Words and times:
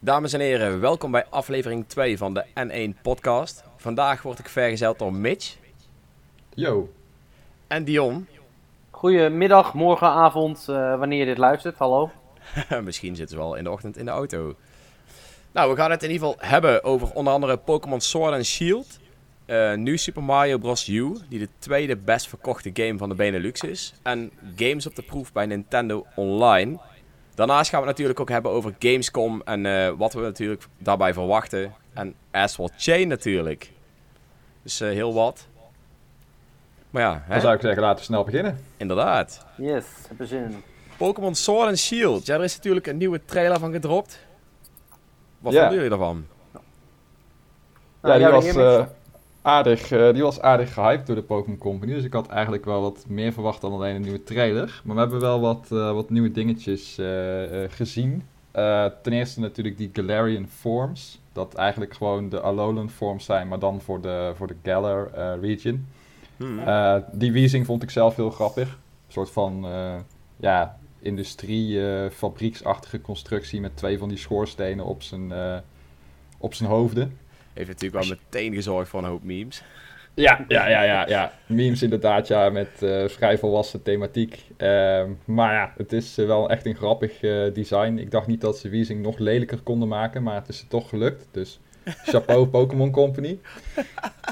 Dames 0.00 0.32
en 0.32 0.40
heren, 0.40 0.80
welkom 0.80 1.10
bij 1.10 1.26
aflevering 1.30 1.84
2 1.88 2.18
van 2.18 2.34
de 2.34 2.44
N1 2.94 3.02
podcast. 3.02 3.64
Vandaag 3.76 4.22
word 4.22 4.38
ik 4.38 4.48
vergezeld 4.48 4.98
door 4.98 5.12
Mitch 5.12 5.56
Yo. 6.54 6.92
en 7.66 7.84
Dion. 7.84 8.26
Goedemiddag, 8.90 9.74
morgenavond, 9.74 10.66
eh, 10.68 10.98
wanneer 10.98 11.18
je 11.18 11.24
dit 11.24 11.38
luistert. 11.38 11.78
Hallo. 11.78 12.10
Misschien 12.84 13.16
zitten 13.16 13.36
ze 13.36 13.42
wel 13.42 13.54
in 13.54 13.64
de 13.64 13.70
ochtend 13.70 13.96
in 13.96 14.04
de 14.04 14.10
auto. 14.10 14.54
Nou, 15.52 15.70
we 15.70 15.76
gaan 15.76 15.90
het 15.90 16.02
in 16.02 16.10
ieder 16.10 16.26
geval 16.28 16.48
hebben 16.48 16.84
over 16.84 17.10
onder 17.12 17.32
andere 17.32 17.56
Pokémon 17.56 18.00
Sword 18.00 18.34
and 18.34 18.44
Shield. 18.46 18.98
eh 19.46 19.72
New 19.72 19.96
Super 19.96 20.22
Mario 20.22 20.58
Bros. 20.58 20.88
U, 20.88 21.16
die 21.28 21.38
de 21.38 21.48
tweede 21.58 21.96
best 21.96 22.28
verkochte 22.28 22.70
game 22.72 22.98
van 22.98 23.08
de 23.08 23.14
Benelux 23.14 23.60
is. 23.60 23.94
En 24.02 24.30
games 24.56 24.86
op 24.86 24.94
de 24.94 25.02
proef 25.02 25.32
bij 25.32 25.46
Nintendo 25.46 26.06
Online. 26.14 26.78
Daarnaast 27.38 27.70
gaan 27.70 27.80
we 27.80 27.86
het 27.86 27.94
natuurlijk 27.94 28.20
ook 28.20 28.28
hebben 28.28 28.50
over 28.52 28.74
Gamescom 28.78 29.42
en 29.44 29.66
eh, 29.66 29.92
wat 29.96 30.12
we 30.12 30.20
natuurlijk 30.20 30.66
daarbij 30.78 31.12
verwachten. 31.12 31.74
En 31.94 32.14
Astral 32.30 32.70
Chain 32.76 33.08
natuurlijk. 33.08 33.72
Dus 34.62 34.80
eh, 34.80 34.88
heel 34.88 35.14
wat. 35.14 35.46
Maar 36.90 37.02
ja, 37.02 37.22
hè? 37.24 37.32
Dan 37.32 37.40
zou 37.40 37.54
ik 37.54 37.60
zeggen, 37.60 37.82
laten 37.82 37.98
we 37.98 38.04
snel 38.04 38.24
beginnen. 38.24 38.58
inderdaad. 38.76 39.46
Yes, 39.56 39.84
heb 40.08 40.20
er 40.20 40.26
zin 40.26 40.42
in. 40.42 40.62
Pokémon 40.96 41.34
Sword 41.34 41.66
and 41.68 41.78
Shield. 41.78 42.26
Ja, 42.26 42.34
er 42.34 42.44
is 42.44 42.56
natuurlijk 42.56 42.86
een 42.86 42.96
nieuwe 42.96 43.24
trailer 43.24 43.58
van 43.58 43.72
gedropt. 43.72 44.18
Wat 45.38 45.52
Ja. 45.52 45.58
vonden 45.58 45.74
jullie 45.76 45.90
daarvan? 45.90 46.26
Nou, 46.52 48.20
ja, 48.20 48.28
die 48.30 48.42
jou 48.42 48.54
was, 48.54 48.86
aardig, 49.42 49.90
eh, 49.90 50.12
die 50.12 50.22
was 50.22 50.40
aardig 50.40 50.72
gehyped 50.74 51.06
door 51.06 51.16
de 51.16 51.22
Pokémon 51.22 51.58
Company. 51.58 51.92
Dus 51.92 52.04
ik 52.04 52.12
had 52.12 52.28
eigenlijk 52.28 52.64
wel 52.64 52.80
wat 52.80 53.04
meer 53.08 53.32
verwacht 53.32 53.60
dan 53.60 53.72
alleen 53.72 53.94
een 53.94 54.02
nieuwe 54.02 54.22
trailer. 54.22 54.80
Maar 54.84 54.94
we 54.94 55.00
hebben 55.00 55.20
wel 55.20 55.40
wat, 55.40 55.68
eh, 55.70 55.92
wat 55.92 56.10
nieuwe 56.10 56.30
dingetjes 56.30 56.98
eh, 56.98 57.06
gezien. 57.68 58.22
Ten 59.02 59.12
eerste 59.12 59.40
natuurlijk 59.40 59.76
die 59.76 59.90
Galarian 59.92 60.48
Forms. 60.48 61.20
Dat 61.32 61.54
eigenlijk 61.54 61.94
gewoon 61.94 62.28
de 62.28 62.40
Alolan 62.40 62.90
Forms 62.90 63.24
zijn, 63.24 63.48
maar 63.48 63.58
dan 63.58 63.80
voor 63.80 64.00
de, 64.00 64.32
voor 64.34 64.46
de 64.46 64.56
Galar 64.62 65.10
region. 65.40 65.86
Hmm. 66.36 66.60
Die 67.12 67.32
weezing 67.32 67.66
vond 67.66 67.82
ik 67.82 67.90
zelf 67.90 68.16
heel 68.16 68.30
grappig. 68.30 68.68
Een 68.68 69.12
soort 69.12 69.30
van 69.30 69.66
ja, 70.36 70.78
industrie, 70.98 71.80
fabrieksachtige 72.10 73.00
constructie 73.00 73.60
met 73.60 73.76
twee 73.76 73.98
van 73.98 74.08
die 74.08 74.18
schoorstenen 74.18 74.84
op 74.84 75.02
zijn, 75.02 75.32
op 76.38 76.54
zijn 76.54 76.68
hoofden. 76.68 77.18
Heeft 77.58 77.68
natuurlijk 77.68 78.04
wel 78.04 78.16
meteen 78.30 78.54
gezorgd 78.54 78.88
voor 78.88 78.98
een 79.00 79.08
hoop 79.08 79.22
memes. 79.24 79.62
Ja, 80.14 80.44
ja, 80.48 80.68
ja, 80.68 80.82
ja, 80.82 81.06
ja. 81.08 81.32
Memes 81.46 81.82
inderdaad, 81.82 82.26
ja, 82.28 82.50
met 82.50 82.82
eh, 82.82 83.04
vrij 83.08 83.38
volwassen 83.38 83.82
thematiek. 83.82 84.44
Ehm, 84.56 85.10
maar 85.24 85.54
ja, 85.54 85.72
het 85.76 85.92
is 85.92 86.18
eh, 86.18 86.26
wel 86.26 86.50
echt 86.50 86.66
een 86.66 86.74
grappig 86.76 87.22
eh, 87.22 87.54
design. 87.54 87.96
Ik 87.98 88.10
dacht 88.10 88.26
niet 88.26 88.40
dat 88.40 88.58
ze 88.58 88.68
Weezing 88.68 89.02
nog 89.02 89.18
lelijker 89.18 89.60
konden 89.60 89.88
maken, 89.88 90.22
maar 90.22 90.34
het 90.34 90.48
is 90.48 90.60
er 90.60 90.68
toch 90.68 90.88
gelukt. 90.88 91.28
Dus 91.30 91.60
chapeau 92.12 92.46
Pokémon 92.46 92.90
Company. 92.90 93.38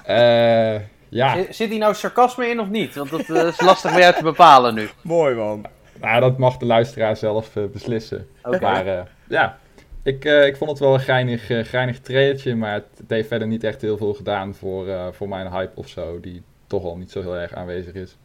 Eh, 0.04 0.74
ja, 1.08 1.34
Zit- 1.36 1.54
Zit 1.56 1.70
hier 1.70 1.78
nou 1.78 1.94
sarcasme 1.94 2.46
in 2.48 2.60
of 2.60 2.68
niet? 2.68 2.94
Want 2.94 3.10
dat 3.10 3.28
is 3.28 3.60
lastig 3.60 3.90
voor 3.90 4.00
jou 4.00 4.14
te 4.14 4.22
bepalen 4.22 4.74
nu. 4.74 4.88
Mooi 5.02 5.34
man. 5.34 5.66
nou, 6.00 6.20
dat 6.20 6.38
mag 6.38 6.56
de 6.56 6.66
luisteraar 6.66 7.16
zelf 7.16 7.52
beslissen. 7.72 8.28
Maar 8.60 8.86
eh, 8.86 9.00
ja, 9.28 9.58
ik, 10.06 10.24
eh, 10.24 10.46
ik 10.46 10.56
vond 10.56 10.70
het 10.70 10.78
wel 10.78 10.94
een 10.94 11.00
geinig, 11.00 11.50
eh, 11.50 11.64
geinig 11.64 12.00
trailertje, 12.00 12.54
maar 12.54 12.72
het, 12.72 13.02
heeft 13.08 13.28
verder 13.28 13.48
niet 13.48 13.64
echt 13.64 13.80
heel 13.80 13.96
veel 13.96 14.14
gedaan 14.14 14.54
voor, 14.54 14.88
eh, 14.88 15.06
voor 15.10 15.28
mijn 15.28 15.50
hype 15.50 15.72
of 15.74 15.88
zo, 15.88 16.20
die 16.20 16.42
toch 16.66 16.84
al 16.84 16.96
niet 16.96 17.10
zo 17.10 17.20
heel 17.20 17.36
erg 17.36 17.54
aanwezig 17.54 17.94
is. 17.94 18.16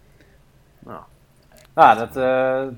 Nou, 0.80 1.02
nou 1.74 1.98
dat 1.98 2.14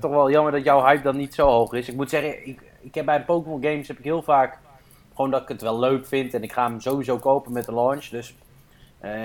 toch 0.00 0.10
wel 0.10 0.30
jammer 0.30 0.52
dat 0.52 0.64
jouw 0.64 0.84
hype 0.84 1.02
dan 1.02 1.16
niet 1.16 1.34
zo 1.34 1.46
hoog 1.46 1.72
is. 1.72 1.88
Ik 1.88 1.94
moet 1.94 2.10
zeggen, 2.10 2.46
ik, 2.46 2.60
ik 2.80 2.94
heb 2.94 3.04
bij 3.04 3.24
Pokémon 3.24 3.62
games 3.62 3.88
heb 3.88 3.98
ik 3.98 4.04
heel 4.04 4.22
vaak 4.22 4.58
gewoon 5.14 5.30
dat 5.30 5.42
ik 5.42 5.48
het 5.48 5.62
wel 5.62 5.78
leuk 5.78 6.06
vind. 6.06 6.34
En 6.34 6.42
ik 6.42 6.52
ga 6.52 6.68
hem 6.68 6.80
sowieso 6.80 7.18
kopen 7.18 7.52
met 7.52 7.64
de 7.64 7.74
launch. 7.74 8.04
Dus 8.04 8.34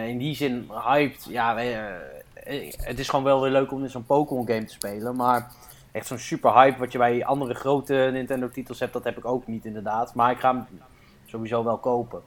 in 0.05 0.17
die 0.17 0.35
zin 0.35 0.69
hyped. 0.83 1.25
Ja, 1.29 1.57
het 2.77 2.99
is 2.99 3.09
gewoon 3.09 3.25
wel 3.25 3.41
weer 3.41 3.51
leuk 3.51 3.71
om 3.71 3.83
in 3.83 3.89
zo'n 3.89 4.05
Pokémon 4.05 4.47
game 4.47 4.65
te 4.65 4.73
spelen. 4.73 5.15
Maar 5.15 5.51
echt 5.91 6.07
zo'n 6.07 6.17
super 6.17 6.53
hype 6.53 6.79
wat 6.79 6.91
je 6.91 6.97
bij 6.97 7.25
andere 7.25 7.53
grote 7.53 8.09
Nintendo 8.11 8.49
titels 8.49 8.79
hebt, 8.79 8.93
dat 8.93 9.03
heb 9.03 9.17
ik 9.17 9.25
ook 9.25 9.47
niet 9.47 9.65
inderdaad. 9.65 10.15
Maar 10.15 10.31
ik 10.31 10.39
ga 10.39 10.53
hem 10.53 10.65
sowieso 11.25 11.63
wel 11.63 11.77
kopen. 11.77 12.21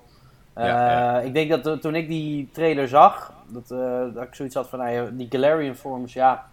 Ja, 0.54 0.62
Eh, 0.62 0.66
ja. 0.66 1.20
Ik 1.20 1.34
denk 1.34 1.50
dat 1.50 1.66
eh, 1.66 1.72
toen 1.72 1.94
ik 1.94 2.08
die 2.08 2.50
trailer 2.52 2.88
zag, 2.88 3.32
dat, 3.46 3.70
eh, 3.70 4.14
dat 4.14 4.22
ik 4.22 4.34
zoiets 4.34 4.54
had 4.54 4.68
van, 4.68 4.78
nou 4.78 5.16
die 5.16 5.26
Galarian 5.30 5.74
Forms, 5.74 6.12
ja, 6.12 6.50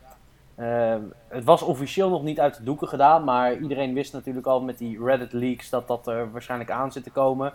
het 1.28 1.44
was 1.44 1.62
officieel 1.62 2.10
nog 2.10 2.24
niet 2.24 2.40
uit 2.40 2.58
de 2.58 2.64
doeken 2.64 2.88
gedaan, 2.88 3.24
maar 3.24 3.58
iedereen 3.58 3.94
wist 3.94 4.14
natuurlijk 4.14 4.48
al 4.48 4.62
met 4.62 4.78
die 4.78 5.04
Reddit 5.04 5.34
leaks 5.34 5.70
dat 5.70 5.88
dat 5.88 6.08
er 6.08 6.32
waarschijnlijk 6.32 6.72
aan 6.72 6.92
zit 6.92 7.04
te 7.04 7.12
komen. 7.12 7.54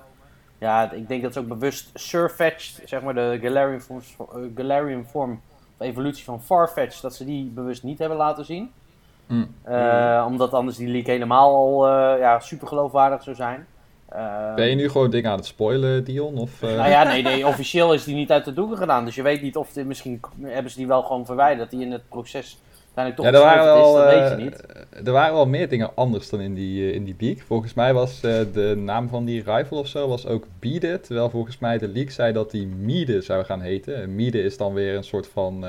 Ja, 0.58 0.92
ik 0.92 1.08
denk 1.08 1.22
dat 1.22 1.32
ze 1.32 1.38
ook 1.38 1.48
bewust 1.48 1.90
Surfetched, 1.94 2.88
zeg 2.88 3.02
maar 3.02 3.14
de 3.14 3.38
Galarian, 3.42 3.80
Forms, 3.80 4.16
Galarian 4.54 5.04
vorm, 5.04 5.40
of 5.78 5.86
evolutie 5.86 6.24
van 6.24 6.42
Farfetch, 6.42 7.00
dat 7.00 7.14
ze 7.14 7.24
die 7.24 7.50
bewust 7.50 7.82
niet 7.82 7.98
hebben 7.98 8.18
laten 8.18 8.44
zien. 8.44 8.72
Mm. 9.26 9.54
Eh, 9.62 10.24
Omdat 10.28 10.52
anders 10.52 10.76
die 10.76 10.88
leak 10.88 11.06
helemaal 11.06 11.54
al 11.54 11.86
eh, 11.86 12.18
ja, 12.20 12.40
super 12.40 12.68
geloofwaardig 12.68 13.22
zou 13.22 13.36
zijn. 13.36 13.66
Eh, 14.08 14.54
Ben 14.54 14.68
je 14.68 14.74
nu 14.74 14.88
gewoon 14.88 15.10
dingen 15.10 15.30
aan 15.30 15.36
het 15.36 15.46
spoilen, 15.46 16.04
Dion? 16.04 16.38
Of, 16.38 16.60
nou 16.60 16.88
ja, 16.88 17.02
nee, 17.02 17.22
nee, 17.22 17.46
officieel 17.46 17.94
is 17.94 18.04
die 18.04 18.14
niet 18.14 18.30
uit 18.30 18.44
de 18.44 18.52
doeken 18.52 18.76
gedaan. 18.76 19.04
Dus 19.04 19.14
je 19.14 19.22
weet 19.22 19.42
niet 19.42 19.56
of 19.56 19.72
die, 19.72 19.84
misschien 19.84 20.20
hebben 20.40 20.70
ze 20.72 20.78
die 20.78 20.86
wel 20.86 21.02
gewoon 21.02 21.26
verwijderd. 21.26 21.70
Die 21.70 21.80
in 21.80 21.92
het 21.92 22.08
proces 22.08 22.58
uiteindelijk 22.94 23.36
Ja, 23.36 23.40
toch 23.40 23.50
er 23.50 23.56
waren, 23.56 23.64
wel, 23.64 23.98
is, 23.98 24.04
dat 24.04 24.20
weet 24.20 24.38
je 24.38 24.44
niet. 24.44 25.06
er 25.06 25.12
waren 25.12 25.34
wel 25.34 25.46
meer 25.46 25.68
dingen 25.68 25.90
anders 25.94 26.30
dan 26.30 26.40
in 26.40 26.54
die, 26.54 26.92
in 26.92 27.04
die 27.04 27.16
leak. 27.18 27.40
Volgens 27.40 27.74
mij 27.74 27.94
was 27.94 28.20
de 28.20 28.74
naam 28.76 29.08
van 29.08 29.24
die 29.24 29.42
rifle 29.42 29.78
of 29.78 29.86
zo 29.86 30.08
was 30.08 30.26
ook 30.26 30.46
Beade. 30.58 31.00
Terwijl 31.00 31.30
volgens 31.30 31.58
mij 31.58 31.78
de 31.78 31.88
leak 31.88 32.10
zei 32.10 32.32
dat 32.32 32.50
die 32.50 32.66
Miede 32.66 33.20
zou 33.20 33.44
gaan 33.44 33.60
heten. 33.60 33.96
En 33.96 34.14
Miede 34.14 34.42
is 34.42 34.56
dan 34.56 34.72
weer 34.74 34.96
een 34.96 35.04
soort 35.04 35.26
van, 35.28 35.64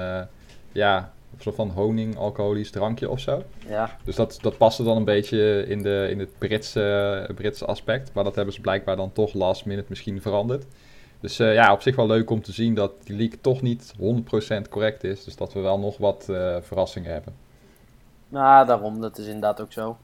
ja, 0.72 1.14
een 1.36 1.42
soort 1.42 1.56
van 1.56 1.70
honing, 1.70 2.18
alcoholisch 2.18 2.72
drankje 2.72 3.10
of 3.10 3.20
zo. 3.20 3.44
Ja, 3.68 3.98
Dus 4.04 4.16
dat, 4.16 4.38
dat 4.42 4.58
paste 4.58 4.84
dan 4.84 4.98
een 4.98 5.06
beetje 5.06 5.66
in, 5.68 5.82
de, 5.82 6.08
in 6.10 6.20
het 6.20 6.30
Britse, 6.38 7.30
Britse 7.36 7.66
aspect. 7.66 8.14
Maar 8.14 8.24
dat 8.24 8.36
hebben 8.36 8.54
ze 8.54 8.62
blijkbaar 8.62 8.96
dan 8.96 9.12
toch 9.12 9.34
last 9.34 9.66
minute 9.66 9.86
misschien 9.90 10.22
veranderd. 10.22 10.66
Dus 11.20 11.40
eh, 11.40 11.54
ja, 11.54 11.74
op 11.74 11.82
zich 11.82 11.96
wel 11.96 12.08
leuk 12.08 12.30
om 12.30 12.42
te 12.42 12.52
zien 12.52 12.74
dat 12.74 12.92
die 13.04 13.16
leak 13.16 13.34
toch 13.42 13.62
niet 13.62 13.94
100% 14.00 14.70
correct 14.70 15.04
is. 15.04 15.24
Dus 15.24 15.36
dat 15.36 15.54
we 15.54 15.60
wel 15.60 15.80
nog 15.80 15.98
wat 15.98 16.30
eh, 16.30 16.56
verrassingen 16.62 17.12
hebben. 17.12 17.34
nou 18.30 18.66
daarom, 18.66 19.02
dat 19.02 19.18
is 19.18 19.26
inderdaad 19.26 19.62
ook 19.62 19.72
zo. 19.72 19.98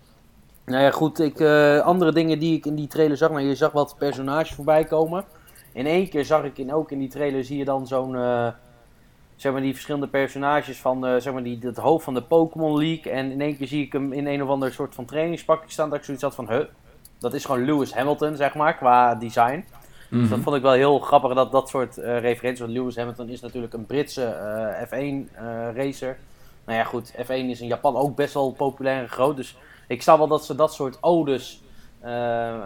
Nou 0.65 0.83
ja, 0.83 0.91
goed, 0.91 1.19
ik, 1.19 1.39
eh, 1.39 1.79
andere 1.79 2.13
dingen 2.13 2.39
die 2.39 2.57
ik 2.57 2.65
in 2.65 2.75
die 2.75 2.87
trailer 2.87 3.17
zag. 3.17 3.29
Nou, 3.29 3.41
je 3.41 3.55
zag 3.55 3.71
wat 3.71 3.95
personages 3.97 4.53
voorbij 4.53 4.83
komen. 4.83 5.25
In 5.73 5.85
één 5.85 6.09
keer 6.09 6.25
zag 6.25 6.43
ik 6.43 6.57
in, 6.57 6.73
ook 6.73 6.91
in 6.91 6.99
die 6.99 7.09
trailer, 7.09 7.43
zie 7.43 7.57
je 7.57 7.65
dan 7.65 7.87
zo'n... 7.87 8.15
zeg 9.41 9.51
maar 9.51 9.61
die 9.61 9.73
verschillende 9.73 10.07
personages 10.07 10.77
van 10.77 11.05
eh, 11.05 11.15
zeg 11.17 11.33
maar 11.33 11.43
die, 11.43 11.59
het 11.61 11.77
hoofd 11.77 12.03
van 12.03 12.13
de 12.13 12.23
Pokémon 12.23 12.77
League. 12.77 13.11
En 13.11 13.31
in 13.31 13.41
één 13.41 13.57
keer 13.57 13.67
zie 13.67 13.85
ik 13.85 13.93
hem 13.93 14.13
in 14.13 14.27
een 14.27 14.43
of 14.43 14.49
ander 14.49 14.73
soort 14.73 14.95
van 14.95 15.05
trainingspakje 15.05 15.71
staan. 15.71 15.89
Dat 15.89 15.97
ik 15.97 16.03
zoiets 16.03 16.23
had 16.23 16.35
van, 16.35 16.49
huh, 16.49 16.65
dat 17.19 17.33
is 17.33 17.45
gewoon 17.45 17.65
Lewis 17.65 17.93
Hamilton, 17.93 18.35
zeg 18.35 18.53
maar, 18.53 18.75
qua 18.75 19.15
design. 19.15 19.65
Dus 20.09 20.29
dat 20.29 20.39
vond 20.39 20.55
ik 20.55 20.61
wel 20.61 20.71
heel 20.71 20.99
grappig 20.99 21.33
dat 21.33 21.51
dat 21.51 21.69
soort 21.69 21.97
eh, 21.97 22.19
referenties. 22.19 22.59
Want 22.59 22.71
Lewis 22.71 22.95
Hamilton 22.95 23.29
is 23.29 23.41
natuurlijk 23.41 23.73
een 23.73 23.85
Britse 23.85 24.23
eh, 24.23 24.87
F1 24.87 25.33
eh, 25.33 25.43
racer. 25.75 26.17
Nou 26.65 26.77
ja, 26.77 26.83
goed, 26.83 27.13
F1 27.17 27.27
is 27.27 27.61
in 27.61 27.67
Japan 27.67 27.95
ook 27.95 28.15
best 28.15 28.33
wel 28.33 28.51
populair 28.51 29.01
en 29.01 29.09
groot. 29.09 29.35
Dus 29.35 29.57
ik 29.87 30.01
snap 30.01 30.17
wel 30.17 30.27
dat 30.27 30.45
ze 30.45 30.55
dat 30.55 30.73
soort 30.73 30.97
odes 31.01 31.63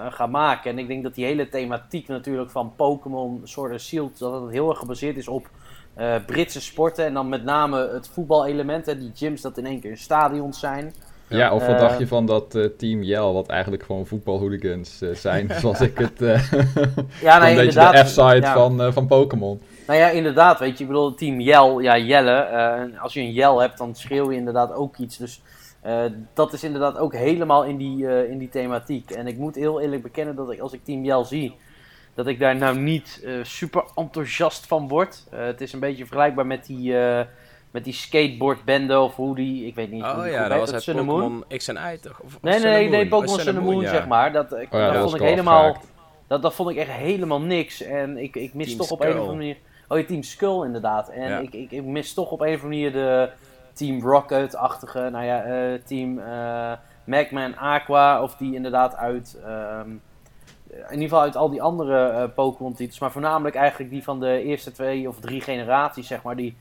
gaan 0.09 0.31
maken. 0.31 0.71
En 0.71 0.79
ik 0.79 0.87
denk 0.87 1.03
dat 1.03 1.15
die 1.15 1.25
hele 1.25 1.49
thematiek 1.49 2.07
natuurlijk 2.07 2.49
van 2.49 2.73
Pokémon 2.75 3.41
Sword 3.43 3.71
and 3.71 3.81
Shield... 3.81 4.19
dat 4.19 4.41
het 4.41 4.51
heel 4.51 4.69
erg 4.69 4.79
gebaseerd 4.79 5.17
is 5.17 5.27
op 5.27 5.49
eh, 5.95 6.15
Britse 6.25 6.61
sporten. 6.61 7.05
En 7.05 7.13
dan 7.13 7.29
met 7.29 7.43
name 7.43 7.89
het 7.93 8.07
voetbalelement. 8.07 8.85
Hè, 8.85 8.97
die 8.97 9.11
gyms 9.13 9.41
dat 9.41 9.57
in 9.57 9.65
één 9.65 9.79
keer 9.79 9.97
stadions 9.97 10.59
zijn. 10.59 10.93
Ja, 11.27 11.53
of 11.53 11.65
wat 11.65 11.75
Eh, 11.75 11.81
dacht 11.81 11.99
je 11.99 12.07
van 12.07 12.25
dat 12.25 12.55
eh, 12.55 12.65
team 12.77 13.03
Yell, 13.03 13.31
wat 13.31 13.47
eigenlijk 13.47 13.83
gewoon 13.83 14.05
voetbalhooligans 14.05 15.01
eh, 15.01 15.09
zijn, 15.13 15.49
zoals 15.61 15.81
ik 15.81 15.97
het... 15.97 16.21
eh 16.21 16.51
Ja, 17.21 17.47
een 17.49 17.55
beetje 17.55 17.91
de 17.91 18.03
F-side 18.05 18.41
ja. 18.41 18.53
van, 18.53 18.81
eh, 18.81 18.91
van 18.91 19.07
Pokémon. 19.07 19.61
Nou 19.87 19.99
ja, 19.99 20.09
inderdaad, 20.09 20.59
weet 20.59 20.77
je, 20.77 20.83
ik 20.83 20.89
bedoel, 20.89 21.13
team 21.13 21.39
Jel, 21.39 21.79
ja, 21.79 21.97
Jelle, 21.97 22.31
eh, 22.31 23.01
als 23.01 23.13
je 23.13 23.19
een 23.19 23.31
Jel 23.31 23.61
hebt, 23.61 23.77
dan 23.77 23.95
schreeuw 23.95 24.31
je 24.31 24.37
inderdaad 24.37 24.73
ook 24.73 24.97
iets. 24.97 25.17
Dus 25.17 25.41
eh, 25.81 26.03
dat 26.33 26.53
is 26.53 26.63
inderdaad 26.63 26.97
ook 26.97 27.13
helemaal 27.13 27.63
in 27.63 27.77
die, 27.77 28.07
eh, 28.07 28.29
in 28.29 28.37
die 28.37 28.49
thematiek. 28.49 29.11
En 29.11 29.27
ik 29.27 29.37
moet 29.37 29.55
heel 29.55 29.81
eerlijk 29.81 30.01
bekennen 30.01 30.35
dat 30.35 30.51
ik, 30.51 30.59
als 30.59 30.73
ik 30.73 30.83
team 30.83 31.03
Jel 31.03 31.25
zie, 31.25 31.55
dat 32.15 32.27
ik 32.27 32.39
daar 32.39 32.55
nou 32.55 32.77
niet 32.77 33.21
eh, 33.25 33.33
super 33.43 33.83
enthousiast 33.95 34.67
van 34.67 34.87
word. 34.87 35.23
Eh, 35.31 35.45
het 35.45 35.61
is 35.61 35.73
een 35.73 35.79
beetje 35.79 36.05
vergelijkbaar 36.05 36.45
met 36.45 36.65
die, 36.65 36.97
eh, 36.99 37.25
met 37.71 37.83
die 37.83 37.93
skateboardbende 37.93 38.99
of 38.99 39.15
hoe 39.15 39.35
die, 39.35 39.65
ik 39.65 39.75
weet 39.75 39.91
niet 39.91 40.03
Oh 40.03 40.27
ja, 40.27 40.47
dat 40.47 40.71
was 40.71 40.83
Sun 40.83 40.97
het. 40.97 41.05
Pokémon 41.05 41.43
X 41.57 41.67
en 41.67 41.93
Y 41.93 41.97
toch? 41.97 42.19
Of, 42.19 42.35
of 42.35 42.41
Nee, 42.41 42.59
nee, 42.59 42.89
nee? 42.89 43.07
Pokémon 43.07 43.35
Oh, 43.35 43.41
Sun 43.41 43.57
Moon, 43.63 43.81
ja. 43.81 43.89
zeg 43.89 44.07
maar. 44.07 44.31
Dat, 44.31 44.53
ik, 44.53 44.73
Oh 44.73 44.79
ja, 44.79 44.85
dat 44.85 44.93
dat 44.93 45.03
vond 45.03 45.15
ik 45.15 45.21
helemaal... 45.27 45.63
afgehaakt. 45.63 45.93
Dat, 46.27 46.41
dat 46.41 46.53
vond 46.53 46.69
ik 46.69 46.77
echt 46.77 46.91
helemaal 46.91 47.41
niks. 47.41 47.81
En 47.81 48.17
ik, 48.17 48.35
ik 48.35 48.53
mis 48.53 48.65
Team 48.65 48.77
toch 48.77 48.91
op 48.91 49.01
een 49.01 49.07
of 49.11 49.17
andere 49.19 49.37
manier... 49.37 49.57
Oh, 49.87 49.97
je 49.97 50.05
Team 50.05 50.23
Skull 50.23 50.65
inderdaad. 50.65 51.09
En 51.09 51.29
Ja. 51.29 51.37
ik, 51.39 51.53
ik, 51.53 51.71
ik 51.71 51.83
mis 51.83 52.13
toch 52.13 52.31
op 52.31 52.39
een 52.41 52.53
of 52.53 52.61
andere 52.61 52.67
manier 52.67 52.91
de 52.91 53.29
Team 53.73 54.01
Rocket-achtige... 54.01 55.09
Nou 55.11 55.25
ja, 55.25 55.43
eh, 55.43 55.79
Team 55.85 56.19
eh 56.19 56.71
Magman 57.05 57.57
Aqua. 57.57 58.21
Of 58.21 58.35
die 58.35 58.55
inderdaad 58.55 58.95
uit... 58.95 59.39
ehm, 59.45 59.89
in 60.75 60.83
ieder 60.93 61.01
geval 61.09 61.21
uit 61.21 61.35
al 61.35 61.49
die 61.49 61.61
andere 61.61 62.07
eh, 62.07 62.23
Pokémon-titels, 62.35 62.99
maar 62.99 63.11
voornamelijk 63.11 63.55
eigenlijk 63.55 63.89
die 63.91 64.03
van 64.03 64.19
de 64.19 64.43
eerste 64.43 64.71
twee 64.71 65.07
of 65.07 65.19
drie 65.19 65.41
generaties, 65.41 66.07
zeg 66.07 66.21
maar, 66.23 66.35
die, 66.35 66.55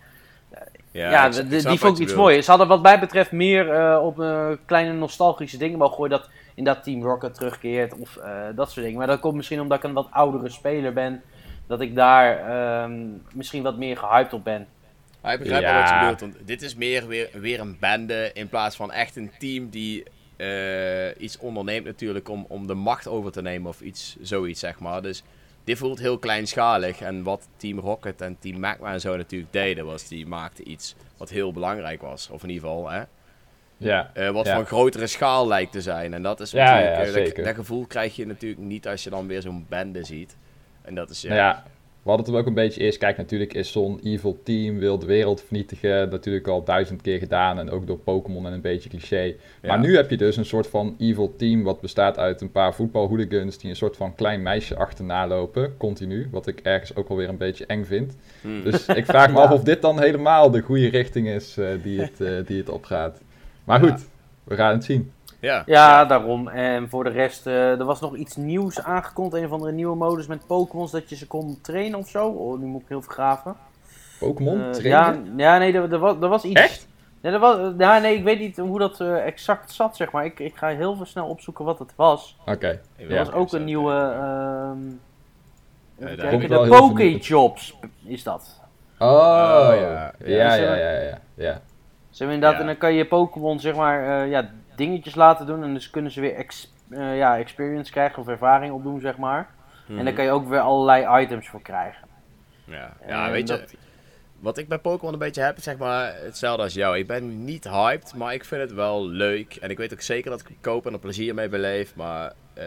ja, 0.90 1.26
ik- 1.26 1.32
de- 1.32 1.40
ik 1.40 1.50
de- 1.50 1.58
snap 1.60 1.70
die 1.70 1.80
vond 1.80 1.98
ik 1.98 2.04
iets 2.04 2.14
moois. 2.14 2.44
Ze 2.44 2.50
hadden 2.50 2.68
wat 2.68 2.82
mij 2.82 2.98
betreft 3.00 3.32
meer 3.32 3.70
eh, 3.72 4.04
op 4.04 4.20
eh, 4.20 4.48
kleine 4.66 4.92
nostalgische 4.92 5.56
dingen 5.56 5.78
mogen 5.78 5.94
gooien, 5.94 6.10
dat 6.10 6.28
in 6.54 6.64
dat 6.64 6.82
Team 6.82 7.02
Rocket 7.02 7.34
terugkeert 7.34 7.98
of 7.98 8.16
eh, 8.16 8.30
dat 8.54 8.70
soort 8.70 8.84
dingen. 8.84 8.98
Maar 8.98 9.06
dat 9.06 9.20
komt 9.20 9.34
misschien 9.34 9.60
omdat 9.60 9.78
ik 9.78 9.84
een 9.84 9.92
wat 9.92 10.08
oudere 10.10 10.48
speler 10.48 10.92
ben, 10.92 11.22
dat 11.66 11.80
ik 11.80 11.94
daar 11.94 12.38
ehm, 12.38 13.00
misschien 13.32 13.62
wat 13.62 13.76
meer 13.76 13.96
gehyped 13.96 14.32
op 14.32 14.44
ben. 14.44 14.66
Maar 15.22 15.32
ik 15.32 15.38
begrijp 15.38 15.62
Ja. 15.62 15.72
wel 15.72 15.80
wat 15.80 15.90
je 15.90 15.98
bedoelt, 15.98 16.20
want 16.20 16.46
dit 16.46 16.62
is 16.62 16.74
meer 16.74 17.06
weer, 17.06 17.28
weer 17.32 17.60
een 17.60 17.76
bende 17.80 18.30
in 18.34 18.48
plaats 18.48 18.76
van 18.76 18.92
echt 18.92 19.16
een 19.16 19.30
team 19.38 19.68
die 19.68 20.04
eh, 20.36 21.22
iets 21.22 21.38
onderneemt 21.38 21.84
natuurlijk 21.84 22.28
om, 22.28 22.44
om 22.48 22.66
de 22.66 22.74
macht 22.74 23.08
over 23.08 23.32
te 23.32 23.42
nemen 23.42 23.68
of 23.68 23.80
iets, 23.80 24.16
zoiets 24.20 24.60
zeg 24.60 24.78
maar. 24.78 25.02
Dus 25.02 25.22
dit 25.64 25.78
voelt 25.78 25.98
heel 25.98 26.18
kleinschalig 26.18 27.00
en 27.00 27.22
wat 27.22 27.48
Team 27.56 27.78
Rocket 27.78 28.20
en 28.20 28.36
Team 28.38 28.60
Magma 28.60 28.92
en 28.92 29.00
zo 29.00 29.16
natuurlijk 29.16 29.52
deden 29.52 29.84
was, 29.86 30.08
die 30.08 30.26
maakten 30.26 30.70
iets 30.70 30.94
wat 31.16 31.30
heel 31.30 31.52
belangrijk 31.52 32.02
was. 32.02 32.28
Of 32.30 32.42
in 32.42 32.48
ieder 32.50 32.68
geval, 32.68 32.90
hè, 32.90 33.02
Ja. 33.76 34.10
eh, 34.14 34.30
wat 34.30 34.46
Ja. 34.46 34.54
van 34.54 34.66
grotere 34.66 35.06
schaal 35.06 35.46
lijkt 35.46 35.72
te 35.72 35.80
zijn. 35.82 36.14
En 36.14 36.22
dat 36.22 36.40
is 36.40 36.52
natuurlijk, 36.52 36.86
ja, 36.96 37.02
eh, 37.20 37.34
dat, 37.34 37.44
dat 37.44 37.54
gevoel 37.54 37.86
krijg 37.86 38.16
je 38.16 38.26
natuurlijk 38.26 38.62
niet 38.62 38.88
als 38.88 39.04
je 39.04 39.10
dan 39.10 39.26
weer 39.26 39.42
zo'n 39.42 39.66
bende 39.68 40.04
ziet. 40.04 40.36
En 40.82 40.94
dat 40.94 41.10
is, 41.10 41.22
ja, 41.22 41.64
we 42.04 42.10
hadden 42.10 42.26
het 42.26 42.34
er 42.34 42.40
ook 42.40 42.46
een 42.48 42.54
beetje 42.54 42.80
eerst. 42.80 42.98
Kijk, 42.98 43.16
natuurlijk 43.16 43.54
is 43.54 43.72
zo'n 43.72 44.00
evil 44.02 44.38
team, 44.42 44.78
wil 44.78 44.98
de 44.98 45.06
wereld 45.06 45.42
vernietigen. 45.42 46.08
Natuurlijk 46.08 46.48
al 46.48 46.64
duizend 46.64 47.02
keer 47.02 47.18
gedaan. 47.18 47.58
En 47.58 47.70
ook 47.70 47.86
door 47.86 47.98
Pokémon 47.98 48.46
en 48.46 48.52
een 48.52 48.60
beetje 48.60 48.88
cliché. 48.88 49.34
Maar 49.62 49.78
nu 49.78 49.96
heb 49.96 50.10
je 50.10 50.16
dus 50.16 50.36
een 50.36 50.44
soort 50.44 50.66
van 50.66 50.94
evil 50.98 51.34
team. 51.36 51.62
Wat 51.62 51.80
bestaat 51.80 52.18
uit 52.18 52.40
een 52.40 52.50
paar 52.52 52.74
voetbalhooligans. 52.74 53.58
Die 53.58 53.70
een 53.70 53.76
soort 53.76 53.96
van 53.96 54.14
klein 54.14 54.42
meisje 54.42 54.76
achterna 54.76 55.26
lopen. 55.26 55.76
Continu. 55.76 56.28
Wat 56.30 56.46
ik 56.46 56.60
ergens 56.60 56.94
ook 56.96 57.08
wel 57.08 57.16
weer 57.16 57.28
een 57.28 57.36
beetje 57.36 57.66
eng 57.66 57.84
vind. 57.84 58.16
Hmm. 58.40 58.62
Dus 58.62 58.86
ik 58.86 59.04
vraag 59.06 59.28
me 59.28 59.36
Ja. 59.38 59.42
af 59.44 59.50
of 59.52 59.62
dit 59.62 59.82
dan 59.82 60.00
helemaal 60.00 60.50
de 60.50 60.60
goede 60.60 60.88
richting 60.88 61.28
is 61.28 61.56
eh, 61.56 61.66
die, 61.82 62.00
het, 62.00 62.20
eh, 62.20 62.46
die 62.46 62.58
het 62.58 62.68
opgaat. 62.68 63.20
Maar 63.64 63.84
Ja. 63.84 63.90
goed, 63.90 64.06
we 64.44 64.54
gaan 64.54 64.72
het 64.74 64.84
zien. 64.84 65.10
Ja. 65.44 65.62
Ja, 65.66 66.04
daarom. 66.04 66.48
En 66.48 66.88
voor 66.88 67.04
de 67.04 67.10
rest, 67.10 67.46
eh, 67.46 67.70
er 67.78 67.84
was 67.84 68.00
nog 68.00 68.16
iets 68.16 68.36
nieuws 68.36 68.82
aangekondigd. 68.82 69.42
Een 69.42 69.48
of 69.48 69.52
andere 69.54 69.72
nieuwe 69.72 69.96
modus 69.96 70.26
met 70.26 70.46
Pokémons 70.46 70.90
dat 70.90 71.08
je 71.08 71.16
ze 71.16 71.26
kon 71.26 71.58
trainen 71.62 71.98
of 71.98 72.08
zo. 72.08 72.28
Oh, 72.28 72.58
nu 72.58 72.66
moet 72.66 72.80
ik 72.82 72.88
heel 72.88 73.02
vergraven. 73.02 73.56
Pokémon, 74.18 74.60
Eh, 74.60 74.70
trainen? 74.70 75.34
ja, 75.36 75.52
ja, 75.52 75.58
nee, 75.58 75.72
er, 75.72 75.92
er, 75.92 75.98
was, 75.98 76.16
er 76.20 76.28
was 76.28 76.44
iets. 76.44 76.60
Echt? 76.60 76.88
Nee, 77.20 77.32
er 77.32 77.38
was, 77.38 77.72
ja, 77.78 77.98
nee, 77.98 78.16
ik 78.16 78.24
weet 78.24 78.38
niet 78.38 78.56
hoe 78.56 78.78
dat 78.78 79.00
eh, 79.00 79.26
exact 79.26 79.72
zat, 79.72 79.96
zeg 79.96 80.10
maar. 80.10 80.24
Ik, 80.24 80.38
ik 80.40 80.56
ga 80.56 80.68
heel 80.68 80.96
veel 80.96 81.06
snel 81.06 81.26
opzoeken 81.26 81.64
wat 81.64 81.78
het 81.78 81.92
was. 81.96 82.36
Oké. 82.46 82.80
Ik 82.96 83.10
Er 83.10 83.16
was 83.18 83.32
ook 83.32 83.52
een 83.52 83.64
nieuwe... 83.64 83.92
ehm 83.92 84.78
kijken, 86.16 86.48
wel 86.48 86.62
de 86.62 86.68
veel 86.68 86.78
Pokéjobs 86.88 87.74
is 88.04 88.22
dat. 88.22 88.60
Oh, 88.98 89.08
Oh, 89.08 89.74
ja. 89.80 90.12
ja. 90.24 90.54
Ja, 90.54 90.54
Ja, 90.54 90.74
ja, 90.74 91.18
ja. 91.34 91.60
Ze 92.10 92.24
inderdaad, 92.24 92.52
Ja. 92.52 92.60
en 92.60 92.66
dan 92.66 92.76
kan 92.76 92.90
je 92.92 92.96
je 92.98 93.06
Pokémon 93.06 93.60
zeg 93.60 93.74
maar 93.74 94.22
eh, 94.22 94.30
ja, 94.30 94.50
dingetjes 94.76 95.14
laten 95.14 95.46
doen. 95.46 95.62
En 95.62 95.74
dus 95.74 95.90
kunnen 95.90 96.10
ze 96.10 96.20
weer 96.20 96.34
ex- 96.34 96.72
eh, 96.90 97.16
ja, 97.16 97.38
experience 97.38 97.92
krijgen 97.92 98.18
of 98.18 98.28
ervaring 98.28 98.72
opdoen, 98.72 99.00
zeg 99.00 99.16
maar. 99.16 99.48
Mhm. 99.86 99.98
En 99.98 100.04
daar 100.04 100.14
kan 100.14 100.24
je 100.24 100.30
ook 100.30 100.48
weer 100.48 100.60
allerlei 100.60 101.22
items 101.22 101.48
voor 101.48 101.62
krijgen. 101.62 102.08
Ja, 102.64 102.96
ja 103.06 103.30
weet 103.30 103.48
je, 103.48 103.64
wat 104.38 104.58
ik 104.58 104.68
bij 104.68 104.78
Pokémon 104.78 105.12
een 105.12 105.18
beetje 105.18 105.42
heb, 105.42 105.58
zeg 105.58 105.76
maar 105.76 106.14
hetzelfde 106.14 106.62
als 106.62 106.74
jou. 106.74 106.98
Ik 106.98 107.06
ben 107.06 107.44
niet 107.44 107.68
hyped, 107.68 108.14
maar 108.14 108.34
ik 108.34 108.44
vind 108.44 108.60
het 108.60 108.72
wel 108.72 109.06
leuk. 109.06 109.56
En 109.56 109.70
ik 109.70 109.78
weet 109.78 109.92
ook 109.92 110.00
zeker 110.00 110.30
dat 110.30 110.40
ik 110.40 110.48
het 110.48 110.56
koop 110.60 110.86
en 110.86 110.92
er 110.92 110.98
plezier 110.98 111.34
mee 111.34 111.48
beleef. 111.48 111.94
Maar 111.96 112.32
eh, 112.54 112.64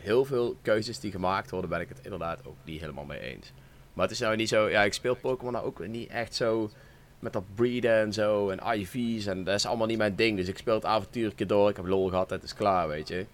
heel 0.00 0.24
veel 0.24 0.56
keuzes 0.62 1.00
die 1.00 1.10
gemaakt 1.10 1.50
worden, 1.50 1.70
ben 1.70 1.80
ik 1.80 1.88
het 1.88 2.00
inderdaad 2.02 2.46
ook 2.46 2.56
niet 2.64 2.80
helemaal 2.80 3.04
mee 3.04 3.20
eens. 3.20 3.52
Maar 3.92 4.04
het 4.04 4.14
is 4.14 4.20
nou 4.20 4.36
niet 4.36 4.48
zo, 4.48 4.68
ja, 4.68 4.82
ik 4.82 4.92
speel 4.92 5.14
Pokémon 5.14 5.52
nou 5.52 5.64
ook 5.64 5.86
niet 5.86 6.10
echt 6.10 6.34
zo 6.34 6.70
met 7.18 7.32
dat 7.32 7.44
breeden 7.54 8.00
en 8.00 8.12
zo 8.12 8.50
en 8.50 8.78
IV's. 8.78 9.26
En 9.26 9.44
dat 9.44 9.54
is 9.54 9.66
allemaal 9.66 9.86
niet 9.86 9.98
mijn 9.98 10.14
ding. 10.16 10.36
Dus 10.36 10.48
ik 10.48 10.58
speel 10.58 10.74
het 10.74 10.84
avontuurtje 10.84 11.46
door, 11.46 11.68
ik 11.70 11.76
heb 11.76 11.86
lol 11.86 12.08
gehad, 12.08 12.30
het 12.30 12.42
is 12.42 12.54
klaar, 12.54 12.88
weet 12.88 13.08
je. 13.08 13.26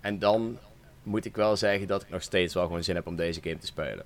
En 0.00 0.18
dan 0.18 0.58
moet 1.02 1.24
ik 1.24 1.36
wel 1.36 1.56
zeggen 1.56 1.86
dat 1.86 2.02
ik 2.02 2.10
nog 2.10 2.22
steeds 2.22 2.54
wel 2.54 2.66
gewoon 2.66 2.84
zin 2.84 2.94
heb 2.94 3.06
om 3.06 3.16
deze 3.16 3.40
game 3.42 3.58
te 3.58 3.66
spelen. 3.66 4.04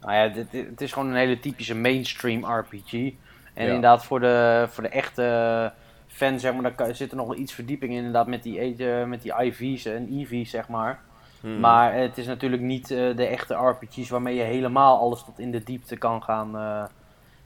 Nou 0.00 0.12
ja, 0.14 0.28
dit, 0.28 0.50
dit- 0.50 0.66
het 0.68 0.80
is 0.80 0.92
gewoon 0.92 1.08
een 1.08 1.16
hele 1.16 1.40
typische 1.40 1.74
mainstream 1.74 2.44
RPG. 2.44 2.92
En 2.92 3.12
Ja. 3.54 3.62
inderdaad, 3.66 4.04
voor 4.04 4.20
de, 4.20 4.66
voor 4.68 4.82
de 4.82 4.88
echte 4.88 5.72
fan, 6.06 6.40
zeg 6.40 6.52
maar, 6.52 6.62
daar 6.62 6.74
kan- 6.74 6.94
zit 6.94 7.10
er 7.10 7.16
nog 7.16 7.26
wel 7.26 7.36
iets 7.38 7.52
verdieping 7.52 7.90
in, 7.92 7.96
inderdaad, 7.98 8.26
met 8.26 8.42
die, 8.42 8.84
eh, 8.86 9.04
met 9.06 9.22
die 9.22 9.32
IV's 9.42 9.84
en 9.84 10.08
EV's, 10.18 10.50
zeg 10.50 10.68
maar. 10.68 11.00
Hmm. 11.40 11.60
Maar 11.60 11.94
het 11.94 12.18
is 12.18 12.26
natuurlijk 12.26 12.62
niet 12.62 12.90
eh, 12.90 13.16
de 13.16 13.26
echte 13.26 13.54
RPG's 13.54 14.08
waarmee 14.08 14.34
je 14.34 14.42
helemaal 14.42 14.98
alles 14.98 15.24
tot 15.24 15.38
in 15.38 15.50
de 15.50 15.62
diepte 15.62 15.96
kan 15.96 16.22
gaan 16.22 16.56
eh, 16.56 16.84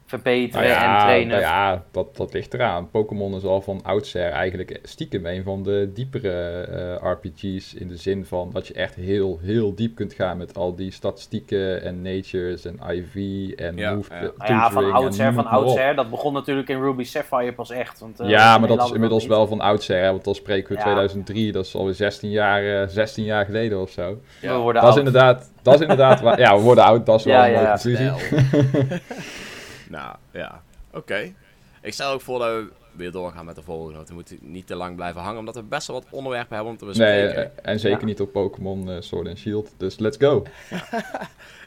verbeteren 0.09 0.67
Nou 0.67 0.79
ja, 0.79 0.95
en 0.99 1.01
trainen. 1.05 1.27
nou 1.27 1.41
ja 1.41 1.83
dat, 1.91 2.15
dat 2.17 2.33
ligt 2.33 2.53
eraan. 2.53 2.89
Pokémon 2.89 3.35
is 3.35 3.43
al 3.43 3.61
van 3.61 3.79
oudsher 3.83 4.29
eigenlijk 4.31 4.79
stiekem 4.83 5.25
een 5.25 5.43
van 5.43 5.63
de 5.63 5.91
diepere 5.93 6.61
eh, 7.01 7.11
RPG's. 7.11 7.73
In 7.73 7.87
de 7.87 7.95
zin 7.97 8.25
van 8.25 8.49
dat 8.53 8.67
je 8.67 8.73
echt 8.73 8.95
heel, 8.95 9.39
heel 9.41 9.75
diep 9.75 9.95
kunt 9.95 10.13
gaan 10.13 10.37
met 10.37 10.57
al 10.57 10.75
die 10.75 10.91
statistieken 10.91 11.83
en 11.83 12.01
natures 12.01 12.65
en 12.65 12.79
IV 12.91 13.15
en 13.55 13.75
Ja, 13.77 13.93
move 13.93 14.13
ja. 14.13 14.19
Nou 14.21 14.33
ja, 14.53 14.71
van 14.71 14.91
oudsher, 14.91 15.33
van 15.33 15.45
oudsher. 15.47 15.95
Dat 15.95 16.09
begon 16.09 16.33
natuurlijk 16.33 16.69
in 16.69 16.81
Ruby 16.81 17.03
Sapphire 17.03 17.53
pas 17.53 17.69
echt. 17.69 17.99
Want, 17.99 18.19
eh, 18.19 18.29
Ja, 18.29 18.57
maar 18.57 18.67
dat 18.67 18.83
is 18.85 18.91
inmiddels 18.91 19.25
wel 19.27 19.47
van 19.47 19.61
oudsher. 19.61 20.03
Hè, 20.03 20.11
want 20.11 20.23
dan 20.23 20.35
spreken 20.35 20.69
we 20.69 20.75
Ja. 20.75 20.81
2003, 20.83 21.51
dat 21.51 21.65
is 21.65 21.75
alweer 21.75 21.93
16 21.93 22.29
jaar, 22.29 22.81
eh, 22.81 22.87
16 22.87 23.23
jaar 23.23 23.45
geleden 23.45 23.81
of 23.81 23.89
zo. 23.89 24.19
Ja. 24.41 24.53
We 24.53 24.59
worden 24.59 24.81
Dat 24.81 24.91
is 24.91 24.97
oud. 24.97 25.07
inderdaad, 25.07 25.51
dat 25.61 25.73
is 25.73 25.81
inderdaad 25.81 26.21
waar- 26.29 26.39
ja, 26.39 26.55
we 26.55 26.61
worden 26.61 26.83
oud, 26.83 27.05
dat 27.05 27.19
is 27.19 27.25
wel 27.25 27.35
Ja, 27.35 27.47
een 27.47 27.53
mooie 27.53 27.65
ja. 27.65 27.71
conclusie. 27.71 28.99
Nou, 29.89 30.15
ja. 30.31 30.63
Oké. 30.93 31.33
Ik 31.81 31.93
stel 31.93 32.11
ook 32.11 32.21
voor 32.21 32.39
dat 32.39 32.47
we 32.49 32.67
weer 32.91 33.11
doorgaan 33.11 33.45
met 33.45 33.55
de 33.55 33.61
volgende. 33.61 33.95
Want 33.95 34.07
we 34.09 34.13
moeten 34.13 34.37
niet 34.41 34.67
te 34.67 34.75
lang 34.75 34.95
blijven 34.95 35.21
hangen, 35.21 35.39
omdat 35.39 35.55
we 35.55 35.63
best 35.63 35.87
wel 35.87 35.95
wat 36.01 36.09
onderwerpen 36.11 36.55
hebben 36.55 36.71
om 36.73 36.77
te 36.79 36.85
Nee, 36.85 36.93
bespreken. 36.93 37.63
eh, 37.63 37.71
en 37.71 37.79
zeker 37.79 37.99
Ja. 37.99 38.05
niet 38.05 38.21
op 38.21 38.31
Pokémon 38.31 38.89
eh, 38.89 38.95
Sword 39.01 39.27
and 39.27 39.37
Shield. 39.37 39.73
Dus 39.77 39.99
let's 39.99 40.17
go. 40.17 40.43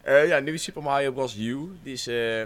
Eh, 0.03 0.29
ja, 0.29 0.39
nu 0.41 0.59
Super 0.59 0.83
Mario 0.83 1.13
Bros. 1.13 1.37
U. 1.39 1.59
Die 1.83 1.93
is 1.93 2.07
eh, 2.07 2.41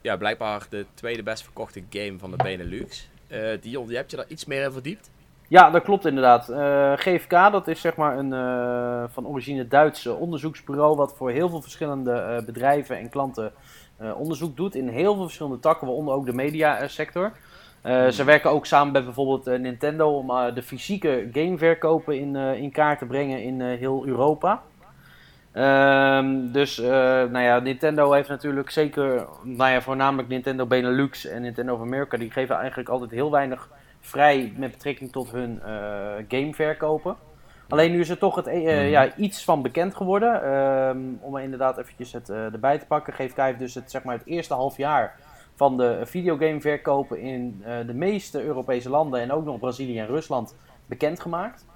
ja, 0.00 0.16
blijkbaar 0.16 0.66
de 0.70 0.86
tweede 0.94 1.22
best 1.22 1.42
verkochte 1.42 1.82
game 1.90 2.18
van 2.18 2.30
de 2.30 2.36
Benelux. 2.36 3.08
Eh 3.26 3.40
Dion, 3.60 3.86
die 3.86 3.96
heb 3.96 4.10
je 4.10 4.16
daar 4.16 4.24
iets 4.28 4.44
meer 4.44 4.62
in 4.64 4.72
verdiept? 4.72 5.10
Ja, 5.48 5.70
dat 5.70 5.82
klopt 5.82 6.06
inderdaad. 6.06 6.48
Eh, 6.48 6.92
GFK, 6.96 7.30
dat 7.30 7.68
is 7.68 7.80
zeg 7.80 7.96
maar 7.96 8.18
een 8.18 8.32
eh, 8.32 9.04
van 9.12 9.26
origine 9.26 9.68
Duitse 9.68 10.14
onderzoeksbureau 10.14 10.96
wat 10.96 11.14
voor 11.16 11.30
heel 11.30 11.48
veel 11.48 11.62
verschillende 11.62 12.12
eh, 12.12 12.44
bedrijven 12.44 12.98
en 12.98 13.08
klanten 13.08 13.52
onderzoek 14.16 14.56
doet 14.56 14.74
in 14.74 14.88
heel 14.88 15.14
veel 15.14 15.22
verschillende 15.22 15.58
takken, 15.58 15.86
waaronder 15.86 16.14
ook 16.14 16.26
de 16.26 16.34
mediasector. 16.34 17.32
Eh 17.82 18.08
Ze 18.08 18.24
werken 18.24 18.50
ook 18.50 18.66
samen 18.66 18.92
met 18.92 19.04
bijvoorbeeld 19.04 19.46
eh, 19.46 19.58
Nintendo 19.58 20.16
om 20.16 20.30
eh, 20.30 20.54
de 20.54 20.62
fysieke 20.62 21.28
gameverkopen 21.32 22.18
in, 22.18 22.36
eh, 22.36 22.54
in 22.54 22.70
kaart 22.70 22.98
te 22.98 23.06
brengen 23.06 23.42
in 23.42 23.60
eh, 23.60 23.78
heel 23.78 24.06
Europa. 24.06 24.62
Ehm, 25.52 26.52
dus, 26.52 26.78
eh, 26.78 26.88
nou 27.24 27.38
ja, 27.40 27.58
Nintendo 27.58 28.12
heeft 28.12 28.28
natuurlijk 28.28 28.70
zeker, 28.70 29.26
nou 29.42 29.70
ja, 29.70 29.80
voornamelijk 29.80 30.28
Nintendo 30.28 30.66
Benelux 30.66 31.26
en 31.26 31.42
Nintendo 31.42 31.74
of 31.74 31.80
America, 31.80 32.16
die 32.16 32.30
geven 32.30 32.56
eigenlijk 32.56 32.88
altijd 32.88 33.10
heel 33.10 33.30
weinig 33.30 33.68
vrij 34.00 34.52
met 34.56 34.70
betrekking 34.70 35.12
tot 35.12 35.30
hun 35.30 35.60
eh, 35.62 35.70
gameverkopen. 36.28 37.16
Alleen 37.68 37.90
nu 37.90 38.00
is 38.00 38.08
er 38.08 38.18
toch 38.18 38.34
het, 38.34 38.46
eh, 38.46 38.62
Mhm. 38.62 38.86
ja, 38.86 39.14
iets 39.16 39.44
van 39.44 39.62
bekend 39.62 39.94
geworden. 39.94 40.42
Ehm, 40.42 40.98
om 41.20 41.36
er 41.36 41.42
inderdaad 41.42 41.78
eventjes 41.78 42.12
het 42.12 42.28
eh, 42.28 42.52
erbij 42.52 42.78
te 42.78 42.86
pakken. 42.86 43.12
GFK 43.12 43.36
heeft 43.36 43.58
dus 43.58 43.74
het, 43.74 43.90
zeg 43.90 44.02
maar, 44.02 44.16
het 44.16 44.26
eerste 44.26 44.54
half 44.54 44.76
jaar 44.76 45.16
van 45.54 45.76
de 45.76 46.00
videogameverkopen 46.04 47.20
in 47.20 47.62
eh, 47.64 47.72
de 47.86 47.94
meeste 47.94 48.42
Europese 48.42 48.90
landen 48.90 49.20
en 49.20 49.32
ook 49.32 49.44
nog 49.44 49.58
Brazilië 49.58 49.98
en 49.98 50.06
Rusland 50.06 50.56
bekendgemaakt. 50.86 51.66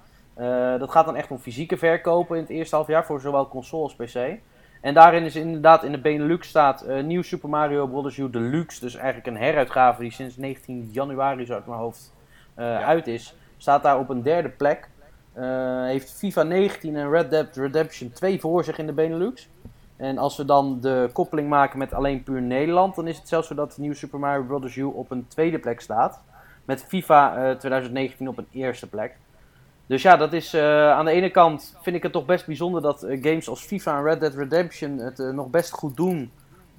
Dat 0.79 0.91
gaat 0.91 1.05
dan 1.05 1.15
echt 1.15 1.31
om 1.31 1.37
fysieke 1.39 1.77
verkopen 1.77 2.35
in 2.35 2.41
het 2.41 2.51
eerste 2.51 2.75
half 2.75 2.87
jaar 2.87 3.05
voor 3.05 3.19
zowel 3.21 3.47
console 3.47 3.83
als 3.83 3.95
PC. 3.95 4.37
En 4.81 4.93
daarin 4.93 5.23
is 5.23 5.35
inderdaad 5.35 5.83
in 5.83 5.91
de 5.91 6.01
Benelux 6.01 6.47
staat 6.47 6.85
nieuw 7.03 7.21
Super 7.21 7.49
Mario 7.49 7.87
Bros. 7.87 8.17
U 8.17 8.29
Deluxe. 8.29 8.79
Dus 8.79 8.95
eigenlijk 8.95 9.27
een 9.27 9.37
heruitgave 9.37 10.01
die 10.01 10.11
sinds 10.11 10.37
19 10.37 10.89
januari 10.91 11.45
zo 11.45 11.53
uit 11.53 11.67
mijn 11.67 11.79
hoofd 11.79 12.13
uit 12.85 13.07
is. 13.07 13.35
Staat 13.57 13.83
daar 13.83 13.99
op 13.99 14.09
een 14.09 14.21
derde 14.21 14.49
plek. 14.49 14.89
Eh, 15.33 15.83
heeft 15.83 16.11
FIFA 16.11 16.43
19 16.43 16.95
en 16.95 17.09
Red 17.09 17.29
Dead 17.29 17.55
Redemption 17.55 18.11
2 18.11 18.39
voor 18.39 18.63
zich 18.63 18.77
in 18.77 18.85
de 18.85 18.93
Benelux. 18.93 19.49
En 19.97 20.17
als 20.17 20.37
we 20.37 20.45
dan 20.45 20.81
de 20.81 21.09
koppeling 21.13 21.49
maken 21.49 21.79
met 21.79 21.93
alleen 21.93 22.23
puur 22.23 22.41
Nederland, 22.41 22.95
dan 22.95 23.07
is 23.07 23.17
het 23.17 23.27
zelfs 23.27 23.47
zo 23.47 23.55
dat 23.55 23.77
nieuw 23.77 23.93
Super 23.93 24.19
Mario 24.19 24.43
Bros. 24.43 24.75
U 24.75 24.83
op 24.83 25.11
een 25.11 25.27
tweede 25.27 25.59
plek 25.59 25.81
staat. 25.81 26.21
Met 26.65 26.83
FIFA 26.83 27.35
eh, 27.35 27.55
2019 27.55 28.27
op 28.27 28.37
een 28.37 28.47
eerste 28.51 28.89
plek. 28.89 29.15
Dus 29.85 30.01
ja, 30.01 30.17
dat 30.17 30.33
is 30.33 30.53
eh, 30.53 30.91
aan 30.91 31.05
de 31.05 31.11
ene 31.11 31.29
kant 31.29 31.77
vind 31.81 31.95
ik 31.95 32.03
het 32.03 32.11
toch 32.11 32.25
best 32.25 32.45
bijzonder 32.45 32.81
dat 32.81 32.99
games 33.09 33.49
als 33.49 33.61
FIFA 33.61 33.97
en 33.97 34.03
Red 34.03 34.19
Dead 34.19 34.35
Redemption 34.35 34.97
het 34.97 35.17
nog 35.17 35.49
best 35.49 35.71
goed 35.71 35.95
doen, 35.95 36.31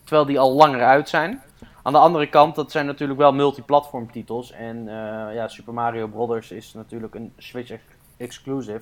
terwijl 0.05 0.27
die 0.27 0.39
al 0.39 0.53
langer 0.53 0.83
uit 0.83 1.09
zijn. 1.09 1.43
Aan 1.83 1.93
de 1.93 1.99
andere 1.99 2.29
kant, 2.29 2.55
dat 2.55 2.71
zijn 2.71 2.87
natuurlijk 2.87 3.19
wel 3.19 3.33
multiplatform 3.33 4.13
titels 4.13 4.53
en 4.53 4.85
ja, 5.33 5.49
Super 5.49 5.75
Mario 5.75 6.07
Bros. 6.07 6.51
is 6.51 6.75
natuurlijk 6.75 7.15
een 7.15 7.33
Switch 7.37 7.71
exclusive. 8.17 8.81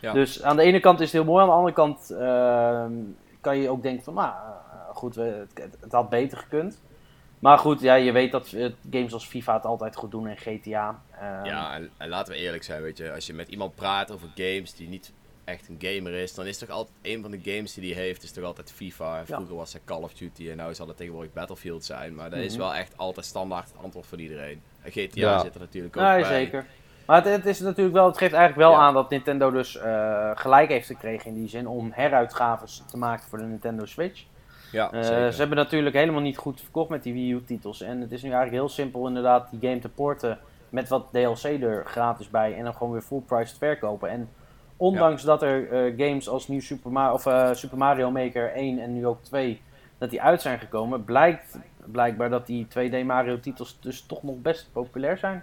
Ja. 0.00 0.12
Dus 0.12 0.42
aan 0.42 0.56
de 0.56 0.62
ene 0.62 0.80
kant 0.80 1.00
is 1.00 1.12
het 1.12 1.22
heel 1.22 1.32
mooi, 1.32 1.42
aan 1.42 1.48
de 1.48 1.54
andere 1.54 1.74
kant 1.74 2.10
ehm, 2.10 2.92
kan 3.40 3.56
je 3.58 3.68
ook 3.70 3.82
denken 3.82 4.04
van, 4.04 4.14
nou, 4.14 4.28
eh, 4.28 4.96
goed, 4.96 5.14
we, 5.14 5.46
het, 5.54 5.76
het 5.80 5.92
had 5.92 6.08
beter 6.08 6.38
gekund. 6.38 6.80
Maar 7.38 7.58
goed, 7.58 7.80
ja, 7.80 7.94
je 7.94 8.12
weet 8.12 8.32
dat 8.32 8.56
games 8.90 9.12
als 9.12 9.26
FIFA 9.26 9.54
het 9.54 9.64
altijd 9.64 9.96
goed 9.96 10.10
doen 10.10 10.26
en 10.26 10.36
GTA. 10.36 11.02
ehm, 11.20 11.44
Ja, 11.44 11.74
en, 11.74 11.90
en 11.96 12.08
laten 12.08 12.32
we 12.32 12.38
eerlijk 12.38 12.62
zijn, 12.62 12.82
weet 12.82 12.96
je, 12.98 13.12
als 13.12 13.26
je 13.26 13.34
met 13.34 13.48
iemand 13.48 13.74
praat 13.74 14.10
over 14.10 14.28
games 14.34 14.74
die 14.74 14.88
niet 14.88 15.12
echt 15.44 15.68
een 15.68 15.76
gamer 15.78 16.12
is, 16.12 16.34
dan 16.34 16.46
is 16.46 16.58
toch 16.58 16.68
altijd 16.68 16.96
een 17.02 17.22
van 17.22 17.30
de 17.30 17.40
games 17.42 17.74
die 17.74 17.94
hij 17.94 18.02
heeft, 18.02 18.22
is 18.22 18.32
toch 18.32 18.44
altijd 18.44 18.72
FIFA. 18.72 19.24
Vroeger 19.26 19.54
was 19.56 19.72
het 19.72 19.82
Call 19.84 20.02
of 20.02 20.12
Duty 20.14 20.50
en 20.50 20.66
nu 20.66 20.74
zal 20.74 20.88
het 20.88 20.96
tegenwoordig 20.96 21.32
Battlefield 21.32 21.84
zijn. 21.84 22.14
Maar 22.14 22.30
dat 22.30 22.38
is 22.38 22.52
Mhm. 22.52 22.60
wel 22.62 22.74
echt 22.74 22.96
altijd 22.96 23.26
standaard 23.26 23.68
het 23.72 23.82
antwoord 23.82 24.06
voor 24.06 24.20
iedereen. 24.20 24.62
En 24.82 24.90
GTA 24.90 25.20
Ja. 25.20 25.38
zit 25.40 25.54
er 25.54 25.60
natuurlijk 25.60 25.96
ook 25.96 26.02
Nee, 26.02 26.20
bij. 26.20 26.28
zeker. 26.30 26.66
Maar 27.10 27.24
het, 27.24 27.34
het 27.34 27.46
is 27.46 27.60
natuurlijk 27.60 27.96
wel, 27.96 28.06
het 28.06 28.18
geeft 28.18 28.32
eigenlijk 28.32 28.68
wel 28.68 28.78
Ja. 28.80 28.86
aan 28.86 28.94
dat 28.94 29.10
Nintendo 29.10 29.50
dus 29.50 29.76
eh, 29.78 30.30
gelijk 30.34 30.68
heeft 30.68 30.86
gekregen 30.86 31.26
in 31.30 31.34
die 31.34 31.48
zin 31.48 31.66
om 31.68 31.90
heruitgaves 31.94 32.82
te 32.86 32.96
maken 32.98 33.28
voor 33.28 33.38
de 33.38 33.44
Nintendo 33.44 33.84
Switch. 33.84 34.24
Ja, 34.72 34.90
Eh, 34.92 35.02
zeker. 35.02 35.32
ze 35.32 35.38
hebben 35.40 35.56
natuurlijk 35.56 35.96
helemaal 35.96 36.20
niet 36.20 36.36
goed 36.36 36.60
verkocht 36.60 36.88
met 36.90 37.02
die 37.02 37.12
Wii 37.12 37.32
U-titels. 37.32 37.80
En 37.80 38.00
het 38.00 38.12
is 38.12 38.22
nu 38.22 38.28
eigenlijk 38.28 38.58
heel 38.60 38.68
simpel 38.68 39.06
inderdaad 39.06 39.48
die 39.50 39.68
game 39.68 39.80
te 39.80 39.88
porten 39.88 40.38
met 40.68 40.88
wat 40.88 41.06
DLC 41.12 41.44
er 41.62 41.82
gratis 41.86 42.28
bij 42.30 42.56
en 42.56 42.64
dan 42.64 42.74
gewoon 42.74 42.92
weer 42.92 43.02
full 43.02 43.20
price 43.26 43.52
te 43.52 43.58
verkopen. 43.58 44.10
En 44.10 44.28
ondanks 44.76 45.22
dat 45.22 45.42
er 45.42 45.70
eh, 45.72 46.06
games 46.08 46.28
als 46.28 46.48
nieuw 46.48 46.60
Super, 46.60 46.90
Ma- 46.92 47.12
of, 47.12 47.22
Super 47.52 47.78
Mario 47.78 48.10
Maker 48.10 48.52
1 48.54 48.78
en 48.78 48.94
nu 48.94 49.06
ook 49.06 49.22
2 49.22 49.62
dat 49.98 50.10
die 50.10 50.22
uit 50.22 50.42
zijn 50.42 50.58
gekomen, 50.58 51.04
blijkt 51.04 51.58
blijkbaar 51.84 52.30
dat 52.30 52.46
die 52.46 52.66
2D 52.68 53.04
Mario 53.04 53.40
titels 53.40 53.78
dus 53.80 54.02
toch 54.06 54.22
nog 54.22 54.36
best 54.36 54.68
populair 54.72 55.18
zijn. 55.18 55.42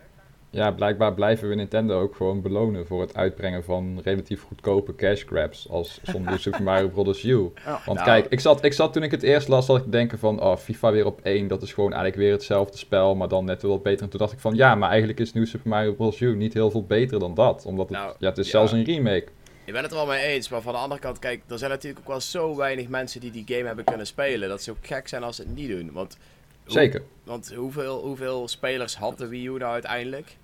Ja, 0.57 0.71
blijkbaar 0.71 1.13
blijven 1.13 1.49
we 1.49 1.55
Nintendo 1.55 2.01
ook 2.01 2.15
gewoon 2.15 2.41
belonen 2.41 2.87
voor 2.87 3.01
het 3.01 3.15
uitbrengen 3.15 3.63
van 3.63 3.99
relatief 4.03 4.41
goedkope 4.43 4.95
cash 4.95 5.23
grabs 5.25 5.69
als 5.69 5.99
zonder 6.03 6.39
Super 6.43 6.63
Mario 6.63 6.87
Bros. 6.87 7.23
U. 7.23 7.35
Want 7.35 7.85
Nou. 7.85 8.03
kijk, 8.03 8.25
ik 8.29 8.39
zat, 8.39 8.63
ik 8.63 8.73
zat 8.73 8.93
toen 8.93 9.03
ik 9.03 9.11
het 9.11 9.23
eerst 9.23 9.47
las, 9.47 9.65
zat 9.65 9.77
ik 9.77 9.83
te 9.83 9.89
denken 9.89 10.19
van, 10.19 10.41
oh, 10.41 10.55
FIFA 10.57 10.91
weer 10.91 11.05
op 11.05 11.19
één, 11.23 11.47
dat 11.47 11.61
is 11.61 11.73
gewoon 11.73 11.91
eigenlijk 11.93 12.21
weer 12.21 12.31
hetzelfde 12.31 12.77
spel, 12.77 13.15
maar 13.15 13.27
dan 13.27 13.45
net 13.45 13.61
wat 13.61 13.83
beter. 13.83 14.03
En 14.03 14.09
toen 14.09 14.19
dacht 14.19 14.31
ik 14.33 14.39
van, 14.39 14.55
ja, 14.55 14.75
maar 14.75 14.89
eigenlijk 14.89 15.19
is 15.19 15.33
New 15.33 15.45
Super 15.45 15.69
Mario 15.69 15.93
Bros. 15.93 16.19
U 16.19 16.35
niet 16.35 16.53
heel 16.53 16.71
veel 16.71 16.83
beter 16.85 17.19
dan 17.19 17.33
dat, 17.33 17.65
omdat 17.65 17.89
het, 17.89 17.97
Nou, 17.97 18.13
ja, 18.19 18.29
het 18.29 18.37
is 18.37 18.45
ja. 18.45 18.51
zelfs 18.51 18.71
een 18.71 18.83
remake. 18.83 19.27
Ik 19.65 19.73
ben 19.73 19.81
het 19.81 19.91
er 19.91 19.97
wel 19.97 20.05
mee 20.07 20.23
eens, 20.23 20.49
maar 20.49 20.61
van 20.61 20.73
de 20.73 20.79
andere 20.79 21.01
kant, 21.01 21.19
kijk, 21.19 21.41
er 21.47 21.57
zijn 21.57 21.71
natuurlijk 21.71 22.01
ook 22.01 22.07
wel 22.07 22.21
zo 22.21 22.55
weinig 22.55 22.87
mensen 22.87 23.21
die 23.21 23.31
die 23.31 23.43
game 23.47 23.65
hebben 23.67 23.85
kunnen 23.85 24.07
spelen, 24.07 24.49
dat 24.49 24.63
ze 24.63 24.71
ook 24.71 24.77
gek 24.81 25.07
zijn 25.07 25.23
als 25.23 25.35
ze 25.35 25.41
het 25.41 25.55
niet 25.55 25.69
doen. 25.69 25.91
Want, 25.93 26.17
hoe- 26.63 26.73
Zeker. 26.73 27.01
Want 27.23 27.53
hoeveel, 27.55 28.01
hoeveel 28.03 28.47
spelers 28.47 28.95
had 28.97 29.17
de 29.17 29.27
Wii 29.27 29.45
U 29.47 29.57
nou 29.57 29.71
uiteindelijk? 29.73 30.37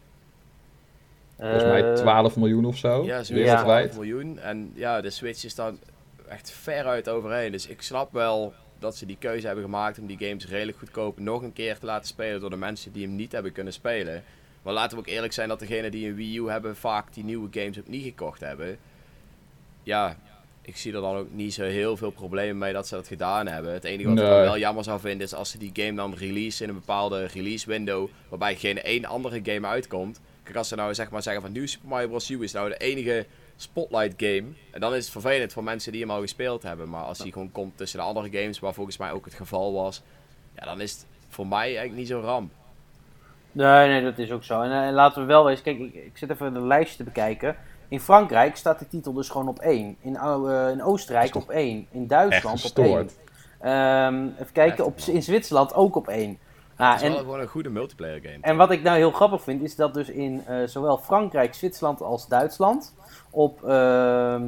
Volgens 1.40 1.63
mij 1.63 1.84
Eh, 1.90 1.94
12 1.94 2.36
miljoen 2.36 2.66
of 2.66 2.78
zo, 2.78 3.04
Ja, 3.04 3.24
zoiets 3.24 3.28
Ja. 3.30 3.36
van 3.36 3.44
wereldwijd. 3.46 3.92
12 3.92 4.06
miljoen. 4.06 4.40
En 4.40 4.72
ja, 4.75 5.02
de 5.02 5.10
Switch 5.10 5.44
is 5.44 5.56
dan 5.56 5.80
echt 6.28 6.52
veruit 6.52 7.10
overheen. 7.10 7.52
Dus 7.52 7.68
ik 7.68 7.82
snap 7.82 8.13
wel 8.13 8.54
dat 8.80 8.96
ze 8.98 9.06
die 9.06 9.18
keuze 9.20 9.46
hebben 9.46 9.63
gemaakt 9.63 10.00
om 10.00 10.08
die 10.08 10.18
games 10.28 10.48
redelijk 10.48 10.78
goedkoop 10.78 11.20
nog 11.20 11.42
een 11.42 11.54
keer 11.54 11.78
te 11.80 11.86
laten 11.86 12.08
spelen 12.08 12.40
door 12.40 12.50
de 12.50 12.56
mensen 12.56 12.92
die 12.92 13.06
hem 13.08 13.16
niet 13.16 13.32
hebben 13.32 13.52
kunnen 13.52 13.74
spelen. 13.74 14.24
Maar 14.62 14.74
laten 14.74 14.98
we 14.98 15.04
ook 15.04 15.10
eerlijk 15.10 15.34
zijn 15.34 15.48
dat 15.50 15.60
degenen 15.60 15.92
die 15.92 16.08
een 16.08 16.16
Wii 16.16 16.38
U 16.38 16.50
hebben 16.50 16.75
vaak 16.75 17.13
die 17.13 17.24
nieuwe 17.24 17.48
games 17.52 17.80
ook 17.80 17.88
niet 17.88 18.04
gekocht 18.04 18.40
hebben. 18.40 18.78
Ja, 19.84 20.18
ik 20.62 20.78
zie 20.78 20.94
er 20.94 21.02
dan 21.02 21.16
ook 21.16 21.28
niet 21.32 21.54
zo 21.54 21.63
heel 21.63 21.98
veel 21.98 22.12
problemen 22.12 22.58
mee 22.58 22.74
dat 22.74 22.88
ze 22.88 22.96
dat 22.96 23.08
gedaan 23.08 23.48
hebben. 23.48 23.74
Het 23.74 23.84
enige 23.84 24.10
wat 24.10 24.18
ik 24.18 24.24
Nee. 24.24 24.32
wel 24.42 24.58
jammer 24.58 24.84
zou 24.84 25.00
vinden 25.00 25.25
is 25.28 25.34
als 25.34 25.50
ze 25.50 25.58
die 25.58 25.72
game 25.74 25.94
dan 25.94 26.13
release 26.13 26.63
in 26.63 26.70
een 26.70 26.75
bepaalde 26.75 27.25
release 27.25 27.68
window 27.68 28.10
waarbij 28.30 28.56
geen 28.56 28.82
één 28.82 29.06
andere 29.06 29.40
game 29.44 29.68
uitkomt. 29.68 30.22
Kijk, 30.43 30.57
als 30.57 30.67
ze 30.67 30.75
nou 30.75 30.93
zeg 30.93 31.09
maar 31.09 31.21
zeggen 31.21 31.41
van 31.41 31.51
New 31.51 31.67
Super 31.67 31.89
Mario 31.89 32.07
Bros. 32.07 32.29
U 32.29 32.43
is 32.43 32.51
nou 32.51 32.69
de 32.69 32.77
enige 32.77 33.25
spotlight 33.55 34.13
game. 34.17 34.43
En 34.71 34.79
dan 34.79 34.95
is 34.95 35.03
het 35.03 35.12
vervelend 35.12 35.53
voor 35.53 35.63
mensen 35.63 35.91
die 35.91 36.01
hem 36.01 36.12
al 36.12 36.21
gespeeld 36.21 36.63
hebben. 36.63 36.89
Maar 36.89 37.03
als 37.03 37.17
die 37.17 37.31
gewoon 37.31 37.51
komt 37.51 37.77
tussen 37.77 38.00
de 38.00 38.05
andere 38.05 38.39
games, 38.39 38.59
waar 38.59 38.73
volgens 38.73 38.97
mij 38.97 39.12
ook 39.12 39.25
het 39.25 39.33
geval 39.33 39.73
was. 39.73 40.03
Ja, 40.55 40.65
dan 40.65 40.81
is 40.81 40.91
het 40.91 41.05
voor 41.29 41.47
mij 41.47 41.65
eigenlijk 41.65 41.95
niet 41.95 42.07
zo'n 42.07 42.21
ramp. 42.21 42.51
Nee, 43.51 43.88
nee, 43.88 44.03
dat 44.03 44.17
is 44.17 44.31
ook 44.31 44.43
zo. 44.43 44.62
En, 44.62 44.88
eh, 44.88 44.93
laten 44.93 45.21
we 45.21 45.27
wel 45.27 45.50
eens, 45.50 45.62
kijk, 45.62 45.79
ik, 45.79 45.93
ik 45.93 46.17
zit 46.17 46.29
even 46.29 46.53
de 46.53 46.62
lijst 46.62 46.97
te 46.97 47.03
bekijken. 47.03 47.55
In 47.88 48.00
Frankrijk 48.00 48.55
staat 48.55 48.79
de 48.79 48.88
titel 48.88 49.13
dus 49.13 49.29
gewoon 49.29 49.47
op 49.47 49.59
1. 49.59 49.97
In, 50.01 50.15
eh, 50.15 50.69
in 50.71 50.83
Oostenrijk 50.83 51.35
op 51.35 51.50
1. 51.50 51.88
In 51.91 52.07
Duitsland 52.07 52.65
op 52.65 52.77
1. 52.77 52.85
gestoord. 52.85 53.13
Ehm, 53.59 54.27
even 54.39 54.51
kijken, 54.53 54.85
op, 54.85 54.97
Echt, 54.97 55.07
in 55.07 55.23
Zwitserland 55.23 55.73
ook 55.73 55.95
op 55.95 56.07
1. 56.07 56.38
Ah, 56.75 56.92
Het 56.92 57.01
is 57.01 57.08
wel 57.08 57.18
en, 57.18 57.24
gewoon 57.24 57.39
een 57.39 57.48
goede 57.48 57.70
multiplayer 57.70 58.20
game. 58.22 58.38
en 58.42 58.58
wat 58.58 58.72
ik 58.72 58.84
nou 58.84 58.98
heel 58.98 59.12
grappig 59.12 59.42
vind, 59.42 59.62
is 59.62 59.75
dat 59.75 59.94
dus 59.94 60.10
in 60.10 60.44
eh, 60.48 60.56
zowel 60.65 60.98
Frankrijk, 60.98 61.53
Zwitserland 61.53 62.01
als 62.01 62.27
Duitsland 62.27 62.94
op 63.30 63.63
ehm, 63.63 64.44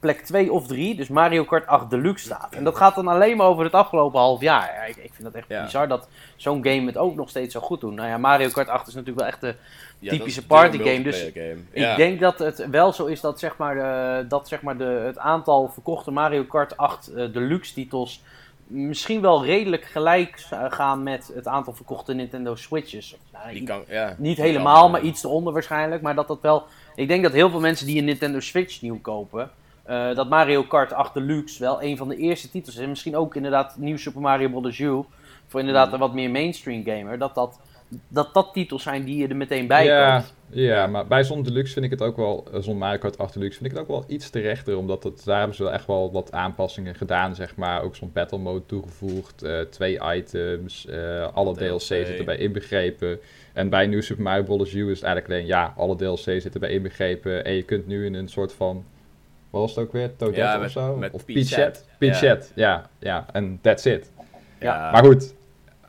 plek 0.00 0.20
2 0.20 0.52
of 0.52 0.66
3, 0.66 0.94
dus 0.94 1.08
Mario 1.08 1.44
Kart 1.44 1.66
8 1.66 1.90
Deluxe 1.90 2.24
staat. 2.24 2.54
En 2.54 2.64
dat 2.64 2.76
gaat 2.76 2.94
dan 2.94 3.08
alleen 3.08 3.36
maar 3.36 3.46
over 3.46 3.64
het 3.64 3.72
afgelopen 3.72 4.20
half 4.20 4.40
jaar. 4.40 4.72
Ja, 4.74 4.82
ik, 4.84 4.96
ik 4.96 5.14
vind 5.14 5.22
dat 5.22 5.32
echt 5.34 5.48
Ja. 5.48 5.64
bizar 5.64 5.88
dat 5.88 6.08
zo'n 6.36 6.64
game 6.64 6.86
het 6.86 6.96
ook 6.96 7.14
nog 7.14 7.28
steeds 7.28 7.52
zo 7.52 7.60
goed 7.60 7.80
doet. 7.80 7.94
Nou 7.94 8.08
ja, 8.08 8.18
Mario 8.18 8.48
Kart 8.48 8.68
8 8.68 8.86
is 8.88 8.94
natuurlijk 8.94 9.20
wel 9.20 9.28
echt 9.28 9.40
de 9.40 9.54
typische 10.08 10.40
de 10.40 10.46
partygame, 10.46 11.02
dus 11.02 11.30
game. 11.34 11.56
ik 11.70 11.96
denk 11.96 12.20
dat 12.20 12.38
het 12.38 12.68
wel 12.70 12.92
zo 12.92 13.06
is 13.06 13.20
dat, 13.20 13.38
zeg 13.38 13.56
maar, 13.56 14.28
dat 14.28 14.48
zeg 14.48 14.62
maar 14.62 14.76
de, 14.76 14.84
het 14.84 15.18
aantal 15.18 15.68
verkochte 15.68 16.10
Mario 16.10 16.44
Kart 16.44 16.76
8 16.76 17.08
eh, 17.08 17.32
Deluxe 17.32 17.74
titels 17.74 18.22
misschien 18.72 19.20
wel 19.20 19.44
redelijk 19.44 19.84
gelijk 19.84 20.46
gaan 20.68 21.02
met 21.02 21.30
het 21.34 21.46
aantal 21.46 21.72
verkochte 21.72 22.14
Nintendo 22.14 22.54
Switches. 22.54 23.16
Nou, 23.32 23.52
Die 23.52 23.62
kan, 23.64 23.82
ja, 23.88 24.14
niet 24.18 24.36
die 24.36 24.44
helemaal, 24.44 24.82
kan, 24.82 24.90
maar 24.90 25.00
iets 25.00 25.24
eronder 25.24 25.52
waarschijnlijk. 25.52 26.02
Maar 26.02 26.14
dat 26.14 26.28
dat 26.28 26.40
wel... 26.40 26.62
Ik 26.94 27.08
denk 27.08 27.22
dat 27.22 27.32
heel 27.32 27.50
veel 27.50 27.60
mensen 27.60 27.86
die 27.86 27.98
een 27.98 28.04
Nintendo 28.04 28.40
Switch 28.40 28.80
nieuw 28.82 28.98
kopen... 29.00 29.50
eh, 29.84 30.14
dat 30.14 30.28
Mario 30.28 30.62
Kart 30.62 30.92
8 30.92 31.14
Deluxe 31.14 31.60
wel 31.62 31.82
een 31.82 31.96
van 31.96 32.08
de 32.08 32.16
eerste 32.16 32.50
titels 32.50 32.74
is. 32.76 32.82
En 32.82 32.88
misschien 32.88 33.16
ook 33.16 33.36
inderdaad 33.36 33.76
nieuw 33.76 33.96
Super 33.96 34.20
Mario 34.20 34.48
Bros. 34.48 34.78
U. 34.78 35.02
Voor 35.46 35.60
inderdaad 35.60 35.86
Mm. 35.86 35.92
een 35.92 35.98
wat 36.00 36.14
meer 36.14 36.30
mainstream 36.30 36.84
gamer. 36.84 37.18
Dat 37.18 37.34
dat, 37.34 37.58
dat 38.08 38.34
dat 38.34 38.52
titels 38.52 38.82
zijn 38.82 39.04
die 39.04 39.16
je 39.16 39.28
er 39.28 39.36
meteen 39.36 39.66
bij 39.66 39.84
ja, 39.84 40.16
koopt. 40.18 40.34
Ja, 40.52 40.86
maar 40.86 41.06
bij 41.06 41.24
zo'n 41.24 41.42
Deluxe 41.42 41.72
vind 41.72 41.84
ik 41.84 41.90
het 41.90 42.02
ook 42.02 42.16
wel, 42.16 42.46
eh, 42.52 42.60
zo'n 42.60 42.78
Mario 42.78 42.98
Kart 42.98 43.18
8 43.18 43.34
Deluxe 43.34 43.58
vind 43.58 43.70
ik 43.70 43.76
het 43.78 43.86
ook 43.86 43.90
wel 43.92 44.04
iets 44.06 44.30
terechter, 44.30 44.76
omdat 44.76 45.02
het, 45.02 45.24
daar 45.24 45.38
hebben 45.38 45.56
ze 45.56 45.62
wel 45.62 45.72
echt 45.72 45.86
wel 45.86 46.12
wat 46.12 46.32
aanpassingen 46.32 46.94
gedaan, 46.94 47.34
zeg 47.34 47.56
maar. 47.56 47.82
Ook 47.82 47.96
zo'n 47.96 48.10
battle 48.12 48.38
mode 48.38 48.66
toegevoegd, 48.66 49.42
eh, 49.42 49.60
twee 49.60 49.98
items, 50.14 50.86
eh, 50.86 51.32
alle 51.32 51.54
DLC, 51.54 51.78
DLC. 51.78 52.06
zitten 52.06 52.24
bij 52.24 52.36
inbegrepen. 52.36 53.20
En 53.52 53.68
bij 53.68 53.86
New 53.86 54.02
Super 54.02 54.22
Mario 54.22 54.42
Bros. 54.42 54.74
U 54.74 54.90
is 54.90 55.00
het 55.00 55.04
eigenlijk 55.04 55.34
alleen, 55.34 55.46
ja, 55.46 55.74
alle 55.76 55.96
DLC 55.96 56.40
zitten 56.40 56.60
bij 56.60 56.70
inbegrepen 56.70 57.44
en 57.44 57.52
je 57.52 57.62
kunt 57.62 57.86
nu 57.86 58.06
in 58.06 58.14
een 58.14 58.28
soort 58.28 58.52
van, 58.52 58.84
wat 59.50 59.60
was 59.60 59.74
het 59.74 59.84
ook 59.84 59.92
weer, 59.92 60.16
Toadette 60.16 60.40
Ja, 60.40 60.64
of 60.64 60.70
zo? 60.70 60.96
met 60.96 61.12
of 61.12 61.24
Ja. 62.06 62.38
Ja, 62.54 62.90
ja, 62.98 63.26
en 63.32 63.58
that's 63.60 63.84
it. 63.84 64.10
Ja, 64.60 64.90
Maar 64.90 65.04
goed, 65.04 65.34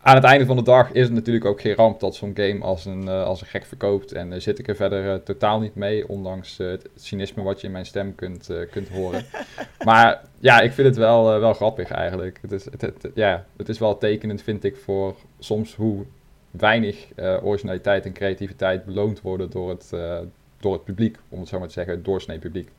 aan 0.03 0.15
het 0.15 0.23
einde 0.23 0.45
van 0.45 0.55
de 0.55 0.63
dag 0.63 0.91
is 0.91 1.03
het 1.03 1.13
natuurlijk 1.13 1.45
ook 1.45 1.61
geen 1.61 1.75
ramp 1.75 1.99
dat 1.99 2.15
zo'n 2.15 2.31
game 2.35 2.59
als 2.61 2.85
een, 2.85 3.07
eh, 3.07 3.23
als 3.23 3.41
een 3.41 3.47
gek 3.47 3.65
verkoopt. 3.65 4.11
En 4.11 4.29
daar 4.29 4.41
zit 4.41 4.59
ik 4.59 4.67
er 4.67 4.75
verder 4.75 5.09
eh, 5.13 5.15
totaal 5.19 5.59
niet 5.59 5.75
mee, 5.75 6.07
ondanks 6.09 6.59
eh, 6.59 6.67
het 6.67 6.89
cynisme 6.95 7.43
wat 7.43 7.61
je 7.61 7.67
in 7.67 7.73
mijn 7.73 7.85
stem 7.85 8.15
kunt, 8.15 8.49
eh, 8.49 8.69
kunt 8.71 8.89
horen. 8.89 9.25
maar 9.85 10.21
ja, 10.39 10.59
ik 10.61 10.71
vind 10.71 10.87
het 10.87 10.97
wel, 10.97 11.33
eh, 11.33 11.39
wel 11.39 11.53
grappig 11.53 11.91
eigenlijk. 11.91 12.39
Het 12.41 12.51
is, 12.51 12.65
het, 12.65 12.81
het- 12.81 13.09
ja, 13.13 13.45
het 13.57 13.69
is 13.69 13.79
wel 13.79 13.97
tekenend, 13.97 14.41
vind 14.41 14.63
ik, 14.63 14.77
voor 14.77 15.15
soms 15.39 15.75
hoe 15.75 16.05
weinig 16.51 17.07
eh, 17.15 17.37
originaliteit 17.45 18.05
en 18.05 18.13
creativiteit 18.13 18.85
beloond 18.85 19.21
worden 19.21 19.49
door 19.49 19.69
het, 19.69 19.89
eh, 19.93 20.19
door 20.59 20.73
het 20.73 20.83
publiek, 20.83 21.17
om 21.29 21.39
het 21.39 21.47
zo 21.49 21.59
maar 21.59 21.67
te 21.67 21.73
zeggen, 21.73 21.93
het 21.93 22.05
doorsnee 22.05 22.39
publiek. 22.39 22.69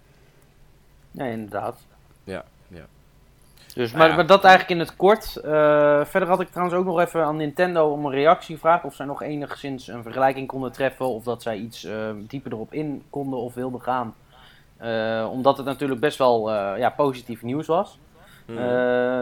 Ja, 1.10 1.24
inderdaad. 1.24 1.76
Ja. 2.24 2.44
Dus, 3.74 3.92
Nou 3.92 4.02
maar, 4.02 4.08
ja. 4.08 4.16
maar 4.16 4.26
dat 4.26 4.44
eigenlijk 4.44 4.80
in 4.80 4.86
het 4.86 4.96
kort. 4.96 5.36
Eh, 5.36 6.04
verder 6.04 6.28
had 6.28 6.40
ik 6.40 6.48
trouwens 6.48 6.78
ook 6.78 6.84
nog 6.84 7.00
even 7.00 7.24
aan 7.24 7.36
Nintendo 7.36 7.90
om 7.90 8.06
een 8.06 8.12
reactie 8.12 8.54
gevraagd. 8.54 8.84
Of 8.84 8.94
zij 8.94 9.06
nog 9.06 9.22
enigszins 9.22 9.88
een 9.88 10.02
vergelijking 10.02 10.46
konden 10.46 10.72
treffen. 10.72 11.06
Of 11.06 11.24
dat 11.24 11.42
zij 11.42 11.56
iets 11.56 11.84
eh, 11.84 12.10
dieper 12.18 12.52
erop 12.52 12.72
in 12.72 13.02
konden 13.10 13.38
of 13.38 13.54
wilden 13.54 13.80
gaan. 13.80 14.14
Eh, 14.76 15.28
omdat 15.32 15.56
het 15.56 15.66
natuurlijk 15.66 16.00
best 16.00 16.18
wel 16.18 16.52
ja, 16.52 16.90
positief 16.90 17.42
nieuws 17.42 17.66
was. 17.66 17.98
Hmm. 18.46 18.56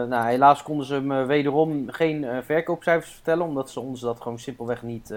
Nou, 0.09 0.25
helaas 0.25 0.63
konden 0.63 0.85
ze 0.85 1.01
me 1.01 1.25
wederom 1.25 1.89
geen 1.89 2.27
verkoopcijfers 2.43 3.11
vertellen. 3.11 3.45
Omdat 3.45 3.69
ze 3.69 3.79
ons 3.79 4.01
dat 4.01 4.21
gewoon 4.21 4.39
simpelweg 4.39 4.83
niet. 4.83 5.13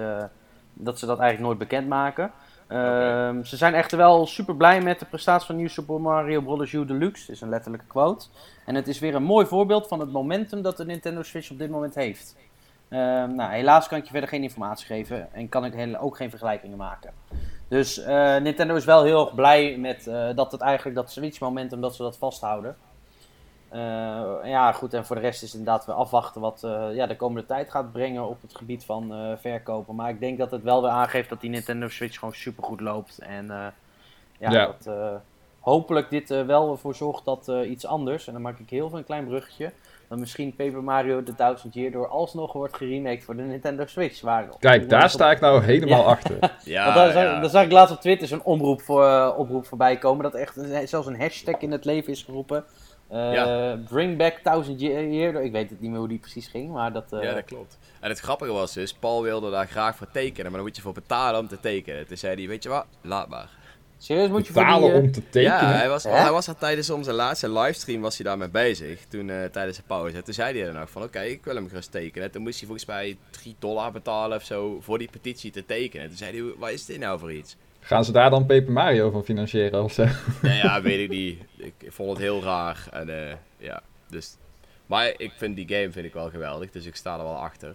dat 0.73 0.99
ze 0.99 1.07
dat 1.07 1.19
eigenlijk 1.19 1.49
nooit 1.49 1.59
bekendmaken. 1.59 2.31
Ehm, 2.69 3.43
Ze 3.43 3.57
zijn 3.57 3.75
echter 3.75 3.99
wel 3.99 4.27
super 4.27 4.57
blij 4.57 4.81
met 4.81 4.99
de 4.99 5.05
prestatie 5.05 5.47
van 5.47 5.57
New 5.57 5.69
Super 5.69 6.01
Mario 6.01 6.41
Bros. 6.41 6.73
U 6.73 6.85
Deluxe. 6.85 7.33
Is 7.33 7.41
een 7.41 7.49
letterlijke 7.49 7.87
quote. 7.87 8.27
En 8.65 8.75
het 8.75 8.89
is 8.89 8.99
weer 8.99 9.15
een 9.15 9.23
mooi 9.23 9.47
voorbeeld 9.47 9.89
van 9.89 10.01
het 10.01 10.13
momentum 10.13 10.63
dat 10.63 10.77
de 10.77 10.85
Nintendo 10.85 11.23
Switch 11.23 11.51
op 11.51 11.59
dit 11.59 11.71
moment 11.71 11.95
heeft. 11.95 12.37
Ehm, 12.89 13.35
nou, 13.35 13.53
helaas 13.53 13.89
kan 13.89 13.99
ik 13.99 14.05
je 14.05 14.11
verder 14.11 14.29
geen 14.29 14.43
informatie 14.43 14.87
geven 14.87 15.33
en 15.33 15.49
kan 15.49 15.65
ik 15.65 15.97
ook 16.01 16.17
geen 16.17 16.31
vergelijkingen 16.31 16.77
maken. 16.77 17.13
Dus 17.69 17.99
eh, 17.99 18.37
Nintendo 18.37 18.75
is 18.75 18.85
wel 18.85 19.03
heel 19.03 19.25
erg 19.25 19.35
blij 19.35 19.77
met 19.79 20.07
eh, 20.07 20.29
dat 20.35 20.53
het 20.53 20.61
eigenlijk 20.61 20.97
dat 20.97 21.11
Switch 21.11 21.41
momentum 21.41 21.81
dat 21.81 21.95
ze 21.95 22.03
dat 22.03 22.17
vasthouden. 22.17 22.77
Eh, 23.69 23.81
ja, 24.45 24.73
goed, 24.73 24.95
en 24.95 25.07
voor 25.07 25.17
de 25.17 25.23
rest 25.23 25.43
is 25.43 25.49
het 25.53 25.59
inderdaad 25.59 25.87
weer 25.87 25.95
afwachten 25.95 26.41
wat 26.41 26.63
eh, 26.65 26.87
ja, 26.95 27.07
de 27.07 27.17
komende 27.17 27.47
tijd 27.47 27.71
gaat 27.71 27.93
brengen 27.93 28.29
op 28.29 28.43
het 28.43 28.57
gebied 28.57 28.85
van 28.85 29.13
eh, 29.15 29.33
verkopen. 29.41 29.95
Maar 29.95 30.11
ik 30.11 30.21
denk 30.21 30.39
dat 30.39 30.51
het 30.51 30.63
wel 30.63 30.83
weer 30.83 30.91
aangeeft 30.91 31.29
dat 31.29 31.41
die 31.41 31.51
Nintendo 31.51 31.89
Switch 31.89 32.19
gewoon 32.19 32.35
super 32.35 32.65
goed 32.65 32.81
loopt. 32.81 33.19
En 33.19 33.51
eh, 33.51 33.67
ja, 34.39 34.51
Ja. 34.51 34.67
dat 34.67 34.87
eh, 34.95 35.15
hopelijk 35.61 36.11
dit 36.11 36.29
wel 36.29 36.71
ervoor 36.71 36.95
zorgt 36.95 37.25
dat 37.25 37.49
eh, 37.49 37.71
iets 37.71 37.87
anders, 37.87 38.27
en 38.27 38.33
dan 38.33 38.43
maak 38.43 38.59
ik 38.59 38.71
heel 38.71 38.89
veel 38.89 38.99
een 38.99 39.05
klein 39.05 39.27
bruggetje, 39.27 39.73
dan 40.09 40.19
misschien 40.21 40.55
Paper 40.57 40.83
Mario 40.83 41.23
The 41.23 41.35
Thousand 41.35 41.75
Year 41.75 41.91
door 41.91 42.09
alsnog 42.09 42.53
wordt 42.53 42.77
geremaked 42.77 43.25
voor 43.25 43.37
de 43.37 43.43
Nintendo 43.43 43.87
Switch. 43.87 44.21
Waar 44.21 44.49
Kijk, 44.59 44.89
daar 44.89 45.11
sta 45.11 45.31
ik 45.31 45.41
nou 45.41 45.63
helemaal 45.63 46.01
Ja. 46.03 46.05
achter. 46.11 46.39
Ja, 46.65 46.85
Want 46.85 46.97
daar, 46.97 47.13
zag, 47.13 47.41
daar 47.41 47.51
zag 47.51 47.65
ik 47.65 47.73
laatst 47.73 47.95
op 47.95 48.01
Twitter 48.01 48.29
zo'n 48.29 48.43
oproep, 48.43 48.83
voor, 48.83 49.35
oproep 49.37 49.67
voorbij 49.67 49.97
komen. 49.99 50.23
Dat 50.23 50.35
echt 50.35 50.59
zelfs 50.85 51.07
een 51.07 51.21
hashtag 51.21 51.59
in 51.59 51.73
het 51.73 51.85
leven 51.85 52.13
is 52.13 52.23
geroepen. 52.23 52.65
Eh, 53.09 53.33
Ja. 53.33 53.77
Bring 53.89 54.17
back 54.17 54.39
Thousand 54.39 54.81
Year. 54.81 55.43
Ik 55.43 55.53
weet 55.53 55.71
het 55.71 55.81
niet 55.81 55.91
meer 55.91 55.99
hoe 55.99 56.09
die 56.09 56.19
precies 56.19 56.47
ging, 56.47 56.71
maar 56.73 56.93
dat... 56.93 57.13
eh, 57.13 57.23
Ja, 57.23 57.35
dat 57.35 57.45
klopt. 57.45 57.79
En 58.01 58.09
het 58.09 58.21
grappige 58.21 58.53
was 58.53 58.73
dus, 58.73 58.93
Paul 58.95 59.23
wilde 59.23 59.51
daar 59.51 59.67
graag 59.67 59.97
voor 59.97 60.09
tekenen, 60.13 60.45
maar 60.45 60.55
dan 60.61 60.63
moet 60.67 60.77
je 60.77 60.83
voor 60.83 60.93
betalen 60.93 61.41
om 61.41 61.49
te 61.49 61.61
tekenen. 61.61 62.07
Toen 62.07 62.17
zei 62.17 62.35
hij, 62.37 62.49
weet 62.49 62.63
je 62.63 62.69
wat, 62.69 62.87
laat 63.01 63.29
maar. 63.29 63.49
Serieus 63.99 64.29
moet 64.29 64.47
je 64.47 64.53
voor 64.53 64.63
Betalen 64.63 64.83
die... 64.89 64.93
eh, 64.99 65.03
om 65.05 65.13
te 65.13 65.23
tekenen. 65.29 65.57
Ja, 65.59 65.73
hij 65.73 65.89
was, 65.89 66.05
Hè? 66.05 66.11
hij 66.11 66.31
was 66.33 66.47
er 66.47 66.57
tijdens 66.57 66.91
onze 66.91 67.13
laatste 67.13 67.51
livestream 67.51 68.01
was 68.01 68.17
hij 68.17 68.27
daarmee 68.27 68.49
bezig, 68.49 69.05
toen, 69.09 69.31
eh, 69.31 69.45
tijdens 69.45 69.77
de 69.77 69.83
pauze. 69.87 70.23
Toen 70.23 70.35
zei 70.35 70.59
hij 70.59 70.69
er 70.69 70.75
nog 70.75 70.91
van, 70.91 71.03
oké, 71.03 71.21
ik 71.21 71.45
wil 71.45 71.55
hem 71.55 71.69
gerust 71.69 71.91
tekenen. 71.91 72.31
Toen 72.31 72.43
moest 72.43 72.59
hij 72.59 72.67
volgens 72.69 72.87
mij 72.89 73.17
3 73.31 73.57
dollar 73.59 73.93
betalen 73.93 74.37
of 74.37 74.45
zo 74.45 74.79
voor 74.81 74.99
die 74.99 75.09
petitie 75.11 75.51
te 75.51 75.67
tekenen. 75.67 76.09
Toen 76.09 76.17
zei 76.17 76.41
hij, 76.43 76.53
wat 76.59 76.71
is 76.71 76.85
dit 76.87 76.99
nou 76.99 77.19
voor 77.19 77.33
iets? 77.33 77.57
Gaan 77.87 78.05
ze 78.05 78.13
daar 78.13 78.31
dan 78.31 78.47
Paper 78.47 78.73
Mario 78.73 79.11
van 79.11 79.25
financieren 79.25 79.83
of 79.83 79.93
zo? 79.93 80.07
Nee, 80.43 80.57
ja, 80.57 80.83
weet 80.83 81.01
ik 81.01 81.09
niet. 81.09 81.41
Ik, 81.57 81.73
ik 81.79 81.93
vond 81.93 82.11
het 82.11 82.19
heel 82.19 82.43
raar. 82.43 82.89
En, 82.93 83.29
eh, 83.29 83.37
ja, 83.59 83.83
dus... 84.09 84.37
Maar 84.87 85.15
ik 85.17 85.33
vind 85.37 85.57
die 85.57 85.69
game 85.69 85.93
vind 85.93 86.07
ik 86.07 86.13
wel 86.13 86.31
geweldig, 86.31 86.71
dus 86.71 86.87
ik 86.87 86.97
sta 86.97 87.19
er 87.19 87.23
wel 87.23 87.37
achter. 87.37 87.75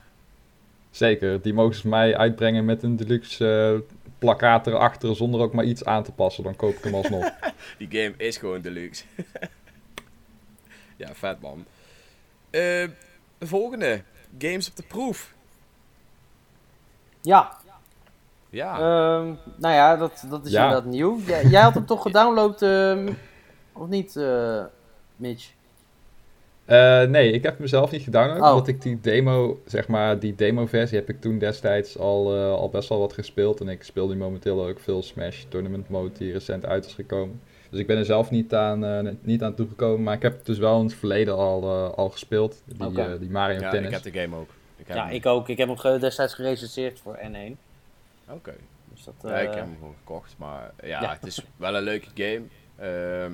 Zeker, 0.89 1.41
die 1.41 1.53
mogen 1.53 1.75
ze 1.75 1.87
mij 1.87 2.17
uitbrengen 2.17 2.65
met 2.65 2.83
een 2.83 2.95
deluxe 2.95 3.81
eh, 3.87 3.95
plakkaat 4.19 4.67
erachter 4.67 5.15
zonder 5.15 5.41
ook 5.41 5.53
maar 5.53 5.65
iets 5.65 5.85
aan 5.85 6.03
te 6.03 6.11
passen. 6.11 6.43
Dan 6.43 6.55
koop 6.55 6.75
ik 6.75 6.83
hem 6.83 6.93
alsnog. 6.93 7.31
Die 7.77 7.87
game 7.89 8.13
is 8.17 8.37
gewoon 8.37 8.61
deluxe. 8.61 9.03
ja, 10.97 11.13
vet 11.13 11.41
man. 11.41 11.65
Eh, 12.49 12.61
de 13.37 13.47
volgende. 13.47 14.01
Games 14.37 14.69
op 14.69 14.75
de 14.75 14.83
proef. 14.87 15.33
Ja, 17.21 17.60
Ja. 18.51 18.73
ehm, 18.75 19.33
nou 19.57 19.73
ja, 19.73 19.95
dat, 19.95 20.25
dat 20.29 20.45
is 20.45 20.51
Ja. 20.51 20.63
inderdaad 20.63 20.89
nieuw. 20.91 21.19
Jij, 21.25 21.45
jij 21.45 21.61
had 21.61 21.73
hem 21.73 21.85
toch 21.85 22.01
gedownload, 22.01 22.61
ehm, 22.61 23.09
of 23.73 23.87
niet, 23.87 24.15
eh, 24.15 24.63
Mitch? 25.15 25.51
Eh, 26.65 27.01
nee, 27.03 27.31
ik 27.31 27.43
heb 27.43 27.57
hem 27.57 27.67
zelf 27.67 27.91
niet 27.91 28.01
gedownload. 28.03 28.41
Oh. 28.41 28.49
Omdat 28.49 28.67
ik 28.67 28.81
die 28.81 28.99
demo, 29.01 29.61
zeg 29.65 29.87
maar, 29.87 30.19
die 30.19 30.35
demo-versie 30.35 30.97
heb 30.97 31.09
ik 31.09 31.21
toen 31.21 31.37
destijds 31.39 31.97
al, 31.97 32.35
eh, 32.35 32.51
al 32.51 32.69
best 32.69 32.89
wel 32.89 32.99
wat 32.99 33.13
gespeeld. 33.13 33.61
En 33.61 33.69
ik 33.69 33.83
speel 33.83 34.07
nu 34.07 34.15
momenteel 34.15 34.67
ook 34.67 34.79
veel 34.79 35.03
Smash 35.03 35.43
Tournament 35.49 35.89
Mode 35.89 36.11
die 36.17 36.31
recent 36.31 36.65
uit 36.65 36.85
is 36.85 36.93
gekomen. 36.93 37.41
Dus 37.69 37.79
ik 37.79 37.87
ben 37.87 37.97
er 37.97 38.05
zelf 38.05 38.29
niet 38.29 38.53
aan, 38.53 38.85
eh, 38.85 39.11
niet 39.21 39.43
aan 39.43 39.55
toegekomen. 39.55 40.03
Maar 40.03 40.15
ik 40.15 40.21
heb 40.21 40.37
het 40.37 40.45
dus 40.45 40.57
wel 40.57 40.77
in 40.79 40.85
het 40.85 40.93
verleden 40.93 41.35
al, 41.37 41.61
eh, 41.63 41.97
al 41.97 42.09
gespeeld. 42.09 42.61
Die, 42.65 43.19
die 43.19 43.29
Mario 43.29 43.59
ja, 43.59 43.69
Tennis. 43.69 43.87
ik 43.97 44.03
heb 44.03 44.13
de 44.13 44.19
game 44.19 44.35
ook. 44.35 44.49
Ik 44.77 44.87
heb 44.87 44.95
Ja, 44.97 45.05
hem. 45.05 45.13
ik 45.15 45.25
ook. 45.25 45.49
Ik 45.49 45.57
heb 45.57 45.77
hem 45.77 45.99
destijds 45.99 46.33
gerecenseerd 46.33 46.99
voor 46.99 47.17
N1. 47.21 47.57
Oké. 48.33 48.53
Dus 48.93 49.03
dat, 49.03 49.13
Ja, 49.23 49.37
ik 49.39 49.49
eh, 49.49 49.55
heb 49.55 49.63
hem 49.65 49.75
gewoon 49.79 49.95
gekocht. 49.97 50.35
Maar 50.37 50.71
ja, 50.83 51.01
Ja. 51.01 51.11
het 51.13 51.25
is 51.25 51.45
wel 51.57 51.75
een 51.75 51.83
leuke 51.83 52.07
game. 52.15 52.41
Ehm, 52.75 53.31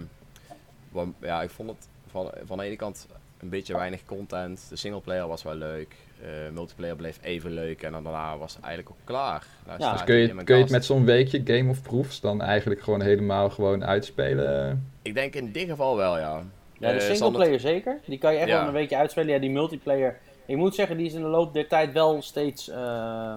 want, 0.89 1.15
ja, 1.21 1.41
ik 1.41 1.49
vond 1.49 1.69
het 1.69 1.87
van, 2.11 2.31
van 2.45 2.57
de 2.57 2.63
ene 2.63 2.75
kant 2.75 3.07
een 3.39 3.49
beetje 3.49 3.73
weinig 3.75 4.05
content. 4.05 4.69
De 4.69 4.75
singleplayer 4.75 5.27
was 5.27 5.43
wel 5.43 5.55
leuk. 5.55 5.95
Eh, 6.21 6.27
multiplayer 6.53 6.95
bleef 6.95 7.19
even 7.21 7.51
leuk. 7.51 7.83
En 7.83 7.91
dan 7.91 8.03
daarna 8.03 8.37
was 8.37 8.55
het 8.55 8.63
eigenlijk 8.63 8.95
ook 8.95 9.05
klaar. 9.05 9.43
Daar 9.65 9.79
Ja. 9.79 9.85
staat 9.85 9.93
Dus 9.97 10.03
kun 10.05 10.15
je, 10.15 10.43
kun 10.43 10.55
je 10.55 10.61
het 10.61 10.71
met 10.71 10.85
zo'n 10.85 11.05
weekje 11.05 11.41
Game 11.45 11.69
of 11.69 11.81
Proofs 11.81 12.19
dan 12.21 12.41
eigenlijk 12.41 12.81
gewoon 12.81 13.01
helemaal 13.01 13.49
gewoon 13.49 13.85
uitspelen? 13.85 14.85
Ik 15.01 15.13
denk 15.13 15.33
in 15.35 15.51
dit 15.51 15.69
geval 15.69 15.97
wel, 15.97 16.17
ja. 16.17 16.43
Ja, 16.79 16.87
de 16.87 16.93
Eh, 16.93 16.99
single 16.99 17.15
Sander- 17.15 17.41
player 17.41 17.59
zeker. 17.59 17.99
Die 18.05 18.17
kan 18.17 18.33
je 18.33 18.39
echt 18.39 18.47
Ja. 18.49 18.57
wel 18.59 18.67
een 18.67 18.73
weekje 18.73 18.97
uitspelen. 18.97 19.33
Ja, 19.33 19.39
die 19.39 19.49
multiplayer. 19.51 20.17
Ik 20.45 20.55
moet 20.57 20.75
zeggen, 20.75 20.97
die 20.97 21.05
is 21.05 21.13
in 21.13 21.21
de 21.21 21.27
loop 21.27 21.53
der 21.53 21.67
tijd 21.67 21.91
wel 21.93 22.21
steeds 22.21 22.69
eh, 22.69 23.33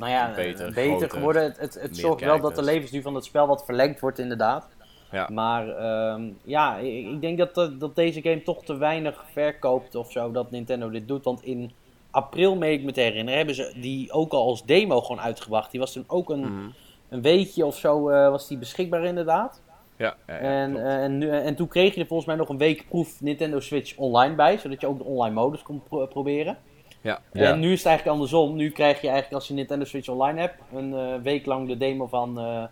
nou 0.00 0.12
ja, 0.12 0.32
Beter, 0.34 0.66
eh, 0.66 0.74
beter 0.74 0.90
groter, 0.90 1.10
geworden. 1.10 1.42
Het, 1.56 1.78
het, 1.80 1.96
zorgt 1.96 2.24
wel 2.24 2.40
dat 2.40 2.54
de 2.54 2.62
levensduur 2.62 3.02
van 3.02 3.14
het 3.14 3.24
spel 3.24 3.46
wat 3.46 3.64
verlengd 3.64 4.00
wordt, 4.00 4.18
inderdaad. 4.18 4.68
Ja. 5.12 5.28
Maar 5.32 5.68
ehm, 5.68 6.22
ja, 6.44 6.76
ik, 6.76 7.06
ik 7.06 7.20
denk 7.20 7.38
dat, 7.38 7.54
dat, 7.54 7.80
dat 7.80 7.94
deze 7.96 8.22
game 8.22 8.42
toch 8.42 8.64
te 8.64 8.76
weinig 8.76 9.24
verkoopt 9.32 9.94
of 9.94 10.10
zo, 10.10 10.30
dat 10.30 10.50
Nintendo 10.50 10.90
dit 10.90 11.08
doet. 11.08 11.24
Want 11.24 11.42
in 11.42 11.70
april, 12.10 12.56
meen 12.56 12.72
ik 12.72 12.82
me 12.82 12.92
te 12.92 13.00
herinneren, 13.00 13.36
hebben 13.36 13.54
ze 13.54 13.72
die 13.80 14.12
ook 14.12 14.32
al 14.32 14.46
als 14.46 14.64
demo 14.64 15.00
gewoon 15.00 15.20
uitgebracht. 15.20 15.70
Die 15.70 15.80
was 15.80 15.92
toen 15.92 16.04
ook 16.06 16.30
een, 16.30 16.40
Mhm. 16.40 16.68
een 17.08 17.22
weekje 17.22 17.66
of 17.66 17.76
zo 17.76 18.08
eh, 18.08 18.30
was 18.30 18.48
die 18.48 18.58
beschikbaar 18.58 19.04
inderdaad. 19.04 19.62
Ja, 19.96 20.14
ja, 20.26 20.34
ja, 20.34 20.40
En, 20.40 20.76
eh, 20.86 21.02
en, 21.04 21.18
nu, 21.18 21.28
en 21.30 21.54
toen 21.56 21.68
kreeg 21.68 21.94
je 21.94 22.00
er 22.00 22.06
volgens 22.06 22.28
mij 22.28 22.36
nog 22.36 22.48
een 22.48 22.58
week 22.58 22.84
proef 22.88 23.20
Nintendo 23.20 23.60
Switch 23.60 23.96
online 23.96 24.34
bij, 24.34 24.58
zodat 24.58 24.80
je 24.80 24.86
ook 24.86 24.98
de 24.98 25.04
online 25.04 25.34
modus 25.34 25.62
kon 25.62 25.82
pro- 25.88 26.06
proberen. 26.06 26.58
Ja. 27.00 27.20
Ja. 27.32 27.52
En 27.52 27.60
nu 27.60 27.72
is 27.72 27.78
het 27.78 27.86
eigenlijk 27.86 28.16
andersom. 28.16 28.56
Nu 28.56 28.70
krijg 28.70 28.94
je 29.00 29.06
eigenlijk 29.06 29.34
als 29.34 29.48
je 29.48 29.54
Nintendo 29.54 29.84
Switch 29.84 30.08
online 30.08 30.40
hebt, 30.40 30.54
een 30.74 30.94
eh, 30.94 31.14
week 31.22 31.46
lang 31.46 31.68
de 31.68 31.76
demo 31.76 32.06
van, 32.06 32.38
eh, 32.40 32.64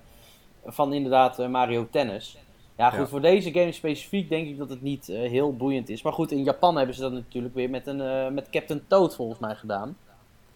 van 0.67 0.93
inderdaad 0.93 1.39
eh, 1.39 1.49
Mario 1.49 1.89
Tennis. 1.91 2.37
Ja 2.77 2.91
goed, 2.91 2.99
Ja. 2.99 3.07
voor 3.07 3.21
deze 3.21 3.53
game 3.53 3.73
specifiek 3.73 4.29
denk 4.29 4.47
ik 4.49 4.59
dat 4.59 4.71
het 4.71 4.83
niet 4.83 5.09
eh, 5.09 5.19
heel 5.31 5.57
boeiend 5.57 5.89
is. 5.89 6.03
Maar 6.03 6.13
goed, 6.13 6.33
in 6.33 6.43
Japan 6.43 6.77
hebben 6.77 6.95
ze 6.95 7.01
dat 7.01 7.13
natuurlijk 7.13 7.55
weer 7.55 7.71
met, 7.71 7.87
een, 7.87 8.01
eh, 8.01 8.29
met 8.29 8.51
Captain 8.51 8.83
Toad 8.87 9.15
volgens 9.15 9.39
mij 9.39 9.55
gedaan. 9.55 9.97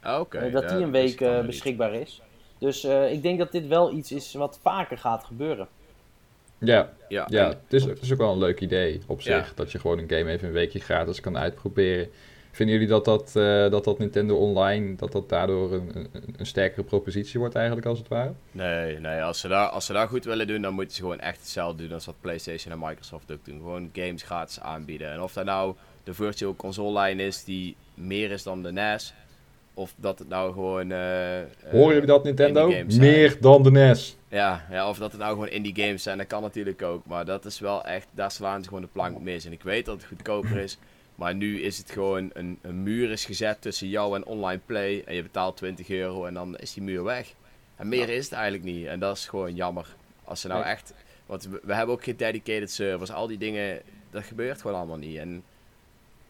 Ah, 0.01 0.21
Oké. 0.21 0.51
Dat 0.51 0.63
ja, 0.63 0.77
die 0.77 0.85
een 0.85 0.91
week 0.91 1.21
eh, 1.21 1.41
beschikbaar 1.41 1.95
is. 1.95 2.23
Dus 2.59 2.85
eh, 2.85 3.13
ik 3.13 3.23
denk 3.23 3.39
dat 3.39 3.53
dit 3.53 3.67
wel 3.67 3.93
iets 3.93 4.13
is 4.13 4.35
wat 4.35 4.59
vaker 4.63 4.99
gaat 4.99 5.25
gebeuren. 5.25 5.69
Ja, 6.59 6.93
Ja, 7.09 7.27
ja 7.29 7.49
het, 7.49 7.57
is, 7.73 7.85
het 7.85 8.01
is 8.03 8.13
ook 8.13 8.19
wel 8.19 8.33
een 8.33 8.39
leuk 8.39 8.61
idee 8.61 9.01
op 9.07 9.21
Ja. 9.21 9.39
zich. 9.39 9.55
Dat 9.55 9.73
je 9.73 9.79
gewoon 9.79 9.99
een 9.99 10.09
game 10.11 10.31
even 10.31 10.47
een 10.49 10.55
weekje 10.55 10.81
gratis 10.81 11.21
kan 11.21 11.39
uitproberen. 11.39 12.09
Vinden 12.55 12.75
jullie 12.75 12.91
dat 12.91 13.05
dat, 13.05 13.37
eh, 13.37 13.71
dat, 13.71 13.85
dat 13.85 13.99
Nintendo 13.99 14.37
Online, 14.37 14.95
dat 14.97 15.13
dat 15.13 15.29
daardoor 15.29 15.73
een, 15.73 15.91
een, 15.95 16.09
een 16.37 16.47
sterkere 16.47 16.83
propositie 16.83 17.39
wordt 17.41 17.55
eigenlijk 17.55 17.87
als 17.87 17.99
het 17.99 18.09
ware? 18.09 18.33
Nee, 18.51 18.99
nee 18.99 19.23
als, 19.23 19.41
ze 19.41 19.49
daar, 19.49 19.69
als 19.69 19.87
ze 19.87 19.93
daar 19.93 20.09
goed 20.09 20.25
willen 20.25 20.47
doen, 20.47 20.63
dan 20.63 20.75
moeten 20.75 20.95
ze 20.95 21.01
gewoon 21.01 21.21
echt 21.21 21.39
hetzelfde 21.39 21.83
doen 21.83 21.93
als 21.93 22.07
wat 22.07 22.15
PlayStation 22.21 22.73
en 22.73 22.79
Microsoft 22.89 23.33
ook 23.33 23.45
doen. 23.45 23.57
Gewoon 23.57 23.91
games 23.93 24.23
gratis 24.23 24.61
aanbieden. 24.61 25.13
En 25.13 25.21
of 25.21 25.33
dat 25.33 25.45
nou 25.45 25.75
de 26.05 26.15
virtual 26.15 26.57
console 26.57 26.93
lijn 26.93 27.21
is 27.21 27.45
die 27.45 27.77
meer 27.95 28.31
is 28.31 28.43
dan 28.43 28.63
de 28.63 28.73
NES, 28.73 29.15
of 29.75 29.95
dat 29.97 30.19
het 30.19 30.29
nou 30.29 30.53
gewoon... 30.53 30.91
eh, 30.91 31.41
Horen 31.71 31.93
jullie 31.93 32.07
dat 32.07 32.25
Nintendo? 32.25 32.73
Meer 32.99 33.37
dan 33.41 33.63
de 33.63 33.71
NES. 33.71 34.17
Ja, 34.29 34.67
ja, 34.71 34.89
of 34.89 34.99
dat 34.99 35.11
het 35.13 35.21
nou 35.21 35.33
gewoon 35.33 35.49
indie 35.49 35.75
games 35.77 36.03
zijn, 36.03 36.19
dat 36.19 36.27
kan 36.27 36.43
natuurlijk 36.43 36.83
ook. 36.83 37.07
Maar 37.07 37.25
dat 37.25 37.45
is 37.45 37.61
wel 37.61 37.85
echt, 37.85 38.07
daar 38.11 38.31
slaan 38.31 38.63
ze 38.63 38.69
gewoon 38.69 38.83
de 38.83 38.89
plank 38.93 39.21
mis. 39.21 39.45
En 39.45 39.53
ik 39.53 39.63
weet 39.63 39.85
dat 39.85 39.95
het 39.97 40.05
goedkoper 40.05 40.57
is. 40.57 40.79
Maar 41.23 41.35
nu 41.35 41.61
is 41.61 41.79
het 41.79 41.91
gewoon 41.91 42.31
een, 42.33 42.59
een 42.63 42.83
muur 42.83 43.11
is 43.11 43.25
gezet 43.25 43.61
tussen 43.61 43.89
jou 43.89 44.17
en 44.17 44.25
online 44.25 44.61
play. 44.67 45.03
En 45.07 45.15
je 45.15 45.23
betaalt 45.23 45.57
20 45.57 45.89
euro 45.89 46.27
en 46.27 46.35
dan 46.35 46.57
is 46.57 46.73
die 46.73 46.83
muur 46.83 47.05
weg. 47.05 47.35
En 47.77 47.89
meer 47.89 48.09
is 48.09 48.25
het 48.25 48.33
eigenlijk 48.33 48.65
niet. 48.65 48.87
En 48.87 49.01
dat 49.01 49.17
is 49.17 49.27
gewoon 49.27 49.55
jammer. 49.55 49.87
Als 50.25 50.41
ze 50.41 50.49
nou 50.49 50.63
Nee. 50.63 50.73
echt... 50.73 50.95
Want 51.27 51.45
we, 51.45 51.61
we 51.63 51.75
hebben 51.75 51.95
ook 51.95 52.05
geen 52.05 52.17
dedicated 52.17 52.71
servers. 52.71 53.11
Al 53.11 53.27
die 53.27 53.39
dingen, 53.39 53.83
dat 54.11 54.25
gebeurt 54.25 54.61
gewoon 54.61 54.77
allemaal 54.77 54.97
niet. 54.97 55.19
En 55.19 55.45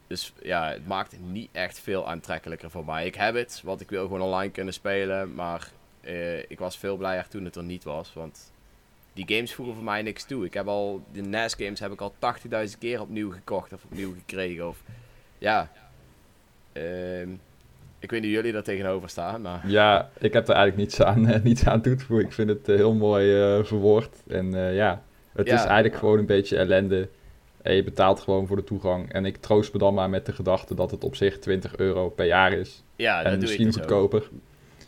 dus 0.07 0.33
ja, 0.43 0.71
het 0.71 0.87
maakt 0.87 1.11
het 1.11 1.21
niet 1.21 1.49
echt 1.53 1.81
veel 1.81 2.09
aantrekkelijker 2.09 2.71
voor 2.71 2.85
mij. 2.85 3.07
Ik 3.07 3.15
heb 3.15 3.35
het, 3.35 3.61
want 3.65 3.81
ik 3.81 3.91
wil 3.91 4.03
gewoon 4.03 4.21
online 4.21 4.53
kunnen 4.53 4.75
spelen. 4.75 5.35
Maar 5.35 5.71
eh, 6.01 6.39
ik 6.39 6.59
was 6.59 6.79
veel 6.79 6.97
blijer 6.97 7.29
toen 7.29 7.45
het 7.45 7.57
er 7.57 7.63
niet 7.63 7.85
was. 7.85 8.13
Want 8.13 8.52
die 9.13 9.25
games 9.29 9.55
voegen 9.55 9.75
voor 9.75 9.85
mij 9.85 10.03
niks 10.03 10.25
toe. 10.25 10.45
Ik 10.45 10.55
heb 10.55 10.67
al, 10.67 11.03
de 11.13 11.21
NES 11.21 11.55
games 11.55 11.81
heb 11.81 11.93
ik 11.93 12.01
al 12.01 12.15
80.000 12.69 12.79
keer 12.79 13.01
opnieuw 13.01 13.31
gekocht 13.31 13.73
of 13.73 13.85
opnieuw 13.85 14.13
gekregen. 14.15 14.69
Of, 14.69 14.83
ja, 15.39 15.71
ehm, 16.73 17.29
ik 17.99 18.11
weet 18.11 18.21
niet 18.21 18.23
hoe 18.23 18.31
jullie 18.31 18.53
daar 18.53 18.63
tegenover 18.63 19.09
staan, 19.09 19.41
maar 19.43 19.63
Ja, 19.69 20.11
ik 20.19 20.33
heb 20.33 20.49
er 20.49 20.55
eigenlijk 20.55 20.77
niets 20.77 21.03
aan, 21.03 21.27
eh, 21.33 21.43
niets 21.43 21.65
aan 21.67 21.81
toe 21.83 21.95
te 21.95 22.05
voegen. 22.05 22.27
Ik 22.27 22.33
vind 22.33 22.49
het 22.49 22.69
eh, 22.69 22.77
heel 22.77 22.95
mooi 22.95 23.41
eh, 23.43 23.65
verwoord. 23.65 24.17
En 24.27 24.51
ja, 24.75 25.03
het 25.33 25.47
Ja. 25.47 25.55
is 25.55 25.65
eigenlijk 25.65 25.97
gewoon 25.97 26.19
een 26.19 26.27
beetje 26.27 26.57
ellende. 26.57 27.09
En 27.63 27.75
je 27.75 27.85
betaalt 27.85 28.21
gewoon 28.21 28.47
voor 28.47 28.57
de 28.57 28.65
toegang. 28.65 29.13
En 29.13 29.25
ik 29.25 29.37
troost 29.37 29.73
me 29.73 29.79
dan 29.79 29.95
maar 29.95 30.11
met 30.11 30.27
de 30.27 30.33
gedachte 30.33 30.75
dat 30.75 30.91
het 30.91 31.05
op 31.05 31.15
zich 31.17 31.39
20 31.39 31.77
euro 31.77 32.09
per 32.09 32.27
jaar 32.27 32.53
is. 32.53 32.83
ja, 32.97 33.23
en 33.23 33.39
misschien 33.39 33.69
ook. 33.91 34.23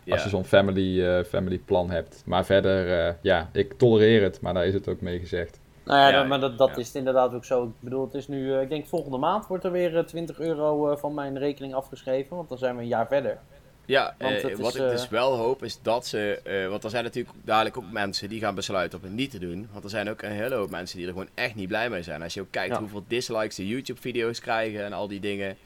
Ja. 0.05 0.12
Als 0.12 0.23
je 0.23 0.29
zo'n 0.29 0.45
family, 0.45 1.05
eh, 1.07 1.25
family 1.25 1.59
plan 1.59 1.90
hebt. 1.90 2.23
Maar 2.27 2.45
verder, 2.45 3.07
eh, 3.07 3.14
ja, 3.23 3.49
ik 3.53 3.73
tolereer 3.73 4.23
het, 4.23 4.40
maar 4.40 4.55
daar 4.55 4.67
is 4.67 4.75
het 4.75 4.88
ook 4.88 5.01
mee 5.01 5.19
gezegd. 5.19 5.61
Nou 5.85 6.12
ja, 6.12 6.23
maar 6.25 6.40
dat, 6.40 6.59
dat 6.59 6.69
ja. 6.69 6.77
is 6.77 6.87
het 6.87 6.97
inderdaad 6.97 7.35
ook 7.35 7.45
zo. 7.45 7.64
Ik 7.64 7.71
bedoel, 7.81 8.05
het 8.05 8.14
is 8.14 8.29
nu, 8.29 8.55
eh, 8.55 8.61
ik 8.61 8.69
denk 8.69 8.87
volgende 8.87 9.19
maand 9.19 9.47
wordt 9.47 9.64
er 9.64 9.73
weer 9.73 9.97
eh, 9.97 10.05
20 10.05 10.38
euro 10.40 10.90
eh, 10.90 10.97
van 10.97 11.14
mijn 11.14 11.38
rekening 11.38 11.75
afgeschreven, 11.75 12.37
want 12.37 12.49
dan 12.49 12.59
zijn 12.59 12.77
we 12.77 12.83
een 12.83 12.88
jaar 12.88 13.07
verder. 13.07 13.38
Ja, 13.87 14.14
eh, 14.19 14.29
wat 14.57 14.75
is, 14.75 14.81
ik 14.81 14.88
dus 14.90 15.09
wel 15.09 15.37
hoop 15.37 15.62
is 15.64 15.79
dat 15.83 16.07
ze. 16.07 16.40
eh, 16.45 16.69
want 16.69 16.85
er 16.85 16.90
zijn 16.90 17.05
natuurlijk 17.05 17.35
dadelijk 17.45 17.77
ook 17.77 17.90
mensen 17.93 18.29
die 18.29 18.40
gaan 18.40 18.55
besluiten 18.55 18.99
om 18.99 19.05
het 19.05 19.14
niet 19.14 19.31
te 19.31 19.38
doen. 19.38 19.69
Want 19.73 19.85
er 19.85 19.90
zijn 19.90 20.11
ook 20.11 20.23
een 20.23 20.31
hele 20.31 20.55
hoop 20.55 20.71
mensen 20.71 20.97
die 20.99 21.07
er 21.07 21.12
gewoon 21.12 21.29
echt 21.35 21.55
niet 21.55 21.69
blij 21.69 21.90
mee 21.90 22.03
zijn. 22.03 22.23
Als 22.23 22.35
je 22.35 22.40
ook 22.40 22.51
kijkt 22.51 22.73
Ja. 22.75 22.79
hoeveel 22.81 23.05
dislikes 23.09 23.55
de 23.57 23.67
YouTube-video's 23.69 24.40
krijgen 24.40 24.85
en 24.85 24.93
al 24.93 25.09
die 25.09 25.21
dingen. 25.21 25.57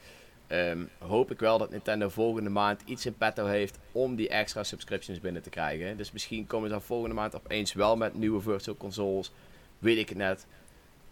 Ehm, 0.49 0.83
hoop 0.97 1.31
ik 1.31 1.39
wel 1.39 1.57
dat 1.57 1.69
Nintendo 1.69 2.09
volgende 2.09 2.49
maand 2.49 2.81
iets 2.85 3.05
in 3.05 3.13
petto 3.13 3.45
heeft 3.45 3.79
om 3.91 4.15
die 4.15 4.29
extra 4.29 4.63
subscriptions 4.63 5.19
binnen 5.19 5.41
te 5.41 5.49
krijgen. 5.49 5.97
Dus 5.97 6.11
misschien 6.11 6.47
komen 6.47 6.67
ze 6.67 6.73
dan 6.73 6.83
volgende 6.83 7.15
maand 7.15 7.35
opeens 7.35 7.73
wel 7.73 7.97
met 7.97 8.13
nieuwe 8.13 8.41
virtual 8.41 8.77
consoles. 8.77 9.31
weet 9.79 9.97
ik 9.97 10.09
het 10.09 10.17
net. 10.17 10.45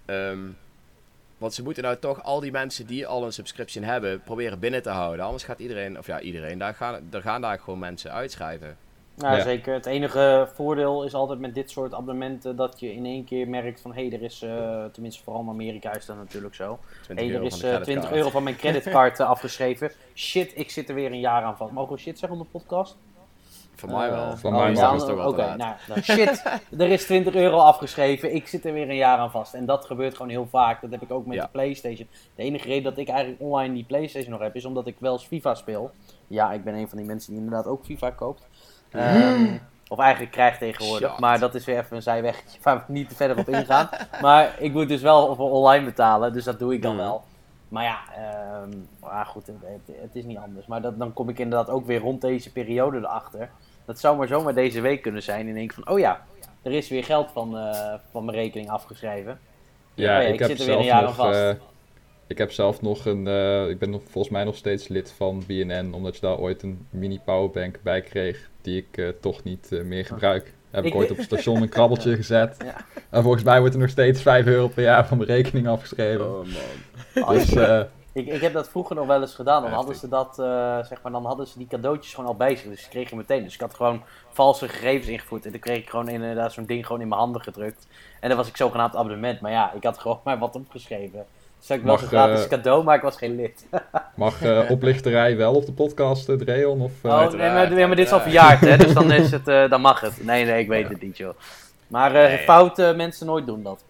Ehm, 0.05 0.49
want 1.37 1.53
ze 1.53 1.63
moeten 1.63 1.83
nou 1.83 1.97
toch 1.97 2.23
al 2.23 2.39
die 2.39 2.51
mensen 2.51 2.85
die 2.85 3.07
al 3.07 3.25
een 3.25 3.33
subscription 3.33 3.83
hebben, 3.83 4.21
proberen 4.21 4.59
binnen 4.59 4.81
te 4.81 4.89
houden. 4.89 5.25
Anders 5.25 5.43
gaat 5.43 5.59
iedereen, 5.59 5.97
of 5.97 6.07
ja, 6.07 6.19
iedereen, 6.19 6.57
daar 6.57 6.73
gaan, 6.73 7.07
er 7.11 7.21
gaan 7.21 7.41
daar 7.41 7.59
gewoon 7.59 7.79
mensen 7.79 8.11
uitschrijven. 8.11 8.77
Nou, 9.17 9.35
Ja. 9.37 9.41
zeker. 9.43 9.73
Het 9.73 9.85
enige 9.85 10.49
voordeel 10.53 11.03
is 11.03 11.13
altijd 11.13 11.39
met 11.39 11.53
dit 11.53 11.71
soort 11.71 11.93
abonnementen 11.93 12.55
dat 12.55 12.79
je 12.79 12.93
in 12.93 13.05
één 13.05 13.23
keer 13.25 13.47
merkt 13.47 13.81
van 13.81 13.93
hé, 13.93 14.09
er 14.11 14.21
is, 14.21 14.41
eh, 14.41 14.85
tenminste 14.91 15.23
vooral 15.23 15.41
in 15.41 15.49
Amerika 15.49 15.95
is 15.95 16.05
dat 16.05 16.17
natuurlijk 16.17 16.55
zo. 16.55 16.79
20 17.03 17.27
Hé, 17.27 17.33
er 17.33 17.43
is 17.43 17.53
de 17.53 17.55
eh, 17.55 17.61
creditcard. 17.61 17.83
20 17.83 18.11
euro 18.11 18.29
van 18.29 18.43
mijn 18.43 18.55
creditcard 18.55 19.19
eh, 19.19 19.29
afgeschreven. 19.29 19.91
Shit, 20.15 20.51
ik 20.55 20.71
zit 20.71 20.89
er 20.89 20.95
weer 20.95 21.11
een 21.11 21.19
jaar 21.19 21.43
aan 21.43 21.57
vast. 21.57 21.71
Mogen 21.71 21.95
we 21.95 21.99
shit 22.01 22.19
zeggen 22.19 22.39
op 22.39 22.45
de 22.45 22.51
podcast? 22.59 22.97
Voor 23.75 23.89
mij 23.89 24.09
wel. 24.11 24.37
Van 24.37 24.53
oh, 24.55 24.59
mij 24.59 24.69
het 24.69 24.99
toch 24.99 25.15
wel 25.15 25.27
Oké, 25.27 25.35
te 25.35 25.41
laat. 25.47 25.57
nou, 25.57 25.75
nou, 25.87 26.01
shit, 26.01 26.43
er 26.81 26.89
is 26.89 27.05
20 27.05 27.35
euro 27.35 27.57
afgeschreven. 27.57 28.35
Ik 28.35 28.47
zit 28.47 28.65
er 28.65 28.73
weer 28.73 28.89
een 28.89 28.95
jaar 28.95 29.17
aan 29.17 29.31
vast. 29.31 29.53
En 29.53 29.65
dat 29.65 29.85
gebeurt 29.85 30.15
gewoon 30.15 30.31
heel 30.31 30.47
vaak. 30.47 30.81
Dat 30.81 30.91
heb 30.91 31.01
ik 31.01 31.11
ook 31.11 31.25
met 31.25 31.35
Ja. 31.35 31.43
de 31.43 31.49
PlayStation. 31.51 32.07
De 32.35 32.43
enige 32.43 32.67
reden 32.67 32.83
dat 32.83 32.97
ik 32.97 33.07
eigenlijk 33.07 33.41
online 33.41 33.73
die 33.73 33.83
PlayStation 33.83 34.31
nog 34.31 34.41
heb, 34.41 34.55
is 34.55 34.65
omdat 34.65 34.87
ik 34.87 34.95
wel 34.99 35.13
eens 35.13 35.25
FIFA 35.25 35.55
speel. 35.55 35.91
Ja, 36.27 36.51
ik 36.53 36.63
ben 36.63 36.73
een 36.75 36.87
van 36.89 36.97
die 36.97 37.07
mensen 37.07 37.31
die 37.31 37.41
inderdaad 37.41 37.65
ook 37.67 37.85
FIFA 37.85 38.09
koopt. 38.11 38.47
Ehm, 38.97 39.57
of 39.87 39.99
eigenlijk 39.99 40.31
krijgt 40.31 40.59
tegenwoordig. 40.59 41.19
Maar 41.19 41.39
dat 41.39 41.55
is 41.55 41.65
weer 41.65 41.77
even 41.77 41.95
een 41.95 42.01
zijweggetje 42.01 42.59
waar 42.63 42.77
we 42.87 42.93
niet 42.93 43.13
verder 43.15 43.37
op 43.37 43.49
ingaan. 43.49 43.89
maar 44.21 44.55
ik 44.59 44.73
moet 44.73 44.87
dus 44.87 45.01
wel 45.01 45.25
online 45.27 45.85
betalen, 45.85 46.33
dus 46.33 46.43
dat 46.43 46.59
doe 46.59 46.73
ik 46.73 46.81
dan 46.81 46.95
Mhm. 46.95 47.03
wel. 47.03 47.23
Maar 47.67 47.83
ja, 47.83 47.99
maar 48.99 49.25
goed, 49.25 49.47
het, 49.47 49.55
het, 50.01 50.15
is 50.15 50.23
niet 50.23 50.37
anders. 50.37 50.65
Maar 50.65 50.81
dat, 50.81 50.99
dan 50.99 51.13
kom 51.13 51.29
ik 51.29 51.39
inderdaad 51.39 51.69
ook 51.69 51.85
weer 51.85 51.99
rond 51.99 52.21
deze 52.21 52.51
periode 52.51 52.97
erachter. 52.97 53.49
Dat 53.85 53.99
zou 53.99 54.17
maar 54.17 54.27
zomaar 54.27 54.53
deze 54.53 54.81
week 54.81 55.01
kunnen 55.01 55.23
zijn. 55.23 55.47
En 55.47 55.53
denk 55.53 55.73
van, 55.73 55.89
oh 55.89 55.99
ja, 55.99 56.21
er 56.61 56.71
is 56.71 56.89
weer 56.89 57.03
geld 57.03 57.31
van, 57.31 57.57
eh, 57.57 57.93
van 58.11 58.25
mijn 58.25 58.37
rekening 58.37 58.69
afgeschreven. 58.69 59.39
Ja, 59.93 60.15
Oh 60.17 60.21
ja, 60.23 60.27
ik, 60.27 60.33
ik 60.33 60.39
heb 60.39 60.49
zit 60.49 60.59
er 60.59 60.65
weer 60.65 60.77
een 60.77 60.83
jaar 60.83 61.01
nog. 61.01 61.09
aan 61.09 61.15
vast. 61.15 61.39
eh, 61.39 61.51
ik 62.27 62.37
heb 62.37 62.51
zelf 62.51 62.81
nog 62.81 63.05
een. 63.05 63.27
eh, 63.27 63.69
ik 63.69 63.79
ben 63.79 63.89
nog, 63.89 64.01
volgens 64.09 64.33
mij 64.33 64.43
nog 64.43 64.55
steeds 64.55 64.87
lid 64.87 65.11
van 65.17 65.43
BNN, 65.47 65.93
omdat 65.93 66.15
je 66.15 66.21
daar 66.21 66.37
ooit 66.37 66.63
een 66.63 66.87
mini 66.89 67.19
powerbank 67.25 67.79
bij 67.81 68.01
kreeg, 68.01 68.49
die 68.61 68.77
ik 68.77 68.97
eh, 68.97 69.07
toch 69.21 69.43
niet 69.43 69.71
eh, 69.71 69.83
meer 69.83 70.05
gebruik. 70.05 70.53
Heb 70.71 70.85
ik, 70.85 70.93
Ik- 70.93 70.99
ooit 70.99 71.11
op 71.11 71.17
het 71.17 71.25
station 71.25 71.61
een 71.61 71.69
krabbeltje 71.69 72.15
gezet. 72.21 72.55
Ja. 72.65 72.75
En 73.09 73.21
volgens 73.23 73.43
mij 73.43 73.59
wordt 73.59 73.73
er 73.75 73.81
nog 73.81 73.89
steeds 73.89 74.21
5 74.21 74.45
euro 74.45 74.67
per 74.67 74.83
jaar 74.83 75.07
van 75.07 75.17
mijn 75.17 75.29
rekening 75.29 75.67
afgeschreven. 75.67 76.25
Oh 76.39 76.45
man. 77.15 77.33
Dus 77.35 77.53
eh, 77.53 77.81
Ik, 78.13 78.27
ik 78.27 78.41
heb 78.41 78.53
dat 78.53 78.69
vroeger 78.69 78.95
nog 78.95 79.07
wel 79.07 79.21
eens 79.21 79.35
gedaan. 79.35 79.61
Dan 79.61 79.71
hadden 79.71 79.95
ze 79.95 80.07
dat, 80.07 80.39
eh, 80.39 80.83
zeg 80.85 81.01
maar, 81.01 81.11
dan 81.11 81.25
hadden 81.25 81.47
ze 81.47 81.57
die 81.57 81.67
cadeautjes 81.67 82.13
gewoon 82.13 82.29
al 82.29 82.35
bij 82.35 82.55
zich. 82.55 82.69
Dus 82.69 82.79
die 82.81 82.89
kreeg 82.89 83.09
je 83.09 83.15
meteen. 83.15 83.43
Dus 83.43 83.53
ik 83.53 83.59
had 83.59 83.73
gewoon 83.73 84.01
valse 84.29 84.67
gegevens 84.69 85.07
ingevoerd. 85.07 85.45
En 85.45 85.51
dan 85.51 85.59
kreeg 85.59 85.77
ik 85.77 85.89
gewoon 85.89 86.07
inderdaad 86.09 86.53
zo'n 86.53 86.65
ding 86.65 86.85
gewoon 86.85 87.01
in 87.01 87.07
mijn 87.07 87.19
handen 87.21 87.41
gedrukt. 87.41 87.87
En 88.19 88.27
dan 88.29 88.37
was 88.37 88.47
ik 88.47 88.57
zogenaamd 88.57 88.95
abonnement. 88.95 89.39
Maar 89.41 89.51
ja, 89.51 89.73
ik 89.73 89.83
had 89.83 89.97
gewoon 89.97 90.19
maar 90.23 90.39
wat 90.39 90.55
opgeschreven. 90.55 91.25
Dus 91.67 91.75
dat 91.77 91.77
ik 91.77 91.83
wel 91.83 91.93
Mag, 91.93 92.01
een 92.01 92.07
gratis 92.07 92.43
eh, 92.43 92.49
cadeau, 92.49 92.83
maar 92.83 92.95
ik 92.95 93.01
was 93.01 93.17
geen 93.17 93.35
lid. 93.35 93.65
mag 94.15 94.41
eh, 94.41 94.71
oplichterij 94.71 95.37
wel 95.37 95.53
op 95.53 95.65
de 95.65 95.71
podcast, 95.71 96.29
eh, 96.29 96.35
Dreon? 96.35 96.81
Of, 96.81 96.91
eh, 97.01 97.11
Oh, 97.11 97.31
nee, 97.31 97.51
maar, 97.51 97.71
nee, 97.71 97.87
maar 97.87 97.95
dit 97.95 98.05
is 98.05 98.11
al 98.11 98.19
verjaard, 98.19 98.59
hè? 98.59 98.77
Dus 98.77 98.93
dan, 98.93 99.11
is 99.11 99.31
het, 99.37 99.47
eh, 99.47 99.69
dan 99.69 99.81
mag 99.81 100.01
het. 100.01 100.23
Nee, 100.25 100.45
nee, 100.45 100.59
ik 100.61 100.67
weet 100.67 100.89
het 100.89 101.01
niet, 101.01 101.17
joh. 101.17 101.33
Maar 101.87 102.15
eh 102.15 102.27
Nee. 102.27 102.37
foute 102.37 102.93
mensen 102.97 103.25
nooit 103.25 103.45
doen 103.45 103.63
dat. 103.63 103.83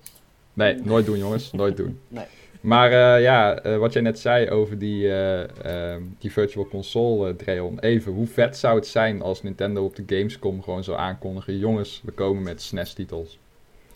Nee, 0.53 0.75
nooit 0.83 1.05
doen 1.05 1.17
jongens, 1.17 1.51
nooit 1.51 1.77
doen. 1.77 1.99
Nee. 2.07 2.25
Maar 2.61 2.91
eh, 2.91 3.21
ja, 3.21 3.61
wat 3.77 3.93
jij 3.93 4.01
net 4.01 4.19
zei 4.19 4.49
over 4.49 4.77
die, 4.79 5.07
eh, 5.09 5.91
ehm, 5.93 6.01
die 6.19 6.31
Virtual 6.31 6.67
Console, 6.67 7.35
Dreon. 7.35 7.79
Even, 7.79 8.11
hoe 8.13 8.27
vet 8.27 8.57
zou 8.57 8.75
het 8.75 8.87
zijn 8.87 9.21
als 9.21 9.43
Nintendo 9.43 9.83
op 9.83 9.95
de 9.95 10.03
Gamescom 10.15 10.63
gewoon 10.63 10.83
zou 10.83 10.97
aankondigen... 10.97 11.57
Jongens, 11.57 12.01
we 12.05 12.11
komen 12.11 12.43
met 12.43 12.61
SNES-titels. 12.61 13.37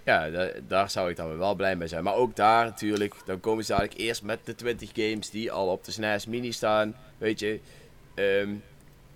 Ja, 0.06 0.30
da- 0.30 0.52
daar 0.68 0.90
zou 0.90 1.10
ik 1.10 1.16
dan 1.16 1.38
wel 1.38 1.56
blij 1.56 1.76
mee 1.76 1.88
zijn. 1.88 2.04
Maar 2.04 2.16
ook 2.16 2.36
daar 2.36 2.66
natuurlijk, 2.66 3.16
dan 3.26 3.40
komen 3.40 3.64
ze 3.66 3.72
dadelijk 3.72 3.98
eerst 3.98 4.24
met 4.24 4.40
de 4.46 4.56
20 4.56 4.90
games 4.94 5.30
die 5.30 5.52
al 5.52 5.68
op 5.68 5.84
de 5.84 5.92
SNES 5.92 6.26
Mini 6.26 6.52
staan. 6.52 6.96
Weet 7.18 7.40
je, 7.40 7.60
Ehm, 8.16 8.50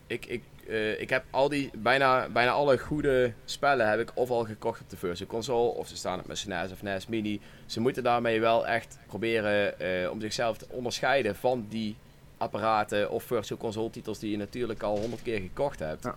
ik, 0.07 0.25
ik, 0.25 0.43
eh, 0.67 1.01
ik 1.01 1.09
heb 1.09 1.23
al 1.29 1.49
die, 1.49 1.69
bijna, 1.77 2.29
bijna 2.29 2.51
alle 2.51 2.77
goede 2.77 3.33
spellen 3.45 3.89
heb 3.89 3.99
ik 3.99 4.11
of 4.13 4.29
al 4.29 4.43
gekocht 4.45 4.81
op 4.81 4.89
de 4.89 4.97
Virtual 4.97 5.29
Console, 5.29 5.69
of 5.69 5.87
ze 5.87 5.95
staan 5.95 6.19
op 6.19 6.25
mijn 6.25 6.37
SNES 6.37 6.71
of 6.71 6.81
NES 6.81 7.07
Mini. 7.07 7.41
Ze 7.65 7.79
moeten 7.79 8.03
daarmee 8.03 8.39
wel 8.39 8.67
echt 8.67 8.97
proberen 9.07 9.79
eh, 9.79 10.09
om 10.11 10.21
zichzelf 10.21 10.57
te 10.57 10.65
onderscheiden 10.69 11.35
van 11.35 11.65
die 11.69 11.95
apparaten 12.37 13.09
of 13.11 13.23
Virtual 13.23 13.59
Console 13.59 13.89
titels 13.89 14.19
die 14.19 14.31
je 14.31 14.37
natuurlijk 14.37 14.83
al 14.83 14.97
honderd 14.99 15.21
keer 15.21 15.39
gekocht 15.39 15.79
hebt. 15.79 16.03
Ja. 16.03 16.15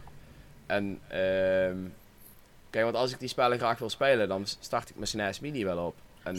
En 0.67 1.01
ehm, 1.09 1.77
kijk, 2.71 2.85
want 2.85 2.97
als 2.97 3.13
ik 3.13 3.19
die 3.19 3.29
spellen 3.29 3.59
graag 3.59 3.79
wil 3.79 3.91
spelen, 3.91 4.29
dan 4.29 4.47
start 4.47 4.89
ik 4.89 4.95
mijn 4.95 5.07
SNES 5.09 5.41
Mini 5.41 5.65
wel 5.65 5.87
op. 5.87 5.95
En 6.23 6.39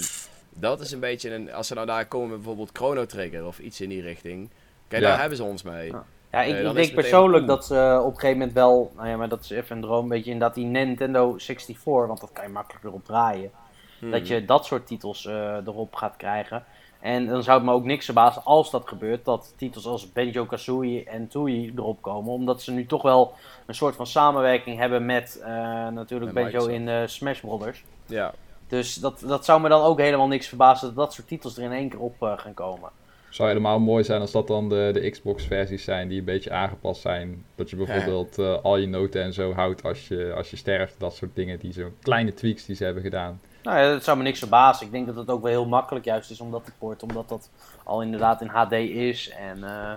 dat 0.50 0.80
is 0.80 0.92
een 0.92 1.00
beetje 1.00 1.34
een, 1.34 1.54
als 1.54 1.68
ze 1.68 1.74
nou 1.74 1.86
daar 1.88 2.06
komen 2.06 2.28
met 2.28 2.38
bijvoorbeeld 2.38 2.70
Chrono 2.74 3.06
Trigger 3.06 3.46
of 3.46 3.60
iets 3.60 3.82
in 3.82 3.90
die 3.90 4.02
richting. 4.02 4.50
Kijk, 4.88 5.02
Ja. 5.02 5.08
daar 5.10 5.20
hebben 5.20 5.38
ze 5.38 5.44
ons 5.44 5.64
mee. 5.64 5.92
Ja. 5.92 6.04
Ja, 6.32 6.42
ik, 6.42 6.56
Eh, 6.56 6.66
ik 6.66 6.74
denk 6.74 6.94
persoonlijk 6.94 7.48
dat 7.48 7.66
ze 7.66 8.00
op 8.02 8.14
een 8.14 8.20
gegeven 8.20 8.38
moment 8.38 8.54
wel, 8.54 8.92
nou 8.96 9.08
ja, 9.08 9.18
maar 9.18 9.30
dat 9.30 9.44
is 9.44 9.50
even 9.50 9.76
een 9.76 9.82
droom, 9.82 10.04
een 10.04 10.10
beetje 10.10 10.32
inderdaad 10.32 10.56
die 10.56 10.66
Nintendo 10.66 11.38
64, 11.38 12.08
want 12.08 12.20
dat 12.20 12.30
kan 12.34 12.44
je 12.44 12.50
makkelijk 12.50 12.86
erop 12.86 13.06
draaien. 13.06 13.52
Hmm. 14.00 14.12
Dat 14.12 14.28
je 14.28 14.46
dat 14.46 14.66
soort 14.66 14.88
titels 14.88 15.26
eh, 15.26 15.56
erop 15.66 15.96
gaat 15.96 16.16
krijgen. 16.18 16.64
En 17.00 17.26
dan 17.26 17.44
zou 17.44 17.58
het 17.58 17.66
me 17.68 17.74
ook 17.74 17.84
niks 17.84 18.06
verbazen 18.06 18.44
als 18.44 18.72
dat 18.72 18.88
gebeurt, 18.88 19.26
dat 19.26 19.54
titels 19.58 19.86
als 19.86 20.12
Banjo-Kazooie 20.12 21.04
en 21.04 21.28
Tooie 21.28 21.72
erop 21.76 22.02
komen. 22.02 22.34
Omdat 22.34 22.62
ze 22.62 22.72
nu 22.72 22.86
toch 22.86 23.02
wel 23.02 23.34
een 23.66 23.76
soort 23.76 23.96
van 23.96 24.08
samenwerking 24.08 24.78
hebben 24.78 25.06
met 25.06 25.40
eh, 25.44 25.50
natuurlijk 25.88 26.34
Met 26.34 26.44
Microsoft. 26.44 26.74
in 26.74 26.88
eh, 26.88 27.02
Smash 27.06 27.40
Brothers. 27.40 27.84
Ja, 28.06 28.34
Dus 28.68 28.96
dat, 28.96 29.24
dat 29.28 29.46
zou 29.46 29.62
me 29.62 29.70
dan 29.70 29.82
ook 29.82 30.00
helemaal 30.00 30.28
niks 30.28 30.48
verbazen 30.48 30.88
dat 30.88 30.96
dat 30.96 31.14
soort 31.14 31.28
titels 31.28 31.58
er 31.58 31.64
in 31.64 31.72
één 31.72 31.90
keer 31.90 32.00
op 32.00 32.24
eh, 32.24 32.38
gaan 32.38 32.54
komen. 32.54 32.90
Zou 33.30 33.48
helemaal 33.48 33.80
mooi 33.80 34.04
zijn 34.04 34.22
als 34.22 34.32
dat 34.32 34.48
dan 34.48 34.70
de, 34.70 34.90
de 34.94 35.10
Xbox-versies 35.10 35.84
zijn 35.84 36.08
die 36.08 36.20
een 36.20 36.26
beetje 36.26 36.52
aangepast 36.52 37.02
zijn. 37.02 37.46
Dat 37.56 37.70
je 37.70 37.76
bijvoorbeeld 37.76 38.64
al 38.64 38.78
je 38.78 38.88
noten 38.88 39.22
en 39.24 39.34
zo 39.34 39.54
houdt 39.54 39.84
als 39.84 40.08
je, 40.08 40.34
als 40.36 40.50
je 40.50 40.58
sterft. 40.58 40.96
Dat 40.98 41.16
soort 41.16 41.36
dingen, 41.36 41.60
die 41.60 41.74
zo 41.74 41.92
kleine 42.02 42.34
tweaks 42.34 42.66
die 42.66 42.76
ze 42.76 42.84
hebben 42.84 43.04
gedaan. 43.04 43.40
Nou 43.64 43.78
ja, 43.78 43.92
dat 43.92 44.04
zou 44.04 44.18
me 44.18 44.24
niks 44.24 44.40
verbazen. 44.40 44.86
Ik 44.86 44.92
denk 44.92 45.06
dat 45.06 45.16
het 45.16 45.30
ook 45.30 45.42
wel 45.42 45.52
heel 45.52 45.68
makkelijk 45.68 46.06
juist 46.06 46.32
is 46.32 46.42
om 46.42 46.52
dat 46.52 46.66
te 46.66 46.72
porten, 46.78 47.08
omdat 47.08 47.30
dat 47.30 47.50
al 47.84 48.02
inderdaad 48.02 48.42
in 48.42 48.48
HD 48.48 48.72
is. 48.72 49.30
En, 49.30 49.64
eh, 49.64 49.94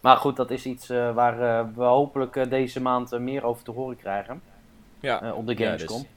maar 0.00 0.16
goed, 0.16 0.36
dat 0.36 0.50
is 0.50 0.64
iets 0.64 0.88
eh, 0.90 1.14
waar 1.14 1.40
eh, 1.40 1.66
we 1.74 1.82
hopelijk 1.82 2.50
deze 2.50 2.80
maand 2.80 3.18
meer 3.18 3.44
over 3.44 3.64
te 3.64 3.70
horen 3.70 3.96
krijgen 3.96 4.42
ja. 5.00 5.32
op 5.32 5.46
de 5.46 5.54
Ja, 5.58 5.64
Gamescom. 5.66 6.00
dus, 6.00 6.08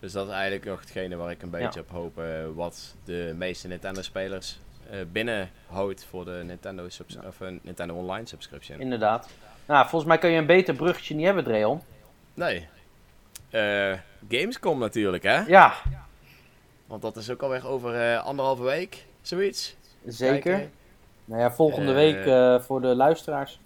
dus 0.00 0.12
dat 0.12 0.26
is 0.26 0.32
eigenlijk 0.32 0.64
nog 0.64 0.80
hetgene 0.80 1.16
waar 1.16 1.30
ik 1.30 1.42
een 1.42 1.50
beetje 1.50 1.80
op 1.80 1.90
hoop. 1.90 2.20
wat 2.54 2.94
de 3.04 3.34
meeste 3.36 3.68
Nintendo-spelers 3.68 4.58
eh 4.90 4.98
binnenhoudt 5.12 6.04
voor 6.10 6.24
de 6.24 6.42
Nintendo, 6.44 6.88
subs- 6.88 7.18
of, 7.26 7.40
een 7.40 7.60
Nintendo 7.62 7.94
Online 7.94 8.26
subscription. 8.26 8.80
Inderdaad. 8.80 9.28
Nou, 9.66 9.80
volgens 9.88 10.04
mij 10.04 10.18
kun 10.18 10.30
je 10.30 10.38
een 10.38 10.46
beter 10.46 10.74
bruggetje 10.74 11.14
niet 11.14 11.24
hebben, 11.24 11.44
Dreon. 11.44 11.82
Nee. 12.34 12.68
Eh, 13.50 13.92
Gamescom 14.28 14.78
natuurlijk, 14.78 15.22
hè? 15.22 15.40
Ja, 15.40 15.74
Want 16.94 17.06
dat 17.14 17.22
is 17.22 17.30
ook 17.30 17.42
alweer 17.42 17.68
over 17.68 17.94
eh, 17.94 18.24
anderhalve 18.24 18.62
week, 18.62 19.04
zoiets. 19.22 19.76
zeker. 20.06 20.40
Kijken. 20.52 20.70
Nou 21.24 21.40
ja, 21.40 21.52
volgende 21.52 21.88
Eh, 21.90 21.94
week 21.94 22.26
eh, 22.26 22.60
voor 22.60 22.80
de 22.80 22.86
luisteraars. 22.94 23.60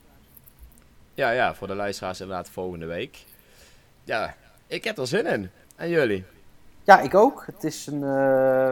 Ja, 1.15 1.31
ja, 1.31 1.55
voor 1.55 1.67
de 1.67 1.75
luisteraars 1.75 2.21
inderdaad 2.21 2.51
volgende 2.51 2.87
week. 2.87 3.25
Ja, 4.05 4.35
ik 4.67 4.85
heb 4.85 4.99
er 4.99 5.07
zin 5.07 5.27
in. 5.27 5.51
En 5.77 5.89
jullie? 5.89 6.25
Ja, 6.85 7.01
ik 7.01 7.15
ook. 7.15 7.43
Het 7.47 7.65
is 7.65 7.87
een, 7.87 8.01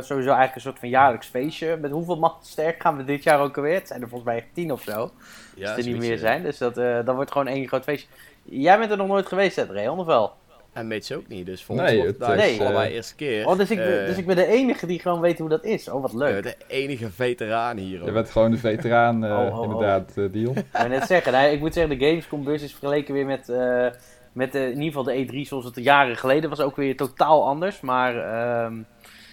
sowieso 0.04 0.28
eigenlijk 0.28 0.54
een 0.54 0.60
soort 0.60 0.78
van 0.78 0.88
jaarlijks 0.88 1.26
feestje. 1.26 1.76
Met 1.76 1.90
hoeveel 1.90 2.18
man 2.18 2.34
sterk 2.42 2.82
gaan 2.82 2.96
we 2.96 3.04
dit 3.04 3.22
jaar 3.22 3.40
ook 3.40 3.56
alweer? 3.56 3.74
Het 3.74 3.86
zijn 3.88 4.02
er 4.02 4.08
volgens 4.08 4.30
mij 4.30 4.38
echt 4.38 4.54
tien 4.54 4.72
of 4.72 4.82
zo. 4.82 5.10
Ja, 5.56 5.68
als 5.68 5.78
er 5.84 5.92
niet 5.92 5.98
meer 5.98 6.18
zijn. 6.18 6.42
Dus 6.42 6.58
dat, 6.58 6.74
dat 6.74 7.14
wordt 7.14 7.32
gewoon 7.32 7.46
één 7.46 7.68
groot 7.68 7.84
feestje. 7.84 8.08
Jij 8.42 8.78
bent 8.78 8.90
er 8.90 8.96
nog 8.96 9.08
nooit 9.08 9.26
geweest, 9.26 9.56
hè, 9.56 9.66
Dreon, 9.66 9.98
of 9.98 10.06
wel? 10.06 10.32
En 10.76 10.86
Mitch 10.86 11.12
ook 11.12 11.28
niet, 11.28 11.46
dus 11.46 11.64
voor 11.64 11.74
Nee, 11.76 11.84
ons 11.84 11.94
wordt 11.96 12.18
het 12.18 12.60
allebei 12.60 12.88
eh, 12.88 12.94
eerste 12.94 13.14
keer. 13.14 13.46
Oh, 13.46 13.56
dus 13.58 13.70
ik, 13.70 13.76
ben- 13.78 14.00
eh, 14.00 14.06
dus 14.06 14.16
ik 14.16 14.26
ben 14.26 14.36
de 14.36 14.46
enige 14.46 14.86
die 14.86 14.98
gewoon 15.00 15.20
weet 15.20 15.38
hoe 15.38 15.48
dat 15.48 15.64
is. 15.64 15.88
Oh, 15.88 16.02
wat 16.02 16.12
leuk. 16.14 16.42
de 16.42 16.56
enige 16.68 17.10
veteraan 17.10 17.76
hier. 17.76 18.04
Je 18.04 18.12
bent 18.12 18.30
gewoon 18.30 18.50
de 18.50 18.56
veteraan, 18.58 19.24
eh, 19.24 19.30
Oh, 19.30 19.46
oh, 19.46 19.58
oh. 19.58 19.62
inderdaad, 19.64 20.12
eh, 20.16 20.24
Dion. 20.32 20.56
Ik 20.56 20.64
wou 20.72 20.88
net 20.88 21.06
zeggen, 21.06 21.32
nou, 21.32 21.48
ik 21.48 21.60
moet 21.60 21.72
zeggen, 21.74 21.98
de 21.98 22.06
Gamescom-beurs 22.06 22.62
is 22.62 22.70
vergeleken 22.70 23.14
weer 23.14 23.26
met, 23.26 23.48
eh, 23.48 23.86
met 24.32 24.52
de, 24.52 24.58
in 24.60 24.68
ieder 24.82 24.84
geval 24.86 25.02
de 25.02 25.26
E3 25.26 25.40
zoals 25.48 25.64
het 25.64 25.76
jaren 25.76 26.16
geleden 26.16 26.50
was. 26.50 26.60
Ook 26.60 26.76
weer 26.76 26.96
totaal 26.96 27.46
anders, 27.46 27.80
maar... 27.80 28.16
ehm, 28.16 28.74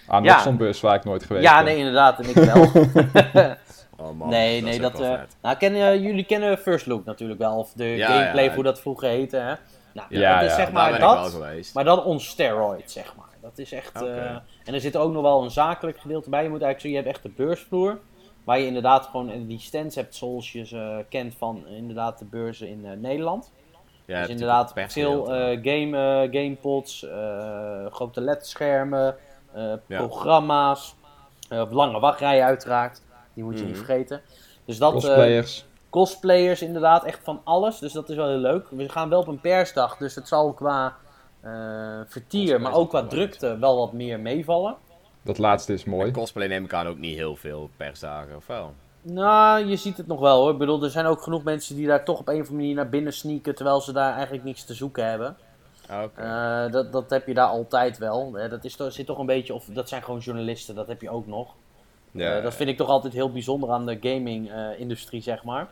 Ah, 0.06 0.16
nog 0.22 0.24
Ja. 0.32 0.42
zo'n 0.42 0.56
bus 0.56 0.80
waar 0.80 0.94
ik 0.94 1.04
nooit 1.04 1.24
geweest 1.24 1.44
ja, 1.46 1.62
nee, 1.62 1.76
inderdaad. 1.76 2.18
En 2.20 2.28
ik 2.28 2.34
wel. 2.34 2.70
Oh 3.96 4.18
man, 4.18 4.28
nee, 4.28 4.54
dat 4.60 4.64
nee, 4.64 4.74
is 4.74 4.80
dat... 4.80 5.00
eh, 5.00 5.10
vet. 5.18 5.36
nou, 5.42 5.56
kennen, 5.56 6.02
jullie 6.02 6.24
kennen 6.24 6.58
First 6.58 6.86
Look 6.86 7.04
natuurlijk 7.04 7.40
wel. 7.40 7.58
Of 7.58 7.72
de 7.72 7.84
Ja, 7.84 8.06
gameplay, 8.06 8.44
ja. 8.44 8.54
hoe 8.54 8.62
dat 8.64 8.80
vroeger 8.80 9.08
heette, 9.08 9.36
hè? 9.36 9.52
Nou, 9.94 10.06
Ja, 10.10 10.34
dat 10.34 10.42
is 10.44 10.48
ja, 10.50 10.56
zeg 10.56 10.72
maar 10.72 10.98
dat... 10.98 11.40
Maar 11.74 11.84
dan 11.84 12.04
on 12.04 12.20
steroid, 12.20 12.90
zeg 12.90 13.16
maar. 13.16 13.28
Dat 13.40 13.58
is 13.58 13.72
echt... 13.72 14.02
Eh, 14.02 14.30
en 14.64 14.74
er 14.74 14.80
zit 14.80 14.96
ook 14.96 15.12
nog 15.12 15.22
wel 15.22 15.42
een 15.42 15.50
zakelijk 15.50 15.98
gedeelte 16.00 16.30
bij. 16.30 16.42
Je 16.42 16.48
moet 16.48 16.62
eigenlijk 16.62 16.80
zo, 16.80 16.88
je 16.88 16.94
hebt 17.04 17.08
echt 17.08 17.22
de 17.36 17.42
beursvloer. 17.44 17.98
Waar 18.44 18.58
je 18.58 18.66
inderdaad 18.66 19.06
gewoon 19.06 19.46
die 19.46 19.58
stands 19.58 19.94
hebt 19.94 20.14
zoals 20.14 20.52
je 20.52 20.66
ze 20.66 21.04
kent 21.08 21.34
van 21.38 21.64
eh, 21.66 21.76
inderdaad 21.76 22.18
de 22.18 22.24
beurzen 22.24 22.68
in 22.68 22.84
eh, 22.86 22.92
Nederland. 22.96 23.52
ja, 24.04 24.20
dus 24.20 24.28
inderdaad 24.30 24.72
veel 24.88 25.34
eh 25.34 25.58
game, 25.62 25.96
eh, 26.28 26.40
gamepods, 26.42 27.04
eh, 27.04 27.86
grote 27.90 28.20
LED-schermen, 28.20 29.16
eh, 29.52 29.72
programma's, 29.86 30.94
eh, 31.48 31.62
lange 31.70 32.00
wachtrijen 32.00 32.44
uiteraard. 32.44 33.02
Die 33.34 33.44
moet 33.44 33.58
je 33.58 33.64
niet 33.64 33.74
Mhm. 33.76 33.84
vergeten. 33.84 34.20
Dus 34.64 34.78
dat, 34.78 34.92
eh, 34.92 35.00
Cosplayers. 35.00 35.66
Cosplayers 35.94 36.62
inderdaad, 36.62 37.04
echt 37.04 37.20
van 37.22 37.40
alles. 37.44 37.78
Dus 37.78 37.92
dat 37.92 38.08
is 38.08 38.16
wel 38.16 38.28
heel 38.28 38.36
leuk. 38.38 38.66
We 38.70 38.88
gaan 38.88 39.08
wel 39.08 39.20
op 39.20 39.26
een 39.26 39.40
persdag, 39.40 39.96
dus 39.96 40.14
het 40.14 40.28
zal 40.28 40.52
qua 40.52 40.96
eh, 41.40 41.52
vertier, 42.06 42.60
maar 42.60 42.72
ook 42.74 42.88
qua 42.88 43.02
drukte 43.06 43.58
wel 43.58 43.76
wat 43.76 43.92
meer 43.92 44.20
meevallen. 44.20 44.74
Dat 45.22 45.38
laatste 45.38 45.72
is 45.72 45.84
mooi. 45.84 46.06
En 46.06 46.12
cosplay 46.12 46.46
neem 46.46 46.64
ik 46.64 46.72
aan 46.72 46.86
ook 46.86 46.98
niet 46.98 47.16
heel 47.16 47.36
veel 47.36 47.70
persdagen, 47.76 48.36
of 48.36 48.46
wel? 48.46 48.72
Nou, 49.02 49.64
je 49.66 49.76
ziet 49.76 49.96
het 49.96 50.06
nog 50.06 50.20
wel 50.20 50.40
hoor. 50.40 50.50
Ik 50.52 50.58
bedoel, 50.58 50.82
er 50.82 50.90
zijn 50.90 51.06
ook 51.06 51.22
genoeg 51.22 51.42
mensen 51.42 51.76
die 51.76 51.86
daar 51.86 52.04
toch 52.04 52.18
op 52.18 52.28
een 52.28 52.34
of 52.34 52.40
andere 52.40 52.56
manier 52.56 52.74
naar 52.74 52.88
binnen 52.88 53.12
sneaken, 53.12 53.54
terwijl 53.54 53.80
ze 53.80 53.92
daar 53.92 54.12
eigenlijk 54.14 54.44
niks 54.44 54.64
te 54.64 54.74
zoeken 54.74 55.08
hebben. 55.08 55.36
Ah, 55.88 56.02
Oké. 56.02 56.20
Eh, 56.22 56.72
dat, 56.72 56.92
dat 56.92 57.10
heb 57.10 57.26
je 57.26 57.34
daar 57.34 57.46
altijd 57.48 57.98
wel. 57.98 58.38
Eh, 58.38 58.50
dat 58.50 58.64
is, 58.64 58.76
toch- 58.76 58.92
zit 58.92 59.06
toch 59.06 59.18
een 59.18 59.26
beetje, 59.26 59.54
of 59.54 59.64
dat 59.64 59.88
zijn 59.88 60.02
gewoon 60.02 60.20
journalisten, 60.20 60.74
dat 60.74 60.86
heb 60.86 61.00
je 61.00 61.10
ook 61.10 61.26
nog. 61.26 61.54
ja, 62.10 62.36
Eh, 62.36 62.42
dat 62.42 62.54
vind 62.54 62.68
ik 62.68 62.76
toch 62.76 62.88
altijd 62.88 63.12
heel 63.12 63.32
bijzonder 63.32 63.70
aan 63.70 63.86
de 63.86 63.98
gaming-industrie, 64.00 65.22
zeg 65.22 65.44
maar. 65.44 65.68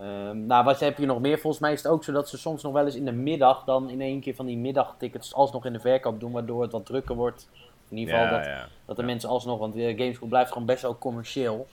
Ehm, 0.00 0.46
nou, 0.46 0.64
wat 0.64 0.80
heb 0.80 0.98
je 0.98 1.06
nog 1.06 1.20
meer? 1.20 1.38
Volgens 1.38 1.62
mij 1.62 1.72
is 1.72 1.82
het 1.82 1.92
ook 1.92 2.04
zo 2.04 2.12
dat 2.12 2.28
ze 2.28 2.38
soms 2.38 2.62
nog 2.62 2.72
wel 2.72 2.84
eens 2.84 2.94
in 2.94 3.04
de 3.04 3.12
middag 3.12 3.64
dan 3.64 3.90
in 3.90 4.00
één 4.00 4.20
keer 4.20 4.34
van 4.34 4.46
die 4.46 4.56
middagtickets 4.56 5.34
alsnog 5.34 5.64
in 5.64 5.72
de 5.72 5.80
verkoop 5.80 6.20
doen, 6.20 6.32
waardoor 6.32 6.62
het 6.62 6.72
wat 6.72 6.86
drukker 6.86 7.14
wordt. 7.14 7.48
In 7.88 7.96
ieder 7.96 8.14
geval 8.14 8.30
ja, 8.30 8.36
dat, 8.36 8.46
ja. 8.46 8.66
dat 8.84 8.96
de 8.96 9.02
mensen 9.02 9.28
alsnog, 9.28 9.58
want 9.58 9.76
eh, 9.76 9.96
Gamescom 9.98 10.28
blijft 10.28 10.52
gewoon 10.52 10.66
best 10.66 10.82
wel 10.82 10.98
commercieel. 10.98 11.66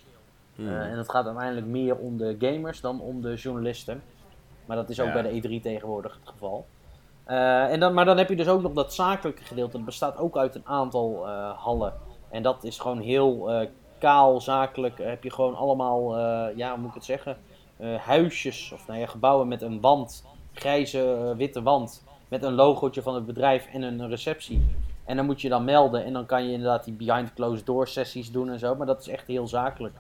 Hmm. 0.56 0.68
Eh, 0.68 0.92
en 0.92 0.98
het 0.98 1.10
gaat 1.10 1.26
uiteindelijk 1.26 1.68
meer 1.68 1.96
om 1.96 2.18
de 2.18 2.36
gamers 2.40 2.82
dan 2.82 3.02
om 3.02 3.22
de 3.22 3.34
journalisten. 3.34 4.04
Maar 4.66 4.78
dat 4.78 4.90
is 4.90 5.00
ook 5.00 5.08
Ja. 5.08 5.14
bij 5.14 5.22
de 5.22 5.60
E3 5.60 5.62
tegenwoordig 5.62 6.18
het 6.20 6.30
geval. 6.30 6.66
Eh, 7.24 7.72
en 7.72 7.80
dan, 7.80 7.94
maar 7.94 8.06
dan 8.06 8.18
heb 8.18 8.30
je 8.30 8.36
dus 8.36 8.48
ook 8.48 8.62
nog 8.62 8.74
dat 8.74 8.94
zakelijke 8.94 9.44
gedeelte. 9.44 9.78
Dat 9.78 9.86
bestaat 9.86 10.18
ook 10.18 10.38
uit 10.38 10.56
een 10.56 10.66
aantal 10.66 11.28
hallen. 11.56 11.94
En 12.30 12.44
dat 12.44 12.64
is 12.64 12.80
gewoon 12.80 13.00
heel 13.00 13.50
kaal, 13.98 14.42
zakelijk. 14.42 14.98
heb 14.98 15.24
je 15.24 15.32
gewoon 15.32 15.56
allemaal, 15.56 16.18
ja, 16.56 16.70
hoe 16.70 16.80
moet 16.80 16.90
ik 16.90 16.96
het 16.96 17.06
zeggen? 17.06 17.38
Eh, 17.78 17.96
huisjes 17.96 18.72
of 18.72 18.88
nou 18.88 19.00
ja, 19.00 19.06
gebouwen 19.06 19.48
met 19.48 19.62
een 19.62 19.82
wand. 19.82 20.26
Grijze, 20.54 21.14
eh, 21.14 21.38
witte 21.38 21.62
wand. 21.62 22.04
Met 22.28 22.44
een 22.44 22.54
logootje 22.54 23.02
van 23.02 23.16
het 23.16 23.26
bedrijf 23.26 23.68
en 23.74 23.82
een 23.82 24.10
receptie. 24.10 24.62
En 25.06 25.16
dan 25.16 25.26
moet 25.26 25.42
je 25.42 25.50
dan 25.50 25.66
melden. 25.66 26.06
En 26.06 26.14
dan 26.14 26.26
kan 26.26 26.46
je 26.46 26.52
inderdaad 26.52 26.84
die 26.84 26.94
behind 26.94 27.34
closed 27.34 27.66
door 27.66 27.88
sessies 27.88 28.32
doen 28.32 28.50
en 28.50 28.60
zo. 28.60 28.76
Maar 28.76 28.86
dat 28.88 29.02
is 29.02 29.08
echt 29.08 29.28
heel 29.28 29.48
zakelijk. 29.48 29.96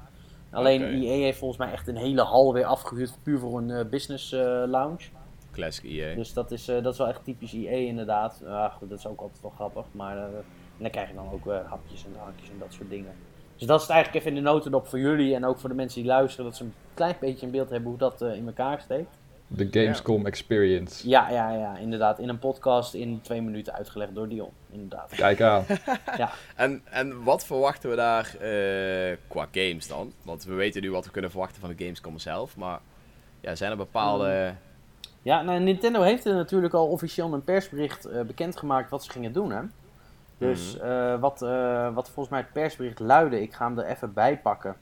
Alleen. 0.51 0.81
EA 0.83 1.23
heeft 1.23 1.37
volgens 1.37 1.59
mij 1.59 1.71
echt 1.71 1.87
een 1.87 1.97
hele 1.97 2.21
hal 2.21 2.53
weer 2.53 2.65
afgehuurd. 2.65 3.17
Puur 3.23 3.39
voor 3.39 3.57
een 3.57 3.71
eh, 3.71 3.85
business 3.85 4.31
lounge. 4.67 5.09
Classic 5.51 5.83
EA. 5.83 6.15
Dus 6.15 6.33
dat 6.33 6.51
is, 6.51 6.65
dat 6.65 6.93
is 6.93 6.97
wel 6.97 7.07
echt 7.07 7.23
typisch 7.23 7.53
EA 7.53 7.71
inderdaad. 7.71 8.43
Ah, 8.45 8.73
goed, 8.73 8.89
dat 8.89 8.99
is 8.99 9.07
ook 9.07 9.21
altijd 9.21 9.41
wel 9.41 9.51
grappig. 9.55 9.85
Maar 9.91 10.17
en 10.17 10.81
dan 10.81 10.89
krijg 10.89 11.09
je 11.09 11.15
dan 11.15 11.31
ook 11.31 11.45
hapjes 11.45 12.05
en 12.05 12.11
drankjes 12.11 12.49
en 12.49 12.59
dat 12.59 12.73
soort 12.73 12.89
dingen. 12.89 13.13
Dus 13.57 13.67
dat 13.67 13.81
is 13.81 13.87
het 13.87 13.95
eigenlijk 13.95 14.25
even 14.25 14.37
in 14.37 14.43
de 14.43 14.49
notendop 14.49 14.87
voor 14.87 14.99
jullie 14.99 15.35
en 15.35 15.45
ook 15.45 15.59
voor 15.59 15.69
de 15.69 15.75
mensen 15.75 16.01
die 16.01 16.11
luisteren. 16.11 16.45
Dat 16.45 16.55
ze 16.55 16.63
een 16.63 16.73
klein 16.93 17.15
beetje 17.19 17.45
een 17.45 17.51
beeld 17.51 17.69
hebben 17.69 17.89
hoe 17.89 17.97
dat 17.97 18.21
eh, 18.21 18.35
in 18.35 18.45
elkaar 18.45 18.81
steekt. 18.81 19.17
De 19.47 19.67
Gamescom 19.71 20.25
Experience. 20.25 21.09
Ja, 21.09 21.29
ja, 21.29 21.51
ja, 21.51 21.77
inderdaad. 21.77 22.19
In 22.19 22.29
een 22.29 22.39
podcast 22.39 22.93
in 22.93 23.19
twee 23.21 23.41
minuten 23.41 23.73
uitgelegd 23.73 24.15
door 24.15 24.27
Dion. 24.27 24.49
Inderdaad. 24.71 25.11
Kijk 25.15 25.41
aan. 25.41 25.65
En, 26.55 26.81
en 26.83 27.23
wat 27.23 27.45
verwachten 27.45 27.89
we 27.89 27.95
daar 27.95 28.35
eh, 28.39 29.17
qua 29.27 29.47
games 29.51 29.87
dan? 29.87 30.13
Want 30.21 30.43
we 30.43 30.53
weten 30.53 30.81
nu 30.81 30.91
wat 30.91 31.05
we 31.05 31.11
kunnen 31.11 31.31
verwachten 31.31 31.61
van 31.61 31.69
de 31.69 31.83
Gamescom 31.83 32.19
zelf. 32.19 32.57
Maar 32.57 32.79
ja, 33.41 33.55
zijn 33.55 33.71
er 33.71 33.77
bepaalde... 33.77 34.53
Ja, 35.21 35.41
nou, 35.41 35.59
Nintendo 35.59 36.01
heeft 36.01 36.25
er 36.25 36.35
natuurlijk 36.35 36.73
al 36.73 36.87
officieel 36.87 37.27
in 37.27 37.33
een 37.33 37.43
persbericht 37.43 38.05
eh, 38.05 38.21
bekendgemaakt 38.21 38.89
wat 38.89 39.03
ze 39.03 39.11
gingen 39.11 39.33
doen, 39.33 39.51
hè. 39.51 39.61
Dus 40.37 40.77
eh, 40.79 41.19
wat, 41.19 41.41
eh, 41.41 41.93
wat 41.93 42.05
volgens 42.09 42.29
mij 42.29 42.39
het 42.39 42.51
persbericht 42.53 42.99
luidde, 42.99 43.41
ik 43.41 43.53
ga 43.53 43.65
hem 43.67 43.79
er 43.79 43.85
even 43.85 44.13
bij 44.13 44.37
pakken. 44.37 44.75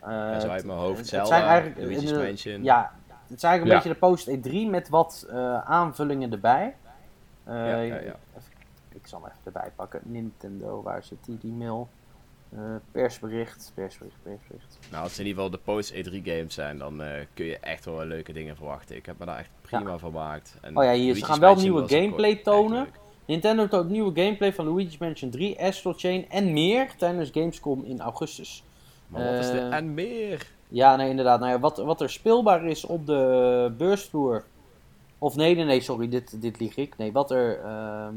Ja, 0.00 0.40
zo 0.40 0.48
uit 0.48 0.64
mijn 0.64 0.78
hoofd. 0.78 0.98
het 0.98 1.08
Zelda, 1.08 1.26
zijn 1.26 1.42
eigenlijk- 1.42 2.06
de- 2.06 2.14
Mansion. 2.16 2.62
Ja, 2.64 2.92
het 3.28 3.36
is 3.36 3.42
eigenlijk 3.42 3.62
een 3.62 3.68
Ja. 3.68 3.74
beetje 3.74 3.88
de 3.88 3.94
post 4.06 4.28
E3 4.66 4.70
met 4.70 4.88
wat 4.88 5.26
aanvullingen 5.64 6.32
erbij. 6.32 6.74
Ja, 7.46 7.80
even- 7.80 8.14
ik 8.92 9.06
zal 9.06 9.20
hem 9.22 9.28
even 9.30 9.40
erbij 9.44 9.70
pakken. 9.76 10.00
Nintendo, 10.04 10.82
waar 10.82 11.02
zit 11.04 11.18
die, 11.24 11.38
die 11.38 11.52
mail? 11.52 11.88
Persbericht, 12.92 13.72
persbericht, 13.74 14.16
persbericht. 14.22 14.78
Nou, 14.90 15.02
als 15.02 15.10
het 15.10 15.20
in 15.20 15.26
ieder 15.26 15.42
geval 15.42 15.58
de 15.58 15.64
post-E3 15.64 16.22
games 16.24 16.54
zijn, 16.54 16.78
dan 16.78 17.02
kun 17.34 17.44
je 17.44 17.58
echt 17.58 17.84
wel 17.84 18.04
leuke 18.04 18.32
dingen 18.32 18.56
verwachten. 18.56 18.96
Ik 18.96 19.06
heb 19.06 19.18
me 19.18 19.24
daar 19.26 19.38
echt 19.38 19.50
prima 19.60 19.98
van 19.98 19.98
gemaakt. 19.98 20.56
En 20.60 20.76
Oh 20.76 20.84
ja, 20.84 20.92
hier, 20.92 21.14
ze 21.14 21.24
gaan 21.24 21.40
wel 21.40 21.54
nieuwe 21.54 21.88
gameplay 21.88 22.36
tonen. 22.36 22.86
Nintendo 23.24 23.68
toont 23.68 23.90
nieuwe 23.90 24.20
gameplay 24.22 24.52
van 24.52 24.66
Luigi's 24.66 24.98
Mansion 24.98 25.30
3, 25.30 25.60
Astral 25.60 25.92
Chain 25.96 26.30
en 26.30 26.52
meer 26.52 26.94
tijdens 26.96 27.30
Gamescom 27.32 27.84
in 27.84 28.00
augustus. 28.00 28.64
Maar 29.06 29.24
wat 29.24 29.44
is 29.44 29.50
de 29.50 29.58
Eh, 29.58 29.74
en 29.76 29.94
meer? 29.94 30.46
Ja, 30.68 30.96
nee, 30.96 31.08
inderdaad. 31.08 31.40
Nou 31.40 31.52
ja, 31.52 31.58
wat, 31.60 31.76
wat 31.76 32.00
er 32.00 32.10
speelbaar 32.10 32.64
is 32.66 32.84
op 32.84 33.06
de 33.06 33.72
beursvloer. 33.78 34.44
Of 35.18 35.36
nee, 35.36 35.54
nee, 35.54 35.64
nee, 35.64 35.80
sorry, 35.80 36.08
dit, 36.08 36.40
dit 36.42 36.60
lieg 36.60 36.76
ik. 36.76 36.96
Nee, 36.96 37.12
wat 37.12 37.30
er. 37.30 37.58
ehm, 37.60 38.14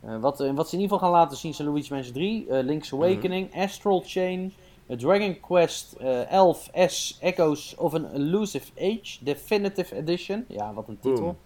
eh, 0.00 0.20
wat, 0.20 0.40
eh, 0.40 0.50
wat 0.54 0.68
ze 0.68 0.74
in 0.76 0.80
ieder 0.82 0.96
geval 0.96 1.10
gaan 1.10 1.20
laten 1.20 1.36
zien 1.36 1.54
zijn 1.54 1.68
Luigi's 1.68 1.90
Mansion 1.90 2.14
3, 2.14 2.46
eh, 2.48 2.64
Link's 2.64 2.92
Awakening, 2.92 3.54
Astral 3.56 4.02
Chain, 4.06 4.52
Dragon 4.86 5.40
Quest 5.40 5.92
eh 5.92 6.30
11 6.32 6.70
S 6.86 7.18
Echoes 7.20 7.74
of 7.76 7.94
an 7.94 8.06
Elusive 8.14 8.70
Age 8.80 9.18
Definitive 9.20 9.96
Edition. 9.96 10.44
Ja, 10.48 10.72
wat 10.74 10.88
een 10.88 10.98
titel. 11.00 11.22
Boom. 11.22 11.36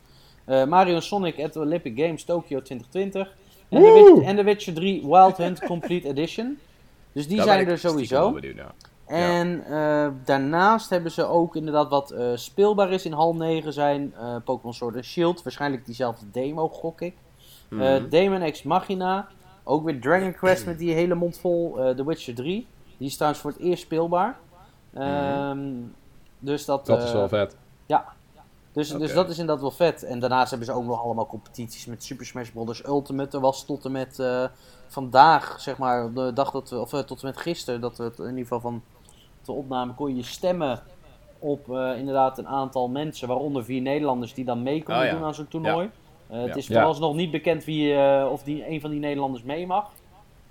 Eh, 0.46 0.64
Mario 0.64 0.94
en 0.94 1.02
Sonic 1.02 1.40
at 1.44 1.52
the 1.52 1.58
Olympic 1.60 1.98
Games 1.98 2.24
Tokyo 2.24 2.62
2020. 2.62 3.34
En 3.68 3.82
The, 3.82 3.92
Witch- 4.14 4.26
en 4.28 4.36
The 4.36 4.42
Witcher 4.42 4.74
3 4.74 5.00
Wild 5.06 5.36
Hunt 5.36 5.60
Complete 5.64 6.08
Edition. 6.08 6.58
Dus 7.12 7.28
die 7.28 7.36
Daar 7.36 7.46
zijn 7.46 7.68
er 7.68 7.78
sowieso. 7.78 8.38
En 9.06 9.64
eh, 9.64 10.08
daarnaast 10.24 10.90
hebben 10.90 11.10
ze 11.10 11.24
ook 11.24 11.56
inderdaad 11.56 11.88
wat 11.88 12.10
eh, 12.10 12.26
speelbaar 12.34 12.90
is 12.92 13.04
in 13.04 13.12
hal 13.12 13.34
9 13.34 13.72
zijn 13.72 14.14
eh, 14.18 14.36
Pokémon 14.44 14.74
Sword 14.74 14.94
and 14.94 15.04
Shield. 15.04 15.42
Waarschijnlijk 15.42 15.84
diezelfde 15.86 16.26
demo, 16.32 16.68
gok 16.68 17.00
ik. 17.00 17.14
Eh, 17.70 17.78
Mhm. 17.78 18.08
Demon 18.08 18.50
X 18.50 18.62
Machina. 18.62 19.28
Ook 19.64 19.84
weer 19.84 20.00
Dragon 20.00 20.32
Quest 20.34 20.66
met 20.66 20.78
die 20.78 20.92
hele 20.92 21.14
mond 21.14 21.38
vol. 21.38 21.78
eh 21.80 21.94
The 21.94 22.04
Witcher 22.06 22.34
3. 22.34 22.66
Die 22.98 23.06
is 23.08 23.14
trouwens 23.14 23.42
voor 23.42 23.50
het 23.50 23.60
eerst 23.60 23.82
speelbaar. 23.82 24.36
Ehm, 24.94 25.58
Dus 26.38 26.64
dat... 26.64 26.86
Dat 26.86 27.02
is 27.02 27.12
wel 27.12 27.28
vet. 27.28 27.56
Ja. 27.86 28.04
Dus, 28.76 28.88
dus 28.88 29.12
dat 29.14 29.28
is 29.30 29.38
inderdaad 29.38 29.62
wel 29.62 29.70
vet. 29.70 30.02
En 30.02 30.18
daarnaast 30.18 30.50
hebben 30.50 30.68
ze 30.68 30.74
ook 30.74 30.84
nog 30.84 31.02
allemaal 31.02 31.26
competities 31.26 31.86
met 31.86 32.04
Super 32.04 32.26
Smash 32.26 32.48
Bros. 32.50 32.86
Ultimate. 32.86 33.36
Er 33.36 33.42
was 33.42 33.64
tot 33.64 33.84
en 33.84 33.92
met 33.92 34.18
eh, 34.18 34.44
vandaag, 34.86 35.60
zeg 35.60 35.78
maar, 35.78 36.12
de 36.12 36.32
dag 36.32 36.50
dat 36.50 36.70
we, 36.70 36.80
of 36.80 36.92
eh, 36.92 37.00
tot 37.00 37.20
en 37.20 37.26
met 37.26 37.36
gisteren, 37.36 37.80
dat 37.80 37.96
we 37.96 38.04
het 38.04 38.18
in 38.18 38.24
ieder 38.28 38.42
geval 38.42 38.60
van 38.60 38.82
de 39.44 39.52
opname 39.52 39.94
kon 39.94 40.16
je 40.16 40.22
stemmen 40.22 40.82
op 41.38 41.70
eh, 41.70 41.98
inderdaad 41.98 42.38
een 42.38 42.48
aantal 42.48 42.88
mensen, 42.88 43.28
waaronder 43.28 43.64
vier 43.64 43.80
Nederlanders 43.80 44.34
die 44.34 44.44
dan 44.44 44.62
mee 44.62 44.82
konden 44.82 45.02
Oh 45.02 45.08
ja. 45.10 45.14
doen 45.16 45.24
aan 45.24 45.34
zo'n 45.34 45.48
toernooi. 45.48 45.90
Eh, 46.28 46.38
het 46.38 46.48
Ja. 46.48 46.54
is 46.54 46.66
Ja. 46.66 46.74
vooralsnog 46.74 47.14
niet 47.14 47.30
bekend 47.30 47.64
wie, 47.64 47.94
eh, 47.94 48.30
of 48.32 48.42
die, 48.42 48.68
een 48.68 48.80
van 48.80 48.90
die 48.90 49.00
Nederlanders 49.00 49.42
mee 49.44 49.66
mag. 49.66 49.90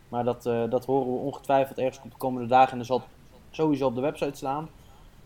Maar 0.10 0.24
dat, 0.24 0.46
eh, 0.46 0.64
dat 0.70 0.86
horen 0.86 1.12
we 1.14 1.20
ongetwijfeld 1.20 1.78
ergens 1.78 2.00
op 2.04 2.12
de 2.12 2.18
komende 2.18 2.48
dagen 2.48 2.72
en 2.72 2.78
dat 2.78 2.88
zal 2.88 3.02
sowieso 3.52 3.86
op 3.86 3.96
de 3.96 4.02
website 4.02 4.38
staan. 4.38 4.70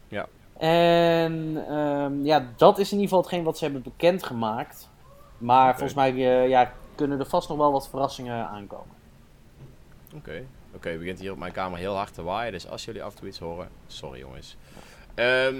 Ja. 0.08 0.28
En 0.60 1.66
ehm, 1.68 2.26
ja, 2.26 2.46
dat 2.56 2.78
is 2.78 2.92
in 2.92 3.00
ieder 3.00 3.10
geval 3.10 3.20
hetgeen 3.20 3.44
wat 3.44 3.58
ze 3.58 3.64
hebben 3.64 3.82
bekendgemaakt. 3.82 4.90
Maar 5.38 5.72
volgens 5.72 5.94
mij 5.94 6.10
eh, 6.10 6.50
ja, 6.50 6.74
kunnen 6.96 7.20
er 7.20 7.26
vast 7.26 7.50
nog 7.50 7.58
wel 7.58 7.72
wat 7.72 7.90
verrassingen 7.90 8.48
aankomen. 8.48 8.96
Oké, 10.16 10.46
oké, 10.74 10.90
het 10.90 11.00
begint 11.00 11.20
hier 11.20 11.32
op 11.32 11.38
mijn 11.38 11.52
kamer 11.52 11.80
heel 11.80 11.96
hard 11.96 12.14
te 12.14 12.24
waaien. 12.24 12.52
Dus 12.52 12.68
als 12.68 12.86
jullie 12.86 13.04
af 13.04 13.12
en 13.14 13.20
toe 13.20 13.28
iets 13.28 13.40
horen, 13.40 13.70
sorry 13.88 14.20
jongens. 14.20 14.58
Ehm, 15.16 15.56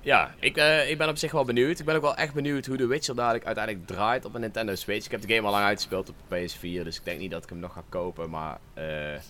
ja, 0.00 0.34
ik, 0.40 0.56
eh, 0.56 0.90
ik 0.90 0.98
ben 0.98 1.08
op 1.08 1.16
zich 1.16 1.32
wel 1.32 1.44
benieuwd. 1.44 1.78
Ik 1.78 1.84
ben 1.84 1.96
ook 1.96 2.02
wel 2.02 2.16
echt 2.16 2.34
benieuwd 2.34 2.66
hoe 2.66 2.76
The 2.76 2.86
Witcher 2.86 3.14
dadelijk 3.14 3.44
uiteindelijk 3.44 3.86
draait 3.86 4.24
op 4.24 4.34
een 4.34 4.40
Nintendo 4.40 4.74
Switch. 4.74 5.04
Ik 5.04 5.10
heb 5.10 5.20
de 5.20 5.34
game 5.34 5.46
al 5.46 5.52
lang 5.52 5.64
uitgespeeld 5.64 6.08
op 6.08 6.14
de 6.28 6.36
PS4, 6.36 6.84
dus 6.84 6.96
ik 6.96 7.04
denk 7.04 7.20
niet 7.20 7.30
dat 7.30 7.42
ik 7.42 7.48
hem 7.48 7.58
nog 7.58 7.72
ga 7.72 7.82
kopen. 7.88 8.30
Maar 8.30 8.58
eh, 8.74 9.20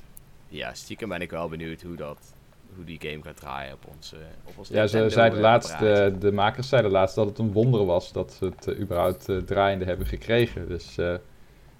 ja, 0.48 0.74
stiekem 0.74 1.08
ben 1.08 1.20
ik 1.20 1.30
wel 1.30 1.48
benieuwd 1.48 1.82
hoe, 1.82 1.96
dat, 1.96 2.33
hoe 2.76 2.84
die 2.84 3.00
game 3.10 3.22
gaat 3.22 3.36
draaien 3.36 3.72
op 3.72 3.86
ons, 3.96 4.12
eh, 4.12 4.18
op 4.44 4.58
ons 4.58 4.68
Ja, 4.68 4.86
ze 4.86 5.10
zeiden 5.10 5.40
laatst, 5.40 5.72
apparaatje. 5.72 6.14
eh, 6.14 6.20
de 6.20 6.32
makers 6.32 6.68
zeiden 6.68 6.90
laatst 6.90 7.14
dat 7.14 7.26
het 7.26 7.38
een 7.38 7.52
wonder 7.52 7.84
was 7.84 8.12
dat 8.12 8.32
ze 8.32 8.44
het 8.44 8.66
eh, 8.68 8.80
überhaupt 8.80 9.28
eh, 9.28 9.36
draaiende 9.36 9.84
hebben 9.84 10.06
gekregen. 10.06 10.68
Dus 10.68 10.98
eh, 10.98 11.14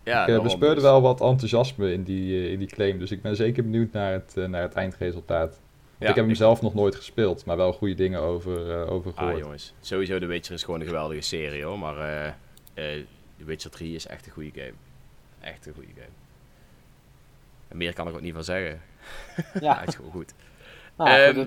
ja, 0.03 0.27
ik 0.27 0.43
bespeurde 0.43 0.75
dus. 0.75 0.83
wel 0.85 1.03
wat 1.03 1.21
enthousiasme 1.21 1.93
in 1.93 2.03
die, 2.03 2.51
in 2.51 2.59
die 2.59 2.69
claim. 2.69 2.99
Dus 2.99 3.11
ik 3.11 3.23
ben 3.23 3.37
zeker 3.37 3.63
benieuwd 3.63 3.93
naar 3.93 4.13
het, 4.13 4.35
naar 4.37 4.63
het 4.63 4.75
eindresultaat. 4.75 5.61
Ja, 5.99 6.09
ik 6.09 6.15
heb 6.15 6.25
hem 6.27 6.35
zelf 6.35 6.63
nog 6.63 6.75
nooit 6.75 6.95
gespeeld, 6.95 7.45
maar 7.45 7.57
wel 7.57 7.73
goede 7.73 7.95
dingen 7.95 8.21
over, 8.21 8.71
eh, 8.81 8.91
over 8.93 9.11
Ah 9.15 9.19
gehoord. 9.19 9.39
jongens, 9.39 9.75
sowieso 9.81 10.19
The 10.19 10.27
Witcher 10.27 10.55
is 10.55 10.63
gewoon 10.63 10.81
een 10.81 10.87
geweldige 10.87 11.21
serie 11.21 11.65
hoor. 11.65 11.79
Maar 11.79 11.99
eh 11.99 12.27
eh, 12.75 13.05
The 13.39 13.45
Witcher 13.45 13.71
3 13.71 13.95
is 13.95 14.07
echt 14.07 14.27
een 14.27 14.33
goede 14.33 14.51
game. 14.55 14.73
Echt 15.41 15.67
een 15.67 15.75
goede 15.75 15.93
game. 15.95 16.09
En 17.69 17.77
meer 17.77 17.93
kan 17.95 18.09
ik 18.09 18.15
ook 18.15 18.21
niet 18.21 18.35
van 18.35 18.45
zeggen. 18.45 18.81
Ja, 19.61 19.75
Hij 19.79 19.87
is 19.87 19.95
gewoon 19.95 20.11
goed. 20.11 20.33
Nou, 20.97 21.11
Ehm, 21.11 21.47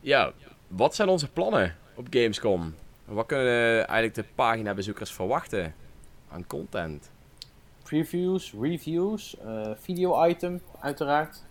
Ja, 0.00 0.32
wat 0.68 0.94
zijn 0.94 1.08
onze 1.08 1.28
plannen 1.30 1.76
op 1.94 2.06
Gamescom? 2.10 2.74
Wat 3.04 3.26
kunnen 3.26 3.46
eh, 3.46 3.76
eigenlijk 3.76 4.14
de 4.14 4.24
paginabezoekers 4.34 5.12
verwachten 5.12 5.74
aan 6.30 6.46
content? 6.46 7.10
previews, 7.82 8.54
reviews, 8.60 9.36
video-item, 9.80 10.60
uiteraard. 10.80 11.42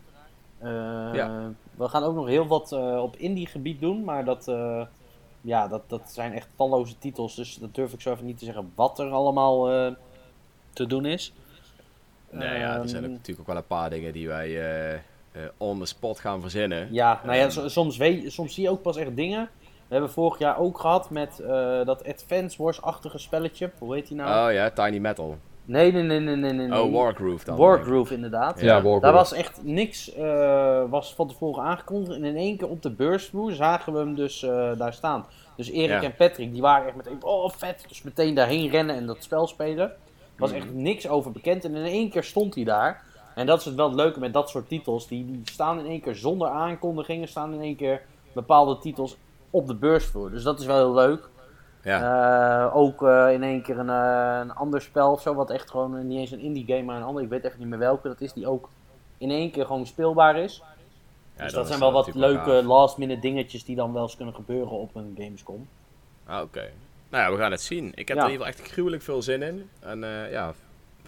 Ja. 1.13 1.52
We 1.76 1.88
gaan 1.88 2.04
ook 2.04 2.15
nog 2.15 2.28
heel 2.28 2.48
wat 2.48 2.72
op 3.02 3.15
indie 3.15 3.48
gebied 3.48 3.80
doen, 3.82 4.04
maar 4.04 4.26
dat, 4.26 4.45
ja, 5.41 5.67
dat, 5.67 5.82
dat 5.88 6.12
zijn 6.12 6.34
echt 6.34 6.48
talloze 6.56 6.98
titels. 7.00 7.36
Dus 7.36 7.56
dat 7.56 7.76
durf 7.76 7.93
ik 7.93 8.02
zo 8.02 8.12
even 8.12 8.26
niet 8.26 8.38
te 8.38 8.45
zeggen 8.45 8.72
wat 8.76 9.00
er 9.00 9.10
allemaal 9.12 9.65
te 10.74 10.86
doen 10.88 11.06
is. 11.06 11.34
Nee, 12.30 12.60
ja, 12.60 12.78
er 12.78 12.89
zijn 12.89 13.04
Ehm, 13.04 13.12
natuurlijk 13.12 13.39
ook 13.39 13.48
wel 13.48 13.58
een 13.58 13.67
paar 13.67 13.89
dingen 13.89 14.13
die 14.13 14.28
wij 14.28 14.50
eh, 15.31 15.43
eh, 15.43 15.49
on 15.57 15.79
the 15.79 15.85
spot 15.85 16.19
gaan 16.19 16.41
verzinnen. 16.41 16.87
Ja, 16.91 17.21
nou 17.23 17.35
ja, 17.37 17.41
Ehm, 17.43 17.51
so- 17.51 17.67
soms, 17.67 17.97
weet, 17.97 18.31
soms 18.31 18.53
zie 18.53 18.63
je 18.63 18.69
ook 18.69 18.81
pas 18.81 18.97
echt 18.97 19.15
dingen. 19.15 19.49
We 19.59 19.95
hebben 19.95 20.09
vorig 20.13 20.39
jaar 20.39 20.57
ook 20.59 20.79
gehad 20.79 21.09
met 21.09 21.39
eh, 21.39 21.49
dat 21.85 22.07
Advance 22.07 22.63
Wars-achtige 22.63 23.17
spelletje. 23.17 23.71
Hoe 23.79 23.95
heet 23.95 24.07
die 24.07 24.17
nou? 24.17 24.47
Oh 24.47 24.53
ja, 24.53 24.69
Tiny 24.69 24.97
Metal. 24.97 25.37
nee, 25.65 25.91
nee, 25.91 26.03
nee, 26.03 26.19
nee, 26.19 26.35
nee, 26.35 26.53
nee. 26.67 26.81
Oh, 26.81 26.93
Wargroove 26.93 27.45
dan. 27.45 27.57
Wargroove, 27.57 28.13
inderdaad. 28.13 28.59
Ja. 28.59 28.65
Ja, 28.65 28.73
Wargroove. 28.73 28.99
Daar 29.01 29.13
was 29.13 29.33
echt 29.33 29.59
niks 29.63 30.13
eh, 30.13 30.83
was 30.89 31.13
van 31.15 31.27
tevoren 31.27 31.63
aangekondigd. 31.63 32.15
En 32.17 32.23
in 32.23 32.35
één 32.35 32.57
keer 32.57 32.67
op 32.69 32.81
de 32.81 32.91
beursvloer 32.91 33.51
zagen 33.51 33.93
we 33.93 33.99
hem 33.99 34.15
dus 34.15 34.43
eh, 34.43 34.71
daar 34.77 34.93
staan. 34.93 35.25
Dus 35.55 35.69
Erik 35.71 35.89
Ja. 35.89 36.03
en 36.03 36.15
Patrick, 36.15 36.51
die 36.51 36.61
waren 36.61 36.87
echt 36.87 36.95
meteen, 36.95 37.23
oh 37.23 37.49
vet. 37.49 37.85
Dus 37.87 38.01
meteen 38.01 38.33
daarheen 38.35 38.69
rennen 38.69 38.95
en 38.95 39.05
dat 39.05 39.23
spel 39.23 39.47
spelen. 39.47 39.85
Er 39.89 40.45
was 40.45 40.49
Mhm. 40.51 40.59
echt 40.59 40.73
niks 40.73 41.07
over 41.07 41.31
bekend. 41.31 41.65
En 41.65 41.75
in 41.75 41.85
één 41.85 42.09
keer 42.09 42.23
stond 42.23 42.55
hij 42.55 42.63
daar. 42.63 43.03
En 43.39 43.45
dat 43.45 43.60
is 43.60 43.65
het 43.65 43.75
wel 43.75 43.88
het 43.88 43.95
leuke 43.95 44.19
met 44.19 44.34
dat 44.34 44.49
soort 44.49 44.67
titels. 44.67 45.08
Die, 45.08 45.25
die 45.25 45.41
staan 45.43 45.80
in 45.80 45.86
één 45.86 46.02
keer 46.02 46.15
zonder 46.15 46.47
aankondigingen. 46.49 47.28
Staan 47.28 47.54
in 47.54 47.62
één 47.62 47.75
keer 47.75 48.02
bepaalde 48.34 48.80
titels 48.80 49.17
op 49.49 49.67
de 49.67 49.75
beursvloer. 49.75 50.32
Dus 50.32 50.43
dat 50.43 50.60
is 50.60 50.65
wel 50.65 50.78
heel 50.78 50.93
leuk. 50.93 51.30
Ja. 51.84 52.65
Eh, 52.65 52.75
ook 52.75 53.04
eh, 53.04 53.34
in 53.34 53.43
één 53.43 53.62
keer 53.62 53.80
een, 53.80 53.89
eh, 53.89 54.39
een 54.41 54.54
ander 54.54 54.82
spel 54.82 55.12
of 55.12 55.21
zo, 55.21 55.34
wat 55.34 55.49
echt 55.49 55.69
gewoon 55.69 56.08
niet 56.08 56.19
eens 56.19 56.32
een 56.32 56.39
indie 56.39 56.65
game, 56.65 56.84
maar 56.84 56.97
een 56.97 57.04
ander. 57.04 57.23
Ik 57.23 57.30
weet 57.30 57.43
even 57.43 57.60
niet 57.60 57.67
meer 57.67 57.80
welke 57.80 58.08
dat 58.08 58.21
is, 58.21 58.34
die 58.34 58.47
ook 58.47 58.69
in 59.17 59.30
één 59.32 59.52
keer 59.52 59.65
gewoon 59.65 59.86
speelbaar 59.86 60.38
is. 60.38 60.63
Ja, 61.38 61.43
dus 61.43 61.54
dat 61.54 61.67
zijn 61.67 61.80
wel 61.80 61.91
wat 61.91 62.15
leuke 62.15 62.52
gaaf. 62.52 62.63
last 62.63 62.97
minute 62.97 63.21
dingetjes 63.21 63.63
die 63.63 63.75
dan 63.75 63.93
wel 63.93 64.02
eens 64.02 64.15
kunnen 64.15 64.36
gebeuren 64.36 64.71
op 64.71 64.95
een 64.95 65.15
Gamescom. 65.17 65.67
Ah, 66.25 66.41
oké. 66.41 66.69
Nou 67.10 67.23
ja, 67.23 67.32
we 67.32 67.38
gaan 67.38 67.52
het 67.52 67.62
zien. 67.62 67.91
Ik 67.95 68.08
heb 68.08 68.17
Ja. 68.17 68.23
er 68.23 68.30
in 68.30 68.34
ieder 68.34 68.47
geval 68.47 68.63
echt 68.63 68.71
gruwelijk 68.71 69.02
veel 69.02 69.21
zin 69.21 69.41
in. 69.41 69.69
En 69.80 69.99
ja, 70.32 70.54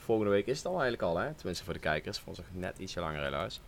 volgende 0.01 0.31
week 0.31 0.47
is 0.47 0.57
het 0.57 0.65
al 0.65 0.81
eigenlijk 0.81 1.01
al, 1.01 1.17
hè? 1.17 1.33
Tenminste 1.33 1.63
voor 1.63 1.73
de 1.73 1.79
kijkers. 1.79 2.17
Voor 2.17 2.27
ons 2.27 2.37
nog 2.37 2.47
net 2.51 2.77
ietsje 2.77 2.99
langer 2.99 3.23
helaas. 3.23 3.61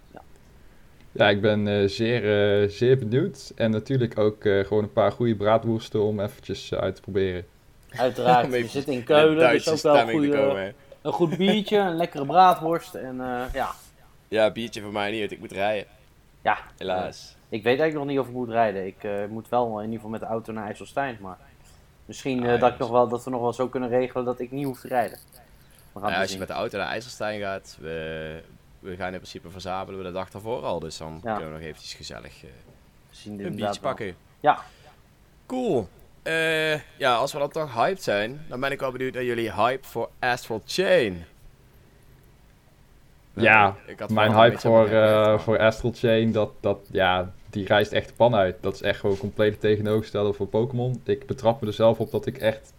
Ja, 1.11 1.29
ik 1.29 1.41
ben 1.41 1.67
eh, 1.67 1.87
zeer, 1.87 2.61
eh, 2.63 2.69
zeer 2.69 2.97
benieuwd. 2.97 3.51
En 3.55 3.71
natuurlijk 3.71 4.19
ook 4.19 4.45
eh, 4.45 4.65
gewoon 4.65 4.83
een 4.83 4.93
paar 4.93 5.11
goede 5.11 5.35
braadwoesten 5.35 6.01
om 6.01 6.19
eventjes 6.19 6.73
uit 6.73 6.95
te 6.95 7.01
proberen. 7.01 7.45
Uiteraard, 7.97 8.49
we 8.49 8.67
zitten 8.67 8.93
in 8.93 9.03
Keulen, 9.03 9.49
dus 9.51 9.69
ook 9.69 9.81
wel 9.81 9.95
een, 9.95 9.99
stemming 9.99 10.21
te 10.21 10.27
goede, 10.27 10.47
komen. 10.47 10.73
een 11.01 11.11
goed 11.11 11.37
biertje, 11.37 11.77
een 11.77 11.95
lekkere 11.95 12.25
braadworst 12.25 12.95
en 12.95 13.21
eh, 13.21 13.53
ja. 13.53 13.71
Ja, 14.27 14.51
biertje 14.51 14.81
voor 14.81 14.91
mij 14.91 15.11
niet, 15.11 15.19
want 15.19 15.31
ik 15.31 15.39
moet 15.39 15.51
rijden. 15.51 15.87
Ja, 16.41 16.57
Helaas. 16.77 17.35
ik 17.49 17.63
weet 17.63 17.79
eigenlijk 17.79 17.93
nog 17.93 18.05
niet 18.05 18.19
of 18.19 18.27
ik 18.27 18.33
moet 18.33 18.49
rijden. 18.49 18.85
Ik 18.85 19.03
eh, 19.03 19.11
moet 19.29 19.49
wel 19.49 19.77
in 19.77 19.83
ieder 19.83 19.95
geval 19.95 20.09
met 20.09 20.19
de 20.19 20.25
auto 20.25 20.53
naar 20.53 20.65
IJsselstein, 20.65 21.17
maar 21.21 21.37
misschien 22.05 22.43
eh, 22.43 22.53
Ah, 22.53 22.59
dat, 22.59 22.69
ja, 22.69 22.73
ik 22.73 22.79
nog 22.79 22.89
wel, 22.89 23.07
dat 23.07 23.23
we 23.23 23.29
nog 23.29 23.41
wel 23.41 23.53
zo 23.53 23.67
kunnen 23.67 23.89
regelen 23.89 24.25
dat 24.25 24.39
ik 24.39 24.51
niet 24.51 24.65
hoef 24.65 24.79
te 24.79 24.87
rijden. 24.87 25.17
We 25.93 25.99
gaan 25.99 26.09
Ja, 26.09 26.13
het 26.13 26.15
als 26.15 26.23
je 26.23 26.29
zien. 26.29 26.39
met 26.39 26.47
de 26.47 26.53
auto 26.53 26.77
naar 26.77 26.87
IJsselstein 26.87 27.39
gaat, 27.41 27.77
we, 27.81 28.41
we 28.79 28.95
gaan 28.95 29.11
in 29.11 29.17
principe 29.19 29.49
verzamelen 29.49 29.99
we 29.99 30.05
de 30.05 30.11
dag 30.11 30.29
daarvoor 30.29 30.61
al. 30.63 30.79
Dus 30.79 30.97
dan 30.97 31.19
Ja. 31.23 31.33
kunnen 31.35 31.53
we 31.53 31.57
nog 31.59 31.67
eventjes 31.67 31.93
gezellig 31.93 32.43
eh, 32.43 32.49
zien 33.09 33.31
een 33.45 33.55
biertje 33.55 33.81
wel. 33.81 33.89
pakken. 33.91 34.15
Ja. 34.39 34.59
Cool. 35.45 35.87
Eh, 36.23 36.73
ja, 36.97 37.15
als 37.15 37.33
we 37.33 37.39
dan 37.39 37.49
toch 37.49 37.73
hyped 37.73 38.03
zijn, 38.03 38.45
dan 38.47 38.59
ben 38.59 38.71
ik 38.71 38.79
wel 38.79 38.91
benieuwd 38.91 39.13
naar 39.13 39.23
jullie 39.23 39.51
hype 39.53 39.87
voor 39.87 40.09
Astral 40.19 40.61
Chain. 40.65 41.25
Ja, 43.33 43.75
ik 43.85 43.99
had 43.99 44.09
Mijn 44.09 44.33
hype 44.33 44.57
voor, 44.59 44.87
eh, 44.87 45.39
voor 45.39 45.59
Astral 45.59 45.91
Chain, 45.95 46.31
dat, 46.31 46.49
dat, 46.59 46.79
ja, 46.91 47.31
die 47.49 47.65
reist 47.65 47.91
echt 47.91 48.07
de 48.07 48.13
pan 48.13 48.35
uit. 48.35 48.55
Dat 48.61 48.73
is 48.73 48.81
echt 48.81 48.99
gewoon 48.99 49.17
compleet 49.17 49.59
tegenovergestelde 49.59 50.33
voor 50.33 50.47
Pokémon. 50.47 51.01
Ik 51.05 51.25
betrap 51.25 51.61
me 51.61 51.67
er 51.67 51.73
zelf 51.73 51.99
op 51.99 52.11
dat 52.11 52.25
ik 52.25 52.37
echt 52.37 52.73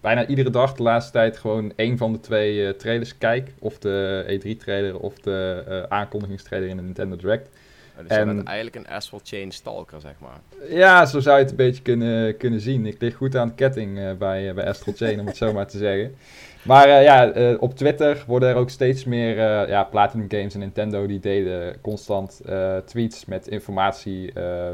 bijna 0.00 0.26
iedere 0.26 0.50
dag 0.50 0.74
de 0.74 0.82
laatste 0.82 1.12
tijd 1.12 1.38
gewoon 1.38 1.72
één 1.76 1.98
van 1.98 2.12
de 2.12 2.20
twee 2.20 2.66
eh, 2.66 2.72
trailers 2.72 3.18
kijk. 3.18 3.52
Of 3.58 3.78
de 3.78 4.24
E3-trailer 4.26 4.98
of 4.98 5.14
de 5.14 5.64
eh, 5.68 5.82
aankondigingstrailer 5.82 6.68
in 6.68 6.76
de 6.76 6.82
Nintendo 6.82 7.16
Direct. 7.16 7.48
Dus 7.96 8.08
je 8.08 8.14
en- 8.14 8.26
bent 8.26 8.48
eigenlijk 8.48 8.76
een 8.76 8.94
Astral 8.94 9.20
Chain 9.24 9.52
stalker, 9.52 10.00
zeg 10.00 10.14
maar. 10.18 10.40
Ja, 10.68 11.06
zo 11.06 11.20
zou 11.20 11.36
je 11.36 11.42
het 11.42 11.50
een 11.50 11.56
beetje 11.56 11.82
kunnen, 11.82 12.36
kunnen 12.36 12.60
zien. 12.60 12.86
Ik 12.86 13.00
lig 13.00 13.14
goed 13.14 13.36
aan 13.36 13.48
de 13.48 13.54
ketting 13.54 13.98
eh, 13.98 14.12
bij, 14.12 14.54
bij 14.54 14.68
Astral 14.68 14.94
Chain, 14.94 15.20
om 15.20 15.26
het 15.26 15.36
zo 15.36 15.52
maar 15.52 15.66
te 15.66 15.78
zeggen. 15.78 16.14
Maar 16.62 17.02
ja, 17.02 17.32
op 17.58 17.74
Twitter 17.74 18.24
worden 18.26 18.48
er 18.48 18.54
ook 18.54 18.70
steeds 18.70 19.04
meer 19.04 19.36
ja, 19.68 19.84
Platinum 19.84 20.26
Games 20.28 20.54
en 20.54 20.60
Nintendo 20.60 21.06
die 21.06 21.20
deden 21.20 21.80
constant 21.80 22.40
tweets 22.84 23.24
met 23.24 23.48
informatie, 23.48 24.32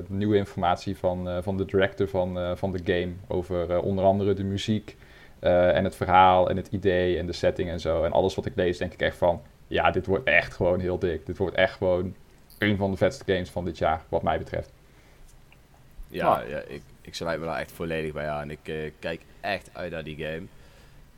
nieuwe 0.08 0.36
informatie 0.36 0.96
van, 0.96 1.28
van 1.42 1.56
de 1.56 1.64
director 1.64 2.08
van, 2.08 2.56
van 2.56 2.72
de 2.72 2.80
game. 2.84 3.12
Over 3.28 3.80
onder 3.80 4.04
andere 4.04 4.34
de 4.34 4.44
muziek 4.44 4.96
eh, 5.38 5.76
en 5.76 5.84
het 5.84 5.96
verhaal 5.96 6.50
en 6.50 6.56
het 6.56 6.68
idee 6.70 7.18
en 7.18 7.26
de 7.26 7.32
setting 7.32 7.70
en 7.70 7.80
zo. 7.80 8.04
En 8.04 8.12
alles 8.12 8.34
wat 8.34 8.46
ik 8.46 8.56
lees, 8.56 8.78
denk 8.78 8.92
ik 8.92 9.00
echt 9.00 9.16
van, 9.16 9.42
ja, 9.66 9.90
dit 9.90 10.06
wordt 10.06 10.24
echt 10.24 10.54
gewoon 10.54 10.80
heel 10.80 10.98
dik. 10.98 11.26
Dit 11.26 11.36
wordt 11.36 11.56
echt 11.56 11.74
gewoon 11.74 12.14
een 12.58 12.76
van 12.76 12.90
de 12.90 12.96
vetste 12.96 13.32
games 13.32 13.50
van 13.50 13.64
dit 13.64 13.78
jaar, 13.78 14.02
wat 14.08 14.22
mij 14.22 14.38
betreft. 14.38 14.72
Ja, 16.08 16.42
ja 16.48 16.58
ik, 16.66 16.82
ik 17.00 17.14
sluit 17.14 17.40
me 17.40 17.46
daar 17.46 17.58
echt 17.58 17.72
volledig 17.72 18.12
bij 18.12 18.28
aan. 18.28 18.50
Ik 18.50 18.68
eh, 18.68 18.90
kijk 18.98 19.20
echt 19.40 19.70
uit 19.72 19.90
naar 19.90 20.04
die 20.04 20.16
game. 20.16 20.46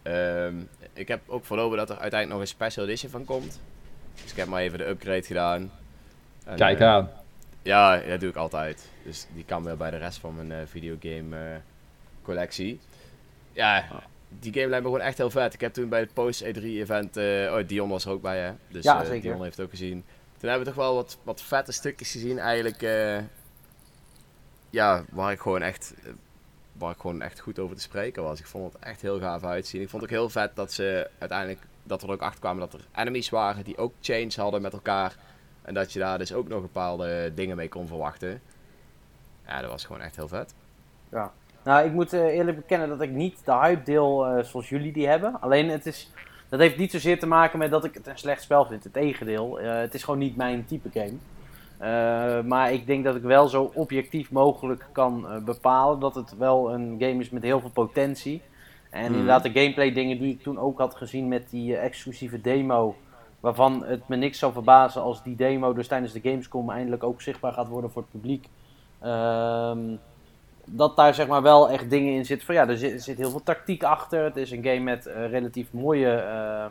Ehm, 0.02 0.54
ik 0.92 1.09
heb 1.09 1.20
ook 1.26 1.44
verlopen 1.44 1.76
dat 1.76 1.90
er 1.90 1.98
uiteindelijk 1.98 2.40
nog 2.40 2.40
een 2.40 2.54
special 2.54 2.85
edition 2.87 3.11
van 3.11 3.24
komt. 3.24 3.61
Dus 4.22 4.31
ik 4.31 4.37
heb 4.37 4.46
maar 4.48 4.61
even 4.61 4.78
de 4.78 4.88
upgrade 4.88 5.22
gedaan. 5.22 5.70
En, 6.44 6.57
Kijk 6.57 6.81
eh, 6.81 6.87
aan. 6.87 7.11
Ja, 7.62 7.98
dat 7.98 8.20
doe 8.20 8.28
ik 8.28 8.37
altijd. 8.37 8.88
Dus 9.04 9.26
die 9.35 9.44
kan 9.44 9.64
weer 9.64 9.76
bij 9.76 9.90
de 9.90 9.96
rest 9.96 10.18
van 10.18 10.35
mijn 10.35 10.52
eh, 10.52 10.66
videogame 10.66 11.37
eh, 11.37 11.57
collectie. 12.22 12.81
Ja, 13.59 13.85
die 14.29 14.53
game 14.53 14.66
lijkt 14.68 14.85
me 14.85 14.90
gewoon 14.90 15.07
echt 15.07 15.18
heel 15.18 15.31
vet. 15.31 15.55
Ik 15.55 15.61
heb 15.61 15.73
toen 15.73 15.88
bij 15.88 16.01
het 16.01 16.12
Post 16.12 16.44
E3 16.44 16.62
event, 16.62 17.16
eh 17.16 17.25
oh 17.53 17.66
Dion 17.66 17.88
was 17.88 18.05
er 18.05 18.11
ook 18.11 18.23
bij 18.23 18.38
hè. 18.38 18.53
Dus 18.68 18.85
Ja, 18.85 19.01
eh, 19.01 19.07
zeker. 19.07 19.23
Dion 19.23 19.42
heeft 19.42 19.57
het 19.57 19.64
ook 19.64 19.71
gezien. 19.71 20.05
Toen 20.38 20.49
hebben 20.49 20.66
we 20.68 20.75
toch 20.75 20.85
wel 20.85 20.94
wat, 20.94 21.18
wat 21.23 21.42
vette 21.42 21.73
stukjes 21.73 22.11
gezien 22.11 22.38
eigenlijk. 22.38 22.83
eh, 22.83 23.18
ja, 24.71 25.05
waar 25.11 25.33
ik 25.33 25.40
gewoon 25.40 25.62
echt 25.62 25.94
waar 26.73 26.90
ik 26.92 27.01
gewoon 27.01 27.23
echt 27.23 27.40
goed 27.40 27.59
over 27.59 27.77
te 27.77 27.83
spreken 27.83 28.23
was. 28.23 28.40
Ik 28.40 28.47
vond 28.47 28.73
het 28.73 28.83
echt 28.83 29.01
heel 29.01 29.21
gaaf 29.21 29.44
uitzien. 29.44 29.81
Ik 29.83 29.88
vond 29.88 30.03
het 30.03 30.11
ook 30.11 30.18
heel 30.18 30.29
vet 30.29 30.57
dat 30.57 30.73
ze 30.73 31.11
uiteindelijk 31.18 31.61
dat 31.83 32.01
we 32.01 32.07
er 32.07 32.12
ook 32.12 32.23
achter 32.23 32.40
kwamen 32.40 32.61
dat 32.61 32.73
er 32.81 32.87
enemies 32.94 33.31
waren 33.31 33.64
die 33.64 33.77
ook 33.79 33.92
change 34.01 34.33
hadden 34.37 34.62
met 34.62 34.73
elkaar. 34.73 35.16
En 35.62 35.75
dat 35.75 35.92
je 35.92 35.99
daar 35.99 36.18
dus 36.18 36.33
ook 36.33 36.49
nog 36.49 36.61
bepaalde 36.61 37.33
dingen 37.35 37.57
mee 37.57 37.68
kon 37.68 37.87
verwachten. 37.87 38.40
Ja, 39.47 39.61
dat 39.61 39.71
was 39.71 39.85
gewoon 39.85 40.03
echt 40.03 40.16
heel 40.16 40.29
vet. 40.29 40.55
Nou, 41.68 41.87
ik 41.87 41.92
moet 41.92 42.12
eh, 42.12 42.24
eerlijk 42.24 42.57
bekennen 42.57 42.88
dat 42.88 43.00
ik 43.00 43.11
niet 43.11 43.44
de 43.44 43.52
hype 43.52 43.83
deel 43.83 44.26
eh, 44.26 44.44
zoals 44.44 44.68
jullie 44.68 44.92
die 44.92 45.09
hebben. 45.09 45.40
Alleen 45.40 45.68
het 45.68 45.87
is, 45.87 46.12
dat 46.48 46.61
heeft 46.61 46.78
niet 46.78 46.90
zozeer 46.90 47.18
te 47.18 47.26
maken 47.26 47.59
met 47.59 47.70
dat 47.70 47.85
ik 47.85 47.94
het 47.94 48.07
een 48.07 48.18
slecht 48.18 48.42
spel 48.42 48.66
vind. 48.66 48.85
Het 48.85 48.92
tegendeel. 48.92 49.61
Eh, 49.61 49.78
het 49.78 49.94
is 49.94 50.04
gewoon 50.04 50.18
niet 50.18 50.37
mijn 50.37 50.64
type 50.66 50.88
game. 50.92 51.16
Maar 52.42 52.72
ik 52.72 52.87
denk 52.87 53.04
dat 53.04 53.16
ik 53.16 53.22
wel 53.22 53.48
zo 53.48 53.70
objectief 53.74 54.31
mogelijk 54.31 54.87
kan 54.92 55.26
bepalen 55.44 56.00
dat 56.00 56.14
het 56.14 56.37
wel 56.37 56.72
een 56.72 56.96
game 56.98 57.20
is 57.20 57.31
met 57.31 57.42
heel 57.42 57.61
veel 57.61 57.70
potentie. 57.70 58.42
En 58.90 59.02
Mhm. 59.02 59.12
inderdaad, 59.12 59.42
de 59.42 59.61
gameplay 59.61 59.92
dingen 59.92 60.18
die 60.18 60.33
ik 60.33 60.42
toen 60.42 60.59
ook 60.59 60.78
had 60.78 60.94
gezien 60.94 61.28
met 61.28 61.50
die 61.50 61.76
exclusieve 61.76 62.40
demo. 62.40 62.96
Waarvan 63.40 63.85
het 63.85 64.09
me 64.09 64.16
niks 64.16 64.38
zou 64.38 64.52
verbazen 64.52 65.02
als 65.02 65.22
die 65.22 65.37
demo 65.37 65.72
dus 65.72 65.88
tijdens 65.88 66.12
de 66.12 66.20
Gamescom 66.20 66.70
eindelijk 66.70 67.02
ook 67.02 67.22
zichtbaar 67.22 67.52
gaat 67.52 67.68
worden 67.68 67.90
voor 67.90 68.02
het 68.02 68.11
publiek. 68.11 68.48
Ehm, 69.00 69.78
dat 70.70 70.96
daar 70.96 71.14
zeg 71.14 71.26
maar 71.26 71.42
wel 71.42 71.70
echt 71.70 71.90
dingen 71.90 72.14
in 72.14 72.24
zitten. 72.26 72.46
Van 72.46 72.54
ja, 72.54 72.68
er 72.68 72.76
zit, 72.78 72.92
er 72.92 73.00
zit 73.00 73.16
heel 73.18 73.31
veel 73.31 73.42
tactiek 73.42 73.83
achter. 73.83 74.24
Het 74.24 74.37
is 74.37 74.50
een 74.50 74.62
game 74.64 74.78
met 74.81 75.07
eh, 75.07 75.31
relatief 75.31 75.66
mooie. 75.73 76.10
eh, 76.14 76.64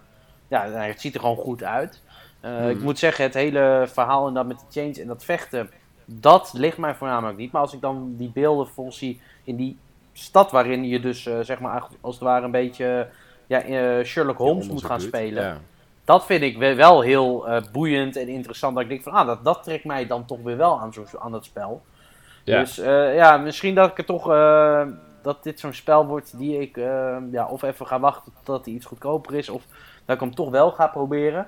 ja, 0.47 0.65
nou, 0.67 0.77
het 0.89 1.01
ziet 1.01 1.13
er 1.13 1.19
gewoon 1.19 1.35
goed 1.37 1.63
uit. 1.63 2.01
Eh, 2.39 2.51
Mhm. 2.51 2.69
Ik 2.69 2.81
moet 2.81 2.99
zeggen, 2.99 3.23
het 3.25 3.33
hele 3.33 3.83
verhaal 3.87 4.27
en 4.27 4.33
dat 4.33 4.45
met 4.45 4.59
de 4.59 4.79
change 4.81 5.01
en 5.01 5.07
dat 5.07 5.23
vechten. 5.23 5.69
Dat 6.05 6.51
ligt 6.55 6.77
mij 6.77 6.95
voornamelijk 6.95 7.37
niet. 7.37 7.51
Maar 7.51 7.61
als 7.61 7.73
ik 7.73 7.81
dan 7.81 8.13
die 8.17 8.31
beelden 8.33 8.67
vol 8.67 8.91
zie 8.91 9.21
in 9.43 9.55
die 9.55 9.77
stad 10.13 10.51
waarin 10.51 10.83
je 10.87 10.99
dus 10.99 11.29
zeg 11.41 11.59
maar 11.59 11.87
als 12.01 12.15
het 12.15 12.23
ware 12.23 12.45
een 12.45 12.51
beetje 12.51 13.07
ja, 13.47 13.63
Sherlock 14.03 14.37
Holmes 14.37 14.67
moet 14.67 14.83
gaan 14.85 15.01
spelen. 15.01 15.43
Ja. 15.43 15.57
Dat 16.05 16.25
vind 16.25 16.41
ik 16.41 16.57
we- 16.57 16.75
wel 16.75 17.01
heel 17.01 17.47
boeiend 17.71 18.15
en 18.15 18.27
interessant. 18.27 18.73
Dat 18.73 18.83
ik 18.83 18.89
denk 18.89 19.03
van, 19.03 19.11
ah, 19.13 19.27
dat, 19.27 19.43
dat 19.43 19.63
trekt 19.63 19.85
mij 19.85 20.07
dan 20.07 20.25
toch 20.25 20.41
weer 20.43 20.57
wel 20.57 20.79
aan, 20.79 20.93
zo, 20.93 21.05
aan 21.19 21.31
dat 21.31 21.45
spel. 21.45 21.81
Ja. 22.47 22.59
Dus 22.59 22.79
eh, 22.79 23.15
ja, 23.15 23.37
misschien 23.37 23.75
dat 23.75 23.89
ik 23.89 23.97
er 23.97 24.05
toch, 24.05 24.31
eh, 24.31 24.87
dat 25.21 25.43
dit 25.43 25.59
zo'n 25.59 25.73
spel 25.73 26.05
wordt 26.05 26.37
die 26.37 26.61
ik 26.61 26.77
eh, 26.77 27.17
ja, 27.31 27.47
of 27.47 27.61
even 27.61 27.87
ga 27.87 27.99
wachten 27.99 28.31
totdat 28.35 28.65
hij 28.65 28.73
iets 28.73 28.85
goedkoper 28.85 29.35
is. 29.35 29.49
Of 29.49 29.63
dat 30.05 30.15
ik 30.15 30.21
hem 30.21 30.35
toch 30.35 30.49
wel 30.49 30.71
ga 30.71 30.87
proberen. 30.87 31.47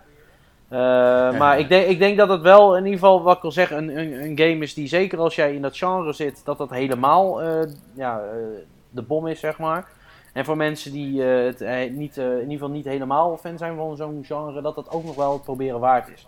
Maar 1.37 1.59
ik 1.59 1.69
denk, 1.69 1.87
ik 1.87 1.99
denk 1.99 2.17
dat 2.17 2.29
het 2.29 2.41
wel 2.41 2.77
in 2.77 2.83
ieder 2.83 2.99
geval, 2.99 3.23
wat 3.23 3.37
ik 3.37 3.43
al 3.43 3.51
zeg, 3.51 3.71
een, 3.71 3.97
een, 3.97 4.23
een 4.23 4.37
game 4.37 4.63
is 4.63 4.73
die 4.73 4.87
zeker 4.87 5.19
als 5.19 5.35
jij 5.35 5.53
in 5.53 5.61
dat 5.61 5.77
genre 5.77 6.13
zit, 6.13 6.41
dat 6.45 6.57
dat 6.57 6.69
helemaal 6.69 7.41
ja, 7.93 8.21
de 8.89 9.01
bom 9.01 9.27
is, 9.27 9.39
zeg 9.39 9.57
maar. 9.59 9.87
En 10.33 10.45
voor 10.45 10.57
mensen 10.57 10.91
die 10.91 11.21
het 11.21 11.59
niet, 11.91 12.17
in 12.17 12.39
ieder 12.39 12.51
geval 12.51 12.69
niet 12.69 12.85
helemaal 12.85 13.37
fan 13.37 13.57
zijn 13.57 13.75
van 13.75 13.95
zo'n 13.95 14.23
genre, 14.25 14.61
dat 14.61 14.75
dat 14.75 14.91
ook 14.91 15.03
nog 15.03 15.15
wel 15.15 15.33
het 15.33 15.43
proberen 15.43 15.79
waard 15.79 16.09
is. 16.09 16.27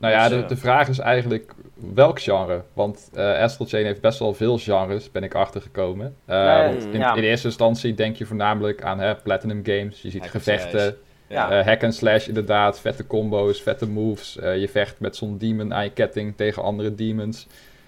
Nou 0.00 0.12
ja, 0.14 0.28
Dus, 0.28 0.36
de, 0.36 0.42
eh, 0.42 0.48
de 0.48 0.56
vraag 0.56 0.88
is 0.88 0.98
eigenlijk 0.98 1.54
welk 1.94 2.20
genre? 2.20 2.62
Want 2.72 3.10
eh 3.14 3.38
Astral 3.38 3.68
Chain 3.68 3.84
heeft 3.84 4.00
best 4.00 4.18
wel 4.18 4.34
veel 4.34 4.58
genres, 4.58 5.10
ben 5.10 5.22
ik 5.22 5.34
achtergekomen. 5.34 6.16
Eh 6.24 6.44
Nee, 6.44 6.66
want 6.66 6.84
in, 6.84 6.98
ja. 7.00 7.14
in 7.14 7.22
eerste 7.22 7.46
instantie 7.46 7.94
denk 7.94 8.16
je 8.16 8.26
voornamelijk 8.26 8.82
aan 8.82 9.00
hè, 9.00 9.14
Platinum 9.14 9.60
Games. 9.64 10.02
Je 10.02 10.10
ziet 10.10 10.20
Hack 10.20 10.30
gevechten. 10.30 10.96
Ja. 11.28 11.62
hack 11.62 11.84
and 11.84 11.94
slash 11.94 12.28
inderdaad, 12.28 12.80
vette 12.80 13.06
combo's, 13.06 13.62
vette 13.62 13.88
moves. 13.88 14.38
Je 14.42 14.68
vecht 14.70 15.00
met 15.00 15.16
zo'n 15.16 15.38
demon 15.38 15.72
eye 15.72 15.90
ketting 15.90 16.36
tegen 16.36 16.62
andere 16.62 16.94
demons. 16.94 17.46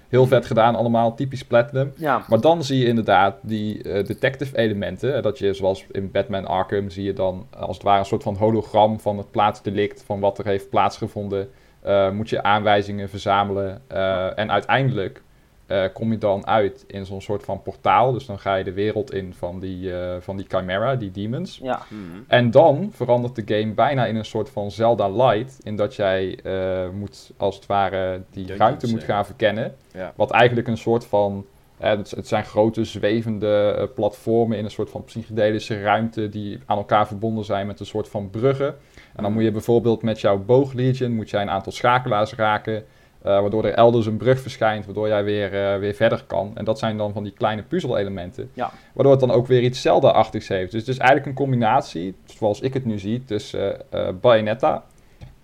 Heel 0.09 0.27
vet 0.27 0.47
gedaan 0.47 0.75
allemaal, 0.75 1.15
typisch 1.15 1.45
Platinum. 1.45 1.93
Ja, 1.97 2.25
Maar 2.29 2.41
dan 2.41 2.65
zie 2.65 2.79
je 2.79 2.87
inderdaad 2.87 3.37
die 3.43 3.83
detective 3.83 4.57
elementen. 4.57 5.23
Dat 5.23 5.39
je 5.39 5.53
zoals 5.55 5.85
in 5.91 6.11
Batman 6.11 6.47
Arkham 6.47 6.91
zie 6.91 7.05
je 7.05 7.13
dan 7.13 7.47
als 7.57 7.77
het 7.77 7.85
ware 7.85 7.99
een 7.99 8.05
soort 8.05 8.23
van 8.23 8.37
hologram 8.37 9.01
van 9.01 9.19
het 9.19 9.31
plaatsdelict. 9.31 10.03
Van 10.07 10.21
wat 10.21 10.39
er 10.39 10.47
heeft 10.47 10.71
plaatsgevonden. 10.71 11.49
Eh, 11.83 12.11
moet 12.11 12.29
je 12.29 12.43
aanwijzingen 12.43 13.09
verzamelen. 13.09 13.83
eh, 13.87 14.39
en 14.39 14.51
uiteindelijk 14.51 15.23
eh, 15.67 15.85
kom 15.93 16.11
je 16.13 16.19
dan 16.19 16.47
uit 16.47 16.85
in 16.87 17.07
zo'n 17.07 17.21
soort 17.21 17.45
van 17.45 17.63
portaal. 17.63 18.13
Dus 18.13 18.27
dan 18.27 18.39
ga 18.39 18.55
je 18.55 18.65
de 18.65 18.73
wereld 18.73 19.13
in 19.13 19.35
van 19.35 19.61
die, 19.61 19.97
eh, 19.97 20.17
van 20.21 20.37
die 20.37 20.47
Chimera, 20.49 20.95
die 20.97 21.11
demons. 21.11 21.59
ja. 21.63 21.83
Mhm. 21.89 22.01
En 22.29 22.51
dan 22.51 22.89
verandert 22.93 23.35
de 23.47 23.55
game 23.59 23.73
bijna 23.73 24.07
in 24.07 24.17
een 24.17 24.25
soort 24.25 24.51
van 24.51 24.71
Zelda 24.71 25.09
Light. 25.09 25.59
In 25.63 25.77
dat 25.77 25.95
jij 25.95 26.39
eh, 26.45 26.89
moet, 26.93 27.31
als 27.37 27.55
het 27.57 27.67
ware, 27.67 28.13
die 28.31 28.45
Dungeons, 28.47 28.59
ruimte 28.61 28.91
moet 28.91 29.05
gaan 29.05 29.25
verkennen. 29.27 29.75
Ja. 29.95 30.13
Wat 30.17 30.31
eigenlijk 30.31 30.69
een 30.69 30.77
soort 30.79 31.07
van. 31.07 31.47
eh, 31.79 31.91
het, 31.91 32.11
het 32.11 32.29
zijn 32.29 32.45
grote 32.45 32.85
zwevende 32.85 33.91
platformen 33.95 34.59
in 34.59 34.65
een 34.65 34.71
soort 34.71 34.91
van 34.91 35.05
psychedelische 35.05 35.83
ruimte 35.83 36.29
die 36.29 36.59
aan 36.67 36.77
elkaar 36.77 37.07
verbonden 37.07 37.45
zijn 37.45 37.67
met 37.67 37.81
een 37.81 37.87
soort 37.87 38.09
van 38.09 38.31
bruggen. 38.31 38.75
En 39.17 39.23
dan 39.23 39.33
moet 39.33 39.43
je 39.43 39.51
bijvoorbeeld 39.51 40.03
met 40.03 40.21
jouw 40.21 40.39
booglegion 40.39 41.15
moet 41.15 41.31
jij 41.31 41.43
een 41.43 41.51
aantal 41.51 41.73
schakelaars 41.73 42.35
raken, 42.35 42.75
eh, 43.23 43.41
waardoor 43.41 43.65
er 43.65 43.75
elders 43.75 44.07
een 44.07 44.17
brug 44.17 44.41
verschijnt, 44.41 44.85
waardoor 44.85 45.09
jij 45.09 45.25
weer, 45.25 45.55
eh, 45.73 45.79
weer 45.79 45.95
verder 45.95 46.25
kan. 46.27 46.51
En 46.55 46.65
dat 46.65 46.79
zijn 46.79 46.97
dan 46.97 47.13
van 47.13 47.23
die 47.23 47.33
kleine 47.33 47.63
puzzel-elementen, 47.63 48.51
Ja. 48.55 48.71
waardoor 48.93 49.13
het 49.13 49.21
dan 49.21 49.31
ook 49.31 49.47
weer 49.47 49.63
iets 49.63 49.81
Zelda-achtigs 49.83 50.49
heeft. 50.49 50.71
Dus 50.73 50.81
het 50.81 50.89
is 50.91 50.99
eigenlijk 50.99 51.29
een 51.29 51.35
combinatie, 51.45 52.15
zoals 52.25 52.61
ik 52.61 52.75
het 52.75 52.85
nu 52.85 52.99
zie, 52.99 53.25
tussen 53.25 53.91
eh 53.91 54.09
Bayonetta, 54.21 54.85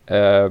eh, 0.05 0.45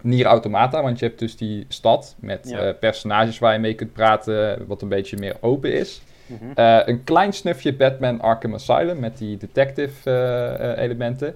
Nier 0.00 0.26
Automata, 0.26 0.82
want 0.82 0.98
je 0.98 1.06
hebt 1.06 1.18
dus 1.18 1.36
die 1.36 1.64
stad 1.68 2.14
met 2.18 2.48
Ja. 2.50 2.72
personages 2.72 3.38
waar 3.38 3.52
je 3.52 3.58
mee 3.58 3.74
kunt 3.74 3.92
praten, 3.92 4.66
wat 4.66 4.82
een 4.82 4.88
beetje 4.88 5.16
meer 5.16 5.36
open 5.40 5.72
is. 5.72 6.02
Mhm. 6.26 6.44
Een 6.90 7.04
klein 7.04 7.32
snufje 7.32 7.74
Batman 7.74 8.20
Arkham 8.20 8.54
Asylum 8.54 8.98
met 9.00 9.18
die 9.18 9.36
detective 9.36 10.74
elementen. 10.78 11.34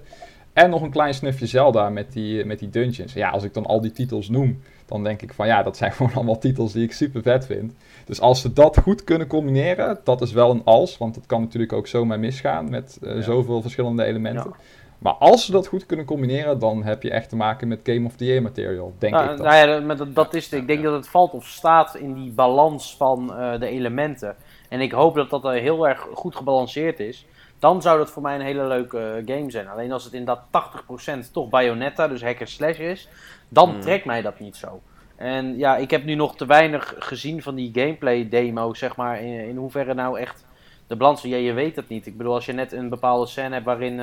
En 0.63 0.69
nog 0.69 0.81
een 0.81 0.89
klein 0.91 1.13
snufje 1.13 1.45
Zelda 1.45 1.89
met 1.89 2.13
die, 2.13 2.45
met 2.45 2.59
die 2.59 2.69
dungeons. 2.69 3.13
Ja, 3.13 3.29
als 3.29 3.43
ik 3.43 3.53
dan 3.53 3.65
al 3.65 3.81
die 3.81 3.91
titels 3.91 4.29
noem, 4.29 4.61
dan 4.85 5.03
denk 5.03 5.21
ik 5.21 5.33
van 5.33 5.47
ja, 5.47 5.63
dat 5.63 5.77
zijn 5.77 5.91
gewoon 5.97 6.13
allemaal 6.13 6.37
titels 6.39 6.73
die 6.73 6.83
ik 6.83 6.93
super 6.93 7.21
vet 7.21 7.45
vind. 7.45 7.73
Dus 8.05 8.21
als 8.21 8.41
ze 8.41 8.53
dat 8.53 8.79
goed 8.79 9.03
kunnen 9.03 9.27
combineren, 9.27 9.99
dat 10.03 10.21
is 10.21 10.31
wel 10.31 10.51
een 10.51 10.61
als. 10.65 10.97
Want 10.97 11.15
het 11.15 11.25
kan 11.25 11.41
natuurlijk 11.41 11.73
ook 11.73 11.87
zomaar 11.87 12.19
misgaan 12.19 12.69
met 12.69 12.99
eh, 13.03 13.15
Ja. 13.15 13.21
zoveel 13.21 13.61
verschillende 13.61 14.03
elementen. 14.03 14.49
Ja. 14.49 14.55
Maar 14.99 15.13
als 15.13 15.45
ze 15.45 15.51
dat 15.51 15.67
goed 15.67 15.85
kunnen 15.85 16.05
combineren, 16.05 16.59
dan 16.59 16.83
heb 16.83 17.03
je 17.03 17.11
echt 17.11 17.29
te 17.29 17.35
maken 17.35 17.67
met 17.67 17.79
Game 17.83 18.05
of 18.05 18.15
the 18.15 18.25
Year 18.25 18.41
material, 18.41 18.93
denk 18.97 19.13
Nou, 19.13 19.29
ik 19.31 19.37
dan. 19.37 19.45
nou 19.45 19.57
ja, 19.57 19.65
dat- 19.65 19.83
maar 19.83 19.97
dat, 19.97 20.15
dat 20.15 20.33
is 20.33 20.43
het. 20.49 20.59
Ik 20.59 20.67
denk 20.67 20.83
dat 20.83 20.93
het 20.93 21.07
valt 21.09 21.33
of 21.33 21.45
staat 21.47 21.95
in 21.95 22.13
die 22.13 22.31
balans 22.31 22.95
van 22.97 23.33
eh, 23.35 23.59
de 23.59 23.67
elementen. 23.67 24.35
En 24.69 24.79
ik 24.81 24.91
hoop 24.91 25.15
dat 25.15 25.29
dat 25.29 25.43
heel 25.53 25.87
erg 25.87 26.07
goed 26.13 26.35
gebalanceerd 26.35 26.99
is. 26.99 27.25
Dan 27.59 27.81
zou 27.81 27.97
dat 27.97 28.11
voor 28.11 28.21
mij 28.21 28.35
een 28.35 28.41
hele 28.41 28.67
leuke 28.67 28.99
eh, 28.99 29.35
game 29.35 29.51
zijn. 29.51 29.67
Alleen 29.67 29.91
als 29.91 30.03
het 30.03 30.13
inderdaad 30.13 30.45
80% 30.51 31.31
toch 31.31 31.49
Bayonetta, 31.49 32.07
dus 32.07 32.23
hacker 32.23 32.47
slash 32.47 32.77
is, 32.79 33.07
dan 33.49 33.69
Hmm. 33.69 33.81
trekt 33.81 34.05
mij 34.05 34.21
dat 34.21 34.39
niet 34.39 34.55
zo. 34.55 34.81
En 35.15 35.57
ja, 35.57 35.77
ik 35.77 35.91
heb 35.91 36.03
nu 36.03 36.15
nog 36.15 36.35
te 36.35 36.45
weinig 36.45 36.95
gezien 36.99 37.41
van 37.41 37.55
die 37.55 37.71
gameplay 37.73 38.29
demo, 38.29 38.73
zeg 38.73 38.95
maar, 38.95 39.21
in, 39.21 39.47
in 39.47 39.55
hoeverre 39.57 39.93
nou 39.93 40.19
echt 40.19 40.45
de 40.87 40.95
balans 40.95 41.21
van, 41.21 41.29
ja, 41.29 41.35
je 41.37 41.53
weet 41.53 41.75
het 41.75 41.87
niet. 41.89 42.05
Ik 42.05 42.17
bedoel, 42.17 42.33
als 42.33 42.45
je 42.45 42.53
net 42.53 42.71
een 42.71 42.89
bepaalde 42.89 43.25
scène 43.27 43.53
hebt 43.53 43.65
waarin, 43.65 43.99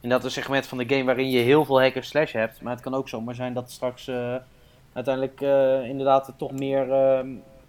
in 0.00 0.08
dat 0.08 0.24
een 0.24 0.30
segment 0.30 0.66
van 0.66 0.78
de 0.78 0.88
game 0.88 1.04
waarin 1.04 1.30
je 1.30 1.38
heel 1.38 1.64
veel 1.64 1.80
hacker 1.80 2.04
slash 2.04 2.32
hebt, 2.32 2.62
maar 2.62 2.72
het 2.72 2.82
kan 2.82 2.94
ook 2.94 3.08
zomaar 3.08 3.34
zijn 3.34 3.54
dat 3.54 3.70
straks 3.70 4.08
eh, 4.08 4.34
uiteindelijk 4.92 5.40
inderdaad 5.88 6.26
er 6.26 6.36
toch 6.36 6.52
meer 6.52 6.92
eh, 6.92 7.20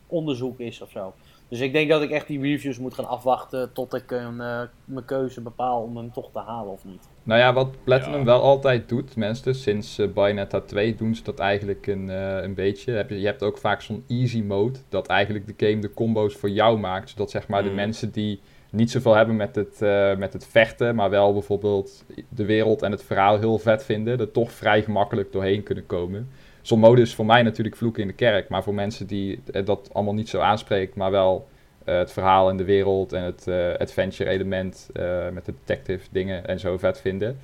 onderzoek 0.07 0.59
is 0.59 0.82
of 0.82 0.89
zo. 0.89 1.14
Dus 1.52 1.60
ik 1.60 1.74
denk 1.74 1.89
dat 1.89 2.02
ik 2.02 2.10
echt 2.12 2.28
die 2.28 2.41
reviews 2.41 2.80
moet 2.80 2.93
gaan 2.93 3.08
afwachten 3.08 3.74
tot 3.74 3.93
ik 3.93 4.12
een, 4.12 4.41
eh, 4.41 4.62
mijn 4.86 5.06
keuze 5.06 5.41
bepaal 5.41 5.82
om 5.82 5.97
hem 5.97 6.12
toch 6.12 6.30
te 6.32 6.39
halen 6.39 6.72
of 6.72 6.86
niet. 6.86 7.08
Nou 7.24 7.39
ja, 7.39 7.54
wat 7.54 7.84
Platinum 7.84 8.20
Ja. 8.20 8.26
wel 8.26 8.41
altijd 8.41 8.89
doet, 8.89 9.16
mensen, 9.16 9.56
sinds 9.56 9.99
eh, 9.99 10.08
Bayonetta 10.08 10.60
2 10.62 10.95
doen 10.95 11.16
ze 11.16 11.24
dat 11.24 11.39
eigenlijk 11.39 11.88
een, 11.88 12.10
eh, 12.10 12.41
een 12.43 12.54
beetje. 12.54 12.91
Heb 12.91 13.10
je, 13.10 13.20
je 13.20 13.26
hebt 13.26 13.43
ook 13.43 13.58
vaak 13.58 13.82
zo'n 13.82 14.04
easy 14.08 14.41
mode, 14.41 14.80
dat 14.89 15.08
eigenlijk 15.08 15.58
de 15.58 15.68
game 15.68 15.82
de 15.82 15.93
combo's 15.93 16.36
voor 16.36 16.49
jou 16.49 16.80
maakt. 16.80 17.10
Zodat 17.10 17.32
zeg 17.32 17.47
maar 17.47 17.64
de 17.64 17.70
Mm. 17.70 17.76
mensen 17.76 18.12
die 18.12 18.39
niet 18.72 18.91
zoveel 18.91 19.16
hebben 19.16 19.36
met 19.36 19.56
het, 19.56 19.82
eh, 19.82 20.16
met 20.18 20.34
het 20.34 20.47
vechten, 20.47 20.95
maar 20.95 21.10
wel 21.10 21.34
bijvoorbeeld 21.34 22.06
de 22.30 22.45
wereld 22.45 22.82
en 22.82 22.91
het 22.91 23.04
verhaal 23.04 23.39
heel 23.39 23.58
vet 23.60 23.84
vinden, 23.86 24.20
er 24.20 24.32
toch 24.32 24.52
vrij 24.52 24.84
gemakkelijk 24.84 25.32
doorheen 25.32 25.64
kunnen 25.64 25.86
komen. 25.86 26.30
Zo'n 26.62 26.80
mode 26.80 27.01
is 27.01 27.16
voor 27.16 27.26
mij 27.26 27.41
natuurlijk 27.43 27.76
vloeken 27.76 28.01
in 28.01 28.07
de 28.07 28.14
kerk, 28.14 28.49
maar 28.49 28.64
voor 28.64 28.74
mensen 28.74 29.07
die 29.07 29.41
eh, 29.51 29.66
dat 29.66 29.89
allemaal 29.93 30.14
niet 30.14 30.30
zo 30.30 30.39
aanspreekt, 30.39 30.95
maar 30.95 31.12
wel 31.12 31.47
eh, 31.86 31.97
het 31.97 32.12
verhaal 32.12 32.49
en 32.49 32.57
de 32.57 32.64
wereld 32.64 33.14
en 33.14 33.24
het 33.24 33.47
eh, 33.47 33.74
adventure 33.78 34.30
element 34.30 34.89
eh, 34.93 35.30
met 35.30 35.45
de 35.45 35.53
detective 35.66 36.07
dingen 36.12 36.47
en 36.47 36.59
zo 36.59 36.78
vet 36.78 37.01
vinden. 37.01 37.39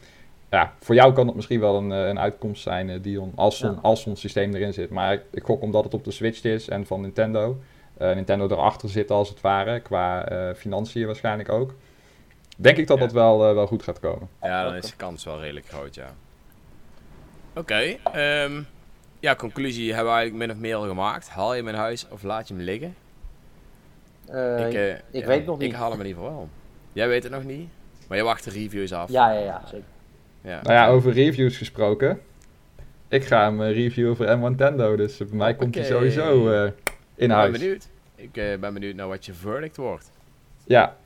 Ja, 0.52 0.74
voor 0.80 0.96
jou 0.96 1.14
kan 1.14 1.26
dat 1.26 1.36
misschien 1.36 1.60
wel 1.60 1.78
een, 1.78 1.90
een 1.90 2.20
uitkomst 2.20 2.64
zijn, 2.64 3.02
Dion, 3.02 3.32
als 3.36 3.58
zo'n 3.58 3.80
Ja. 3.84 4.16
systeem 4.16 4.54
erin 4.56 4.74
zit. 4.74 4.90
Maar 4.90 5.14
ik, 5.32 5.44
gok 5.44 5.62
omdat 5.62 5.84
het 5.84 5.94
op 5.94 6.04
de 6.04 6.12
Switch 6.12 6.44
is 6.44 6.70
en 6.70 6.86
van 6.86 7.02
Nintendo, 7.02 7.58
eh, 7.98 8.16
Nintendo 8.16 8.48
erachter 8.50 8.90
zit 8.90 9.12
als 9.12 9.30
het 9.30 9.42
ware, 9.42 9.80
qua 9.80 10.26
eh, 10.28 10.56
financiën 10.56 11.06
waarschijnlijk 11.06 11.50
ook. 11.52 11.74
Denk 12.58 12.78
ik 12.78 12.88
dat 12.88 12.98
Ja. 12.98 13.04
dat 13.04 13.14
wel, 13.14 13.48
eh, 13.48 13.54
wel 13.54 13.68
goed 13.68 13.84
gaat 13.84 14.00
komen. 14.00 14.30
Ja, 14.42 14.64
dan 14.64 14.76
is 14.76 14.90
de 14.90 14.96
kans 14.96 15.24
wel 15.24 15.40
redelijk 15.40 15.66
groot, 15.68 15.96
ja. 15.96 16.14
Oké, 17.56 17.96
ehm, 18.14 18.62
ja, 19.20 19.36
conclusie 19.36 19.94
hebben 19.94 20.14
we 20.14 20.18
eigenlijk 20.20 20.48
min 20.48 20.56
of 20.58 20.62
meer 20.62 20.76
al 20.76 20.88
gemaakt. 20.88 21.30
Haal 21.30 21.56
je 21.56 21.64
mijn 21.64 21.76
huis 21.76 22.08
of 22.10 22.24
laat 22.24 22.48
je 22.48 22.54
hem 22.54 22.64
liggen? 22.64 22.96
Eh, 24.28 24.68
ik 24.68 24.74
eh, 24.74 24.90
ik 24.92 25.02
ja, 25.12 25.26
weet 25.26 25.46
nog 25.46 25.58
niet. 25.58 25.70
Ik 25.70 25.76
haal 25.76 25.92
hem 25.92 26.00
in 26.00 26.06
ieder 26.06 26.22
geval 26.22 26.38
wel. 26.38 26.50
Jij 26.94 27.08
weet 27.08 27.24
het 27.24 27.32
nog 27.32 27.44
niet, 27.44 27.70
maar 28.08 28.18
je 28.18 28.24
wacht 28.24 28.44
de 28.44 28.50
reviews 28.50 28.94
af. 28.94 29.12
ja, 29.12 29.32
ja, 29.32 29.40
ja, 29.40 29.62
zeker. 29.66 29.86
Ja. 30.42 30.62
Nou 30.62 30.74
ja, 30.74 30.88
over 30.88 31.12
reviews 31.12 31.58
gesproken. 31.58 32.22
Ik 33.08 33.26
ga 33.26 33.44
hem 33.44 33.62
eh, 33.62 33.72
reviewen 33.72 34.16
voor 34.16 34.38
M 34.38 34.42
Nintendo, 34.42 34.96
dus 34.96 35.18
bij 35.18 35.28
mij 35.32 35.56
komt 35.56 35.76
hij 35.76 35.84
sowieso 35.84 36.50
eh, 36.50 36.64
in 36.64 36.68
ik 37.16 37.28
ben 37.28 37.30
huis. 37.30 37.52
benieuwd. 37.60 37.88
Ik 38.16 38.32
ben 38.32 38.74
benieuwd 38.74 38.96
naar 38.96 39.08
wat 39.08 39.26
je 39.26 39.34
verdict 39.34 39.78
wordt. 39.78 40.12
Ja, 40.64 40.98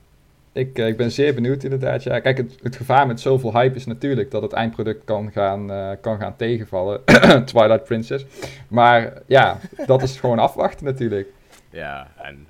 ik, 0.52 0.78
eh, 0.78 0.86
ik 0.86 0.96
ben 0.96 1.10
zeer 1.10 1.34
benieuwd 1.34 1.62
inderdaad. 1.62 2.02
Ja, 2.02 2.20
kijk, 2.20 2.36
het, 2.36 2.58
het 2.62 2.76
gevaar 2.76 3.06
met 3.06 3.20
zoveel 3.20 3.52
hype 3.52 3.76
is 3.76 3.86
natuurlijk 3.86 4.30
dat 4.30 4.42
het 4.42 4.52
eindproduct 4.52 5.04
kan 5.04 5.32
gaan, 5.32 5.70
eh, 5.70 5.90
kan 6.00 6.18
gaan 6.18 6.36
tegenvallen. 6.36 7.04
Twilight 7.44 7.84
Princess. 7.84 8.24
Maar 8.68 9.22
ja, 9.26 9.58
dat 9.86 10.02
is 10.02 10.20
gewoon 10.20 10.38
afwachten 10.38 10.84
natuurlijk. 10.84 11.28
Ja, 11.70 12.12
en 12.16 12.46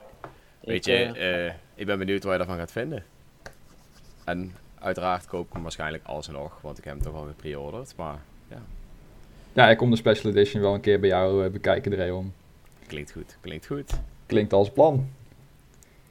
Ik, 0.60 0.68
weet 0.68 0.84
je, 0.84 0.92
eh, 0.94 1.54
ik 1.74 1.86
ben 1.86 1.98
benieuwd 1.98 2.24
wat 2.24 2.32
je 2.32 2.38
ervan 2.38 2.56
gaat 2.56 2.72
vinden. 2.72 3.04
En 4.24 4.54
uiteraard 4.78 5.26
koop 5.26 5.46
ik 5.46 5.52
hem 5.52 5.62
waarschijnlijk 5.62 6.04
alsnog, 6.06 6.60
want 6.60 6.78
ik 6.78 6.84
heb 6.84 6.94
hem 6.94 7.02
toch 7.02 7.14
al 7.14 7.26
gepreorderd. 7.26 7.96
Maar 7.96 8.18
Ja, 9.54 9.70
ik 9.70 9.76
kom 9.76 9.90
de 9.90 9.96
Special 9.96 10.32
Edition 10.32 10.62
wel 10.62 10.74
een 10.74 10.80
keer 10.80 11.00
bij 11.00 11.08
jou 11.08 11.50
bekijken, 11.50 11.90
Dreon. 11.90 12.32
klinkt 12.86 13.12
goed, 13.12 13.36
klinkt 13.40 13.66
goed. 13.66 13.92
Klinkt 14.26 14.52
als 14.52 14.70
plan. 14.70 15.08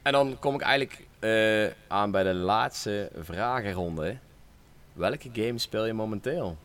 En 0.02 0.12
dan 0.12 0.36
kom 0.38 0.54
ik 0.54 0.60
eigenlijk 0.60 1.06
eh, 1.22 1.66
aan 1.88 2.10
bij 2.10 2.22
de 2.22 2.34
laatste 2.34 3.10
vragenronde. 3.18 4.16
Welke 4.92 5.28
game 5.32 5.58
speel 5.58 5.86
je 5.86 5.92
momenteel? 5.92 6.56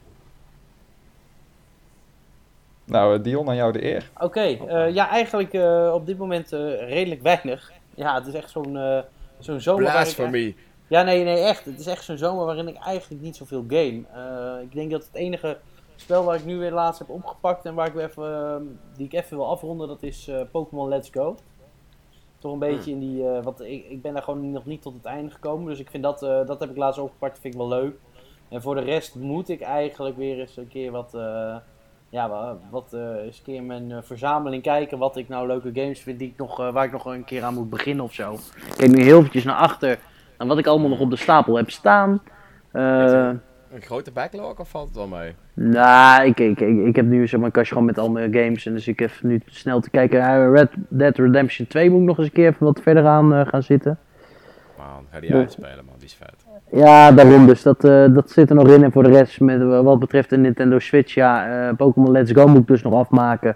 Nou, 2.86 3.18
eh, 3.18 3.24
Dion, 3.24 3.50
aan 3.50 3.56
jou 3.56 3.72
de 3.72 3.84
eer. 3.86 4.10
Oké, 4.20 4.40
eh, 4.42 4.94
ja, 4.94 5.10
eigenlijk 5.10 5.54
eh, 5.54 5.92
op 5.94 6.06
dit 6.06 6.18
moment 6.18 6.54
eh, 6.54 6.60
redelijk 6.90 7.22
weinig. 7.22 7.72
Ja, 7.96 8.16
het 8.16 8.28
is 8.28 8.34
echt 8.34 8.50
zo'n 8.50 8.78
eh 8.78 9.00
zo'n 9.40 9.60
zomer. 9.60 9.92
Blasphemy. 9.92 10.56
Ja, 10.88 11.02
nee, 11.02 11.24
nee, 11.24 11.40
echt. 11.44 11.66
Het 11.66 11.80
is 11.80 11.86
echt 11.88 12.04
zo'n 12.04 12.18
zomer 12.18 12.46
waarin 12.46 12.68
ik 12.68 12.78
eigenlijk 12.78 13.22
niet 13.22 13.36
zoveel 13.36 13.66
game. 13.68 14.02
Eh, 14.14 14.62
ik 14.64 14.74
denk 14.74 14.92
dat 14.92 15.06
het 15.06 15.14
enige 15.16 15.58
spel 15.96 16.24
waar 16.24 16.36
ik 16.36 16.46
nu 16.46 16.58
weer 16.58 16.72
laatst 16.72 17.00
heb 17.00 17.10
opgepakt 17.10 17.66
en 17.66 17.74
waar 17.74 17.88
ik 17.88 17.94
weer 17.94 18.06
even, 18.06 18.80
die 18.96 19.06
ik 19.06 19.14
even 19.14 19.38
wil 19.38 19.48
afronden, 19.50 19.88
dat 19.88 20.04
is 20.04 20.28
eh, 20.28 20.42
Pokémon 20.52 20.88
Let's 20.90 21.10
Go. 21.12 21.36
Toch 22.40 22.54
een 22.54 22.60
beetje 22.60 22.92
in 22.92 23.00
die, 23.00 23.28
eh 23.30 23.44
want 23.44 23.62
ik, 23.62 23.86
ik 23.90 24.02
ben 24.02 24.14
daar 24.14 24.24
gewoon 24.24 24.52
nog 24.52 24.66
niet 24.66 24.82
tot 24.82 24.94
het 24.94 25.06
einde 25.06 25.32
gekomen, 25.32 25.68
dus 25.70 25.80
ik 25.80 25.90
vind 25.90 26.04
dat, 26.04 26.24
eh, 26.24 26.46
dat 26.46 26.60
heb 26.60 26.70
ik 26.70 26.78
laatst 26.78 27.00
opgepakt, 27.00 27.40
vind 27.40 27.54
ik 27.54 27.60
wel 27.60 27.70
leuk. 27.70 27.96
En 28.50 28.62
voor 28.62 28.76
de 28.76 28.82
rest 28.82 29.16
moet 29.16 29.50
ik 29.50 29.62
eigenlijk 29.62 30.18
weer 30.18 30.40
eens 30.40 30.58
een 30.58 30.68
keer 30.68 30.92
wat, 30.92 31.14
eh, 31.14 31.56
ja, 32.10 32.30
wa- 32.30 32.58
wat 32.70 32.94
eens 32.94 33.38
een 33.38 33.44
keer 33.44 33.64
mijn 33.64 34.04
verzameling 34.04 34.64
kijken 34.64 34.98
wat 34.98 35.16
ik 35.18 35.30
nou 35.30 35.48
leuke 35.48 35.70
games 35.74 36.00
vind 36.00 36.20
die 36.20 36.28
ik 36.28 36.38
nog, 36.38 36.58
waar 36.58 36.86
ik 36.86 36.92
nog 36.92 37.06
een 37.06 37.24
keer 37.26 37.44
aan 37.44 37.54
moet 37.54 37.70
beginnen 37.70 38.06
of 38.06 38.14
zo. 38.14 38.34
Ik 38.34 38.74
kijk 38.78 38.92
nu 38.92 39.02
heel 39.04 39.18
eventjes 39.18 39.44
naar 39.44 39.56
achter. 39.56 40.00
En 40.38 40.48
wat 40.48 40.58
ik 40.58 40.68
allemaal 40.68 40.90
nog 40.90 41.00
op 41.00 41.10
de 41.10 41.16
stapel 41.16 41.56
heb 41.56 41.70
staan. 41.70 42.22
eh, 42.72 43.30
Een 43.74 43.82
grote 43.82 44.12
backlog 44.12 44.60
of 44.60 44.70
valt 44.70 44.88
het 44.88 44.96
wel 44.96 45.08
mee? 45.08 45.36
nou, 45.54 46.26
ik, 46.26 46.40
ik, 46.40 46.60
ik, 46.60 46.86
ik 46.86 46.96
heb 46.96 47.06
nu 47.06 47.28
zeg 47.28 47.40
maar, 47.40 47.46
een 47.46 47.54
kastje 47.54 47.74
gewoon 47.74 47.88
met 47.88 47.98
al 47.98 48.10
mijn 48.10 48.34
games. 48.34 48.66
En 48.66 48.74
dus 48.74 48.88
ik 48.88 49.02
even 49.02 49.28
nu 49.28 49.42
snel 49.46 49.80
te 49.80 49.90
kijken. 49.90 50.22
Eh, 50.22 50.52
Red 50.52 50.70
Dead 50.90 51.18
Redemption 51.18 51.68
2 51.68 51.90
moet 51.90 52.02
ik 52.02 52.06
nog 52.06 52.18
eens 52.18 52.28
een 52.28 52.34
keer 52.34 52.48
even 52.48 52.66
wat 52.66 52.82
verder 52.82 53.06
aan 53.06 53.34
eh, 53.34 53.48
gaan 53.48 53.64
zitten. 53.64 54.00
Man, 54.78 55.06
ga 55.12 55.20
die 55.20 55.34
uitspelen 55.34 55.86
man, 55.86 55.96
die 55.98 56.06
is 56.06 56.14
vet. 56.14 56.46
Ja, 56.72 57.12
daarom 57.12 57.46
dus. 57.46 57.62
Dat, 57.62 57.84
eh, 57.84 58.14
dat 58.14 58.30
zit 58.30 58.50
er 58.50 58.56
nog 58.56 58.68
in. 58.68 58.84
En 58.84 58.92
voor 58.92 59.04
de 59.04 59.10
rest, 59.10 59.40
met, 59.40 59.64
wat 59.64 60.00
betreft 60.00 60.30
de 60.30 60.38
Nintendo 60.38 60.80
Switch, 60.80 61.14
ja, 61.14 61.74
Pokémon 61.78 62.12
Let's 62.12 62.32
Go 62.32 62.48
moet 62.48 62.62
ik 62.62 62.68
dus 62.68 62.82
nog 62.82 62.94
afmaken. 62.94 63.56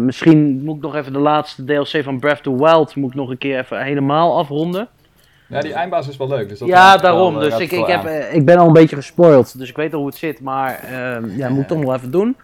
Misschien 0.00 0.64
moet 0.64 0.76
ik 0.76 0.82
nog 0.82 0.94
even 0.94 1.12
de 1.12 1.18
laatste 1.18 1.64
DLC 1.64 2.02
van 2.02 2.20
Breath 2.20 2.46
of 2.46 2.54
the 2.56 2.64
Wild 2.64 2.96
moet 2.96 3.10
ik 3.10 3.16
nog 3.16 3.30
een 3.30 3.38
keer 3.38 3.58
even 3.58 3.82
helemaal 3.82 4.38
afronden. 4.38 4.88
Ja, 5.48 5.60
die 5.60 5.72
eindbaas 5.72 6.08
is 6.08 6.16
wel 6.16 6.28
leuk. 6.28 6.48
Dus 6.48 6.58
dat 6.58 6.68
ja, 6.68 6.90
wel, 6.90 7.00
daarom. 7.00 7.34
eh, 7.34 7.40
Dus 7.40 7.58
ik, 7.58 7.72
ik, 7.72 7.86
heb, 7.86 8.00
aan. 8.00 8.06
eh, 8.06 8.34
ik 8.34 8.44
ben 8.44 8.58
al 8.58 8.66
een 8.66 8.72
beetje 8.72 8.96
gespoild. 8.96 9.58
Dus 9.58 9.68
ik 9.68 9.76
weet 9.76 9.92
al 9.92 9.98
hoe 9.98 10.08
het 10.08 10.16
zit. 10.16 10.40
Maar 10.40 10.74
eh, 10.84 11.36
ja, 11.36 11.48
moet 11.48 11.68
toch 11.68 11.78
nog 11.78 11.94
even 11.94 12.10
doen. 12.10 12.36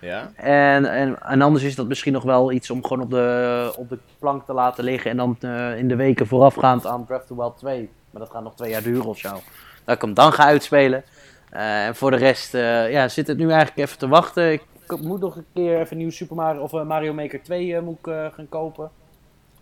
Ja? 0.00 0.30
En, 0.36 0.84
en, 0.90 1.22
en 1.22 1.42
anders 1.42 1.64
is 1.64 1.74
dat 1.74 1.86
misschien 1.88 2.12
nog 2.12 2.22
wel 2.22 2.52
iets 2.52 2.70
om 2.70 2.82
gewoon 2.82 3.02
op 3.02 3.10
de, 3.10 3.72
op 3.76 3.88
de 3.88 3.98
plank 4.18 4.44
te 4.44 4.52
laten 4.52 4.84
liggen. 4.84 5.10
En 5.10 5.16
dan 5.16 5.36
eh, 5.40 5.78
in 5.78 5.88
de 5.88 5.96
weken 5.96 6.26
voorafgaand 6.26 6.86
aan 6.86 7.04
Breath 7.04 7.20
of 7.22 7.26
the 7.26 7.34
Wild 7.36 7.58
2. 7.58 7.90
Maar 8.10 8.22
dat 8.22 8.30
gaat 8.30 8.42
nog 8.42 8.54
twee 8.54 8.70
jaar 8.70 8.82
duren 8.82 9.04
of 9.06 9.18
zo. 9.18 9.28
Dat 9.84 9.94
ik 9.94 10.00
hem 10.02 10.14
dan 10.14 10.32
ga 10.32 10.44
uitspelen. 10.44 11.02
Eh, 11.50 11.86
en 11.86 11.94
voor 11.94 12.10
de 12.10 12.16
rest 12.16 12.54
eh, 12.54 12.90
ja, 12.92 13.08
zit 13.08 13.26
het 13.26 13.38
nu 13.38 13.48
eigenlijk 13.50 13.78
even 13.78 13.98
te 13.98 14.08
wachten. 14.08 14.52
Ik 14.52 14.62
moet 15.02 15.20
nog 15.20 15.36
een 15.36 15.44
keer 15.54 15.80
even 15.80 15.96
nieuw 15.96 16.10
Super 16.10 16.36
Mario 16.36 16.60
of 16.60 16.72
eh, 16.72 16.82
Mario 16.82 17.12
Maker 17.12 17.42
2 17.42 17.74
eh, 17.76 17.82
moet 17.82 17.98
ik, 17.98 18.06
eh, 18.06 18.26
gaan 18.34 18.48
kopen. 18.48 18.90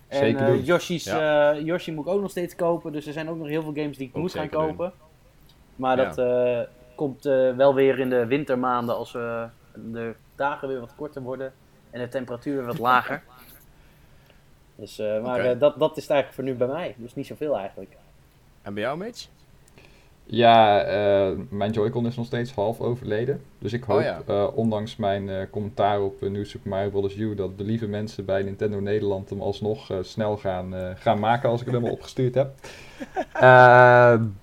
En 0.09 0.19
Zeker 0.19 0.47
eh. 0.49 0.67
Yoshi's, 0.67 1.07
eh, 1.07 1.51
Yoshi 1.63 1.93
moet 1.93 2.07
ik 2.07 2.13
ook 2.13 2.21
nog 2.21 2.31
steeds 2.31 2.55
kopen. 2.55 2.93
Dus 2.93 3.07
er 3.07 3.13
zijn 3.13 3.29
ook 3.29 3.37
nog 3.37 3.47
heel 3.47 3.63
veel 3.63 3.73
games 3.75 3.97
die 3.97 4.09
ik 4.09 4.17
Ook 4.17 4.23
moet 4.23 4.33
gaan 4.33 4.49
doen. 4.51 4.67
kopen. 4.67 4.93
Maar 5.77 5.97
Ja. 5.97 6.05
dat 6.05 6.19
eh, 6.19 6.61
komt 6.95 7.25
wel 7.57 7.75
weer 7.75 7.99
in 7.99 8.09
de 8.11 8.27
wintermaanden 8.27 8.97
als 8.97 9.13
de 9.13 10.15
dagen 10.37 10.69
weer 10.69 10.81
wat 10.81 10.95
korter 10.97 11.23
worden 11.23 11.53
en 11.91 12.01
de 12.01 12.09
temperatuur 12.09 12.57
weer 12.57 12.67
wat 12.67 12.79
lager. 12.79 13.23
Dus, 14.75 14.99
maar 14.99 15.59
dat, 15.59 15.79
dat 15.79 15.97
is 15.97 16.03
het 16.03 16.11
eigenlijk 16.13 16.33
voor 16.33 16.45
nu 16.45 16.55
bij 16.55 16.67
mij. 16.67 16.95
Dus 16.97 17.15
niet 17.15 17.27
zoveel 17.27 17.57
eigenlijk. 17.59 17.97
En 18.63 18.75
bij 18.75 18.83
jou, 18.83 18.99
Mitch? 18.99 19.27
Ja, 20.31 20.83
eh, 20.83 21.37
mijn 21.49 21.71
Joy-Con 21.71 22.07
is 22.07 22.17
nog 22.17 22.27
steeds 22.27 22.53
half 22.53 22.81
overleden. 22.81 23.41
Dus 23.59 23.73
ik 23.73 23.85
hoop, 23.85 23.99
Oh 23.99 24.05
ja. 24.05 24.21
eh, 24.27 24.47
ondanks 24.55 24.97
mijn 24.97 25.29
eh, 25.29 25.37
commentaar 25.51 26.03
op 26.03 26.21
New 26.21 26.45
Super 26.45 26.71
Mario 26.71 26.89
Bros. 26.91 27.17
U, 27.17 27.35
dat 27.35 27.59
de 27.59 27.65
lieve 27.65 27.87
mensen 27.87 28.25
bij 28.25 28.43
Nintendo 28.43 28.81
Nederland 28.81 29.31
hem 29.31 29.41
alsnog 29.41 29.91
snel 30.01 30.37
gaan, 30.37 30.75
gaan 30.97 31.19
maken 31.19 31.49
als 31.49 31.61
ik 31.61 31.67
hem 31.67 31.75
helemaal 31.75 31.97
opgestuurd 31.97 32.35
heb. 32.35 32.55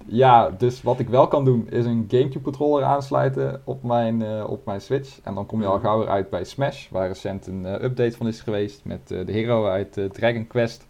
Ja, 0.07 0.49
dus 0.49 0.81
wat 0.81 0.99
ik 0.99 1.09
wel 1.09 1.27
kan 1.27 1.45
doen 1.45 1.69
is 1.69 1.85
een 1.85 2.05
Gamecube 2.07 2.41
controller 2.41 2.83
aansluiten 2.83 3.61
op 3.63 3.83
mijn, 3.83 4.43
op 4.43 4.65
mijn 4.65 4.81
Switch. 4.81 5.19
En 5.23 5.35
dan 5.35 5.45
kom 5.45 5.61
je 5.61 5.67
al 5.67 5.79
gauw 5.79 5.99
weer 5.99 6.09
uit 6.09 6.29
bij 6.29 6.43
Smash, 6.43 6.89
waar 6.89 7.07
recent 7.07 7.47
een 7.47 7.65
update 7.83 8.17
van 8.17 8.27
is 8.27 8.41
geweest 8.41 8.81
met 8.83 9.07
de 9.07 9.31
hero 9.31 9.65
uit 9.67 9.99
Dragon 10.11 10.47
Quest. 10.47 10.87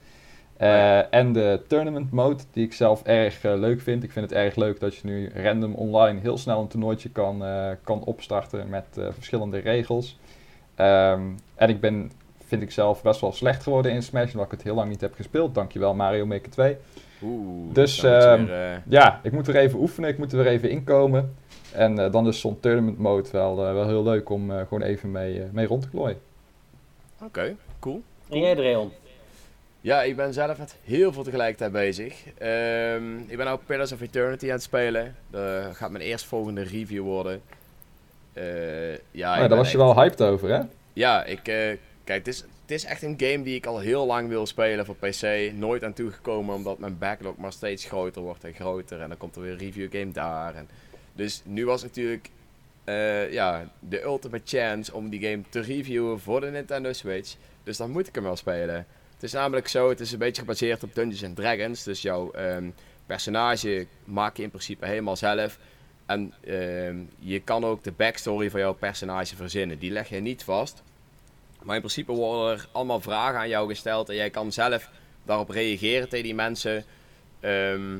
Eh, 0.57 1.13
En 1.13 1.33
de 1.33 1.61
tournament 1.67 2.11
mode, 2.11 2.43
die 2.51 2.65
ik 2.65 2.73
zelf 2.73 3.03
erg 3.03 3.43
eh, 3.43 3.53
leuk 3.55 3.81
vind. 3.81 4.03
Ik 4.03 4.11
vind 4.11 4.29
het 4.29 4.37
erg 4.39 4.55
leuk 4.55 4.79
dat 4.79 4.95
je 4.95 5.01
nu 5.07 5.31
random 5.35 5.73
online 5.73 6.19
heel 6.19 6.37
snel 6.37 6.61
een 6.61 6.67
toernooitje 6.67 7.09
kan, 7.09 7.45
eh, 7.45 7.69
kan 7.83 8.03
opstarten 8.03 8.69
met 8.69 8.85
eh, 8.97 9.05
verschillende 9.13 9.57
regels. 9.57 10.19
Ehm, 10.75 11.21
en 11.55 11.69
ik 11.69 11.79
ben, 11.79 12.11
vind 12.45 12.61
ik 12.61 12.71
zelf, 12.71 13.01
best 13.01 13.21
wel 13.21 13.31
slecht 13.31 13.63
geworden 13.63 13.91
in 13.91 14.03
Smash, 14.03 14.31
omdat 14.31 14.45
ik 14.45 14.51
het 14.51 14.63
heel 14.63 14.75
lang 14.75 14.89
niet 14.89 15.01
heb 15.01 15.13
gespeeld. 15.13 15.55
Dankjewel 15.55 15.93
Mario 15.93 16.25
Maker 16.25 16.51
2. 16.51 16.77
Oeh. 17.23 17.73
Dus, 17.73 18.03
ehm, 18.03 18.45
weer, 18.45 18.71
eh, 18.71 18.77
Ja, 18.87 19.19
ik 19.23 19.31
moet 19.31 19.47
er 19.47 19.55
even 19.55 19.79
oefenen, 19.79 20.09
ik 20.09 20.17
moet 20.17 20.31
er 20.31 20.37
weer 20.37 20.47
even 20.51 20.69
inkomen. 20.69 21.35
En 21.73 21.99
eh, 21.99 22.11
dan 22.11 22.27
is 22.27 22.39
zo'n 22.39 22.59
tournament 22.59 22.97
mode 22.97 23.29
wel, 23.31 23.65
eh, 23.67 23.73
wel 23.73 23.87
heel 23.87 24.03
leuk 24.03 24.29
om 24.29 24.51
eh, 24.51 24.57
gewoon 24.57 24.81
even 24.81 25.11
mee, 25.11 25.39
eh, 25.41 25.49
mee 25.51 25.65
rond 25.67 25.81
te 25.81 25.89
klooien. 25.89 26.17
Oké, 27.23 27.55
cool. 27.79 28.01
En 28.29 28.39
jij, 28.39 28.55
Dreon? 28.55 28.91
Ja, 29.85 30.03
ik 30.03 30.15
ben 30.15 30.33
zelf 30.33 30.57
met 30.57 30.75
heel 30.83 31.13
veel 31.13 31.23
tegelijkertijd 31.23 31.71
bezig. 31.71 32.23
Ehm, 32.37 33.17
ik 33.17 33.37
ben 33.37 33.45
nou 33.45 33.59
Pillars 33.65 33.91
of 33.91 34.01
Eternity 34.01 34.45
aan 34.45 34.51
het 34.51 34.61
spelen. 34.63 35.15
Dat 35.29 35.75
gaat 35.75 35.91
mijn 35.91 36.03
eerstvolgende 36.03 36.61
review 36.63 37.03
worden. 37.03 37.41
Eh, 38.33 38.93
ja, 39.11 39.35
ik 39.35 39.49
daar 39.49 39.57
was 39.57 39.71
je 39.71 39.77
echt- 39.77 39.85
wel 39.85 39.95
hyped 39.95 40.21
over, 40.21 40.49
hè? 40.49 40.61
Ja, 40.93 41.23
ik, 41.23 41.47
eh, 41.47 41.77
kijk, 42.03 42.25
het 42.25 42.27
is, 42.27 42.37
het 42.37 42.71
is 42.71 42.85
echt 42.85 43.01
een 43.01 43.15
game 43.17 43.43
die 43.43 43.55
ik 43.55 43.65
al 43.65 43.79
heel 43.79 44.05
lang 44.05 44.27
wil 44.29 44.45
spelen 44.45 44.85
voor 44.85 44.95
PC. 44.95 45.51
Nooit 45.53 45.83
aan 45.83 45.93
toegekomen 45.93 46.55
omdat 46.55 46.79
mijn 46.79 46.97
backlog 46.97 47.37
maar 47.37 47.53
steeds 47.53 47.85
groter 47.85 48.21
wordt 48.21 48.43
en 48.43 48.53
groter. 48.53 49.01
En 49.01 49.07
dan 49.09 49.17
komt 49.17 49.35
er 49.35 49.41
weer 49.41 49.51
een 49.51 49.57
review 49.57 49.91
game 49.91 50.11
daar. 50.11 50.55
En 50.55 50.67
dus 51.13 51.41
nu 51.45 51.65
was 51.65 51.81
natuurlijk 51.83 52.29
eh, 52.83 53.31
ja, 53.31 53.69
de 53.79 54.03
ultimate 54.03 54.57
chance 54.57 54.93
om 54.93 55.09
die 55.09 55.21
game 55.29 55.41
te 55.49 55.59
reviewen 55.59 56.19
voor 56.19 56.41
de 56.41 56.47
Nintendo 56.47 56.93
Switch. 56.93 57.35
Dus 57.63 57.77
dan 57.77 57.91
moet 57.91 58.07
ik 58.07 58.15
hem 58.15 58.23
wel 58.23 58.35
spelen. 58.35 58.85
Is 59.25 59.31
namelijk 59.31 59.67
zo, 59.67 59.89
het 59.89 59.99
is 59.99 60.11
een 60.11 60.19
beetje 60.19 60.41
gebaseerd 60.41 60.83
op 60.83 60.95
Dungeons 60.95 61.23
and 61.23 61.35
Dragons. 61.35 61.83
Dus 61.83 62.01
jouw 62.01 62.31
ehm, 62.31 62.69
personage 63.05 63.87
maak 64.03 64.37
je 64.37 64.43
in 64.43 64.49
principe 64.49 64.85
helemaal 64.85 65.15
zelf. 65.15 65.59
En 66.05 66.33
ehm, 66.43 66.97
je 67.19 67.39
kan 67.39 67.63
ook 67.65 67.83
de 67.83 67.91
backstory 67.91 68.49
van 68.49 68.59
jouw 68.59 68.73
personage 68.73 69.35
verzinnen. 69.35 69.79
Die 69.79 69.91
leg 69.91 70.09
je 70.09 70.19
niet 70.19 70.43
vast. 70.43 70.83
Maar 71.63 71.75
in 71.75 71.81
principe 71.81 72.11
worden 72.11 72.57
er 72.57 72.67
allemaal 72.71 72.99
vragen 72.99 73.39
aan 73.39 73.49
jou 73.49 73.69
gesteld. 73.69 74.09
En 74.09 74.15
jij 74.15 74.29
kan 74.29 74.51
zelf 74.51 74.89
daarop 75.23 75.49
reageren 75.49 76.09
tegen 76.09 76.25
die 76.25 76.35
mensen. 76.35 76.83
Ehm, 77.39 77.97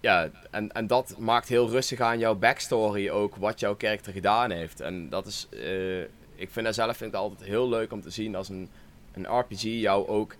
ja, 0.00 0.30
en, 0.50 0.72
en 0.72 0.86
dat 0.86 1.14
maakt 1.18 1.48
heel 1.48 1.68
rustig 1.68 2.00
aan 2.00 2.18
jouw 2.18 2.34
backstory 2.34 3.08
ook. 3.08 3.36
Wat 3.36 3.60
jouw 3.60 3.76
karakter 3.76 4.12
gedaan 4.12 4.50
heeft. 4.50 4.80
En 4.80 5.08
dat 5.08 5.26
is... 5.26 5.46
eh, 5.50 6.00
ik 6.34 6.50
vind 6.50 6.66
dat 6.66 6.74
zelf 6.74 6.96
vind 6.96 7.12
ik 7.12 7.18
altijd 7.18 7.48
heel 7.48 7.68
leuk 7.68 7.92
om 7.92 8.00
te 8.00 8.10
zien 8.10 8.34
als 8.34 8.48
een, 8.48 8.68
een 9.12 9.38
RPG 9.38 9.62
jou 9.62 10.08
ook... 10.08 10.34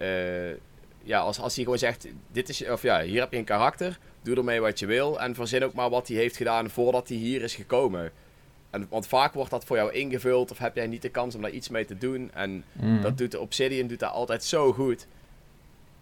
eh, 0.00 0.50
ja, 1.02 1.18
als, 1.18 1.38
als 1.40 1.54
hij 1.54 1.64
gewoon 1.64 1.78
zegt, 1.78 2.06
dit 2.32 2.48
is, 2.48 2.68
of 2.68 2.82
ja, 2.82 3.02
hier 3.02 3.20
heb 3.20 3.32
je 3.32 3.38
een 3.38 3.44
karakter, 3.44 3.98
doe 4.22 4.36
ermee 4.36 4.60
wat 4.60 4.78
je 4.78 4.86
wil 4.86 5.20
en 5.20 5.34
verzin 5.34 5.64
ook 5.64 5.72
maar 5.74 5.90
wat 5.90 6.08
hij 6.08 6.16
heeft 6.16 6.36
gedaan 6.36 6.70
voordat 6.70 7.08
hij 7.08 7.16
hier 7.16 7.42
is 7.42 7.54
gekomen. 7.54 8.10
En, 8.70 8.86
want 8.90 9.06
vaak 9.06 9.32
wordt 9.34 9.50
dat 9.50 9.64
voor 9.64 9.76
jou 9.76 9.92
ingevuld 9.92 10.50
of 10.50 10.58
heb 10.58 10.74
jij 10.76 10.86
niet 10.86 11.02
de 11.02 11.08
kans 11.08 11.34
om 11.34 11.42
daar 11.42 11.50
iets 11.50 11.68
mee 11.68 11.84
te 11.84 11.98
doen. 11.98 12.30
En 12.34 12.64
Mhm. 12.72 13.00
dat 13.02 13.18
doet 13.18 13.30
de 13.30 13.40
Obsidian 13.40 13.86
doet 13.86 13.98
dat 13.98 14.12
altijd 14.12 14.44
zo 14.44 14.72
goed. 14.72 15.06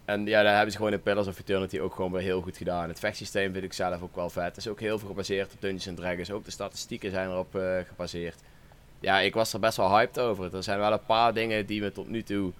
En 0.05 0.25
ja, 0.25 0.43
daar 0.43 0.53
hebben 0.53 0.71
ze 0.71 0.77
gewoon 0.77 0.93
in 0.93 1.01
Pillars 1.01 1.27
of 1.27 1.39
Eternity 1.39 1.79
ook 1.79 1.95
gewoon 1.95 2.11
weer 2.11 2.21
heel 2.21 2.41
goed 2.41 2.57
gedaan. 2.57 2.87
Het 2.89 2.99
vechtsysteem 2.99 3.51
vind 3.53 3.63
ik 3.63 3.73
zelf 3.73 4.01
ook 4.01 4.15
wel 4.15 4.29
vet. 4.29 4.43
Het 4.45 4.57
is 4.57 4.67
ook 4.67 4.79
heel 4.79 4.99
veel 4.99 5.07
gebaseerd 5.07 5.53
op 5.53 5.61
Dungeons 5.61 5.99
Dragons. 5.99 6.31
Ook 6.31 6.45
de 6.45 6.51
statistieken 6.51 7.11
zijn 7.11 7.29
erop 7.29 7.55
eh, 7.55 7.77
gebaseerd. 7.87 8.35
Ja, 8.99 9.19
ik 9.19 9.33
was 9.33 9.53
er 9.53 9.59
best 9.59 9.77
wel 9.77 9.89
hyped 9.97 10.19
over. 10.19 10.55
Er 10.55 10.63
zijn 10.63 10.79
wel 10.79 10.91
een 10.91 11.05
paar 11.05 11.33
dingen 11.33 11.65
die 11.65 11.81
me 11.81 11.91
tot 11.91 12.07
nu 12.09 12.23
toe 12.23 12.51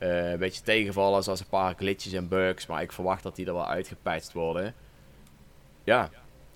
een 0.00 0.38
beetje 0.38 0.62
tegenvallen. 0.62 1.22
Zoals 1.22 1.40
een 1.40 1.46
paar 1.46 1.74
glitches 1.76 2.12
en 2.12 2.28
bugs. 2.28 2.66
Maar 2.66 2.82
ik 2.82 2.92
verwacht 2.92 3.22
dat 3.22 3.36
die 3.36 3.46
er 3.46 3.54
wel 3.54 3.68
uitgepatcht 3.68 4.32
worden. 4.32 4.74
Ja, 5.84 6.10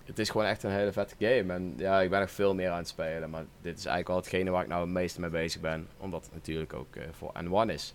het 0.04 0.18
is 0.18 0.30
gewoon 0.30 0.46
echt 0.46 0.62
een 0.62 0.70
hele 0.70 0.92
vette 0.92 1.14
game. 1.18 1.52
En 1.52 1.74
ja, 1.76 2.00
ik 2.00 2.10
ben 2.10 2.20
nog 2.20 2.30
veel 2.30 2.54
meer 2.54 2.70
aan 2.70 2.78
het 2.78 2.88
spelen. 2.88 3.30
Maar 3.30 3.44
dit 3.62 3.78
is 3.78 3.86
eigenlijk 3.86 4.08
wel 4.08 4.16
hetgene 4.16 4.50
waar 4.50 4.62
ik 4.62 4.68
nou 4.68 4.82
het 4.82 4.92
meeste 4.92 5.20
mee 5.20 5.30
bezig 5.30 5.60
ben. 5.60 5.88
Omdat 5.98 6.24
het 6.24 6.34
natuurlijk 6.34 6.72
ook 6.72 6.96
eh, 6.96 7.02
voor 7.12 7.32
N1 7.42 7.70
is. 7.70 7.94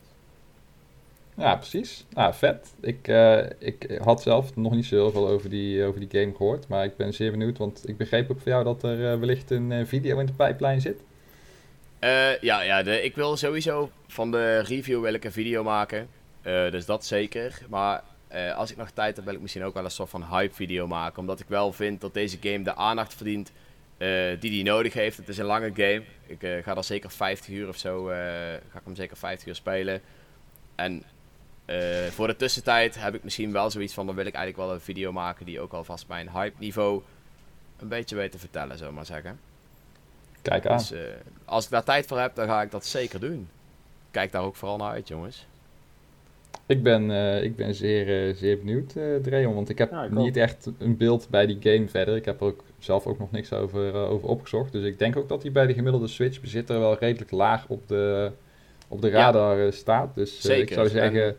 Ja, 1.40 1.56
precies. 1.56 2.06
Ah, 2.14 2.34
vet. 2.34 2.74
Ik, 2.80 3.08
eh, 3.08 3.46
ik 3.58 4.00
had 4.04 4.22
zelf 4.22 4.56
nog 4.56 4.74
niet 4.74 4.86
zo 4.86 4.96
heel 4.96 5.12
veel 5.12 5.28
over 5.28 5.50
die, 5.50 5.84
over 5.84 6.00
die 6.00 6.22
game 6.22 6.36
gehoord. 6.36 6.68
Maar 6.68 6.84
ik 6.84 6.96
ben 6.96 7.14
zeer 7.14 7.32
benieuwd, 7.32 7.58
want 7.58 7.88
ik 7.88 7.98
begreep 7.98 8.32
ook 8.32 8.40
van 8.40 8.52
jou 8.52 8.64
dat 8.64 8.84
er 8.84 9.12
eh, 9.12 9.20
wellicht 9.20 9.52
een 9.52 9.72
eh, 9.72 9.86
video 9.86 10.20
in 10.20 10.26
de 10.26 10.34
pijplijn 10.34 10.82
zit. 10.82 11.02
Eh, 12.00 12.40
ja, 12.42 12.62
ja 12.62 12.78
ik 12.78 13.16
wil 13.16 13.38
sowieso 13.38 13.92
van 14.08 14.32
de 14.32 14.60
review 14.60 15.02
wil 15.02 15.14
een 15.20 15.32
video 15.32 15.64
maken. 15.64 16.10
Eh, 16.42 16.72
dus 16.72 16.86
dat 16.86 17.06
zeker. 17.06 17.60
Maar 17.70 18.04
eh, 18.28 18.56
als 18.56 18.72
ik 18.72 18.78
nog 18.78 18.90
tijd 18.90 19.16
heb, 19.16 19.26
wil 19.26 19.34
ik 19.34 19.42
misschien 19.42 19.64
ook 19.64 19.74
wel 19.74 19.84
een 19.84 19.92
soort 19.92 20.10
van 20.10 20.24
hype 20.24 20.54
video 20.54 20.88
maken. 20.88 21.20
Omdat 21.20 21.40
ik 21.40 21.48
wel 21.48 21.74
vind 21.74 22.02
dat 22.02 22.14
deze 22.14 22.38
game 22.42 22.62
de 22.62 22.76
aandacht 22.76 23.14
verdient 23.14 23.52
die 24.40 24.52
die 24.52 24.64
nodig 24.64 24.94
heeft. 24.94 25.18
Het 25.18 25.30
is 25.30 25.38
een 25.38 25.46
lange 25.46 25.72
game. 25.74 26.04
Ik 26.26 26.64
ga 26.64 26.76
er 26.76 26.84
zeker 26.84 27.12
50 27.12 27.50
uur 27.50 27.68
of 27.68 27.78
zo, 27.78 28.06
ga 28.06 28.78
ik 28.80 28.82
hem 28.84 28.96
zeker 28.96 29.18
50 29.18 29.48
uur 29.48 29.56
spelen. 29.56 30.02
En 30.76 31.04
voor 32.12 32.28
de 32.28 32.36
tussentijd 32.36 33.02
heb 33.02 33.16
ik 33.16 33.24
misschien 33.24 33.52
wel 33.52 33.70
zoiets 33.70 33.94
van, 33.94 34.06
dan 34.06 34.16
wil 34.16 34.26
ik 34.26 34.34
eigenlijk 34.34 34.66
wel 34.68 34.76
een 34.76 34.82
video 34.82 35.12
maken 35.12 35.46
die 35.46 35.60
ook 35.60 35.74
alvast 35.74 36.08
mijn 36.08 36.30
hype 36.30 36.56
niveau 36.60 37.02
een 37.78 37.88
beetje 37.88 38.16
weet 38.16 38.32
te 38.32 38.40
vertellen, 38.40 38.78
we 38.78 38.92
maar 38.92 39.06
zeggen. 39.06 39.40
Kijk 40.50 40.68
aan. 40.68 40.78
Dus 40.78 40.92
eh, 40.92 41.00
als 41.46 41.66
ik 41.66 41.72
daar 41.72 41.84
tijd 41.84 42.06
voor 42.06 42.20
heb, 42.20 42.36
dan 42.36 42.48
ga 42.48 42.62
ik 42.62 42.72
dat 42.72 42.86
zeker 42.86 43.20
doen. 43.20 43.48
Kijk 44.12 44.32
daar 44.32 44.44
ook 44.44 44.56
vooral 44.56 44.78
naar 44.78 44.92
uit, 44.92 45.08
jongens. 45.08 45.48
Ik 46.66 46.84
ben, 46.84 47.12
eh, 47.12 47.44
ik 47.44 47.56
ben 47.56 47.76
zeer, 47.76 48.28
eh, 48.30 48.36
zeer 48.36 48.58
benieuwd, 48.58 48.94
eh 48.96 49.04
Dreon, 49.22 49.54
want 49.54 49.70
ik 49.70 49.78
heb 49.78 49.92
Ja, 49.92 50.04
ik 50.04 50.12
ook. 50.12 50.18
niet 50.18 50.38
echt 50.38 50.70
een 50.78 50.98
beeld 50.98 51.28
bij 51.30 51.46
die 51.46 51.58
game 51.60 51.88
verder. 51.88 52.16
Ik 52.16 52.26
heb 52.26 52.40
er 52.42 52.46
ook 52.48 52.64
zelf 52.80 53.06
ook 53.06 53.20
nog 53.20 53.32
niks 53.32 53.54
over, 53.54 53.96
eh, 53.96 54.10
over 54.12 54.28
opgezocht. 54.30 54.72
Dus 54.72 54.84
ik 54.86 55.00
denk 55.00 55.16
ook 55.18 55.30
dat 55.30 55.42
hij 55.42 55.52
bij 55.52 55.68
de 55.68 55.74
gemiddelde 55.74 56.08
Switch-bezitter 56.08 56.80
wel 56.80 56.98
redelijk 56.98 57.32
laag 57.32 57.66
op 57.68 57.88
de, 57.88 58.32
op 58.88 59.02
de 59.02 59.10
radar 59.10 59.74
staat. 59.74 60.16
Dus 60.16 60.46
ik 60.46 60.74
zou 60.74 60.90
zeggen, 60.90 61.36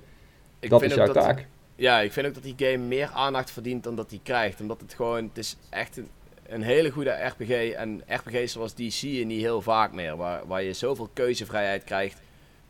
Ik 0.61 0.71
dat 0.71 0.83
is 0.83 0.95
jouw 0.95 1.13
taak. 1.13 1.47
ja, 1.77 2.01
ik 2.01 2.13
vind 2.13 2.27
ook 2.27 2.35
dat 2.35 2.43
die 2.43 2.55
game 2.57 2.87
meer 2.87 3.07
aandacht 3.07 3.51
verdient 3.51 3.85
dan 3.85 3.97
dat 3.97 4.11
hij 4.11 4.21
krijgt. 4.23 4.61
Omdat 4.61 4.81
het 4.81 4.95
gewoon, 4.95 5.25
het 5.25 5.39
is 5.39 5.57
echt 5.69 5.97
een, 5.97 6.09
een 6.51 6.63
hele 6.63 6.91
goede 6.91 7.11
RPG. 7.11 7.71
En 7.71 8.03
RPG's 8.07 8.53
zoals 8.53 8.75
die 8.75 8.91
zie 8.91 9.19
je 9.19 9.25
niet 9.25 9.41
heel 9.41 9.63
vaak 9.63 9.93
meer. 9.93 10.17
Waar, 10.17 10.47
waar 10.47 10.63
je 10.63 10.73
zoveel 10.73 11.11
keuzevrijheid 11.13 11.85
krijgt. 11.85 12.21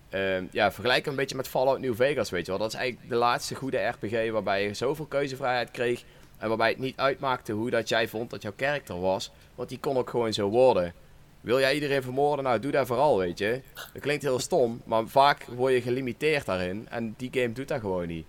Ehm, 0.09 0.45
ja, 0.51 0.73
vergelijk 0.73 1.07
een 1.07 1.15
beetje 1.15 1.37
met 1.37 1.49
Fallout 1.49 1.81
New 1.81 1.95
Vegas, 1.95 2.31
weet 2.31 2.47
je 2.47 2.51
wel. 2.51 2.61
Dat 2.61 2.73
is 2.73 2.79
eigenlijk 2.79 3.11
de 3.11 3.17
laatste 3.17 3.55
goede 3.55 3.79
RPG 3.79 4.31
waarbij 4.31 4.63
je 4.63 4.75
zoveel 4.75 5.05
keuzevrijheid 5.07 5.71
kreeg. 5.71 6.05
En 6.39 6.49
waarbij 6.49 6.69
het 6.69 6.79
niet 6.79 6.97
uitmaakte 6.97 7.53
hoe 7.53 7.71
dat 7.71 7.89
jij 7.89 8.09
vond 8.09 8.31
dat 8.31 8.43
jouw 8.43 8.53
karakter 8.57 9.01
was. 9.01 9.31
Want 9.55 9.69
die 9.69 9.79
kon 9.79 9.97
ook 9.97 10.11
gewoon 10.11 10.33
zo 10.33 10.49
worden. 10.49 10.93
Wil 11.41 11.59
jij 11.59 11.75
iedereen 11.75 12.03
vermoorden? 12.03 12.45
Nou, 12.45 12.61
doe 12.61 12.73
dat 12.73 12.87
vooral, 12.87 13.19
weet 13.19 13.39
je. 13.39 13.61
Dat 13.93 14.03
klinkt 14.03 14.23
heel 14.23 14.39
stom, 14.39 14.81
maar 14.85 15.07
vaak 15.07 15.45
word 15.45 15.73
je 15.73 15.83
gelimiteerd 15.83 16.47
daarin. 16.47 16.87
En 16.91 17.15
die 17.17 17.31
game 17.33 17.53
doet 17.53 17.69
dat 17.69 17.81
gewoon 17.81 18.07
niet. 18.07 18.27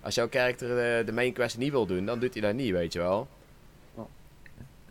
Als 0.00 0.14
jouw 0.14 0.28
karakter 0.28 0.68
de, 0.68 1.02
de 1.06 1.12
main 1.12 1.32
quest 1.32 1.58
niet 1.58 1.70
wil 1.70 1.86
doen, 1.86 2.06
dan 2.06 2.18
doet 2.18 2.32
hij 2.32 2.42
dat 2.42 2.54
niet, 2.54 2.70
weet 2.70 2.92
je 2.92 2.98
wel. 2.98 3.28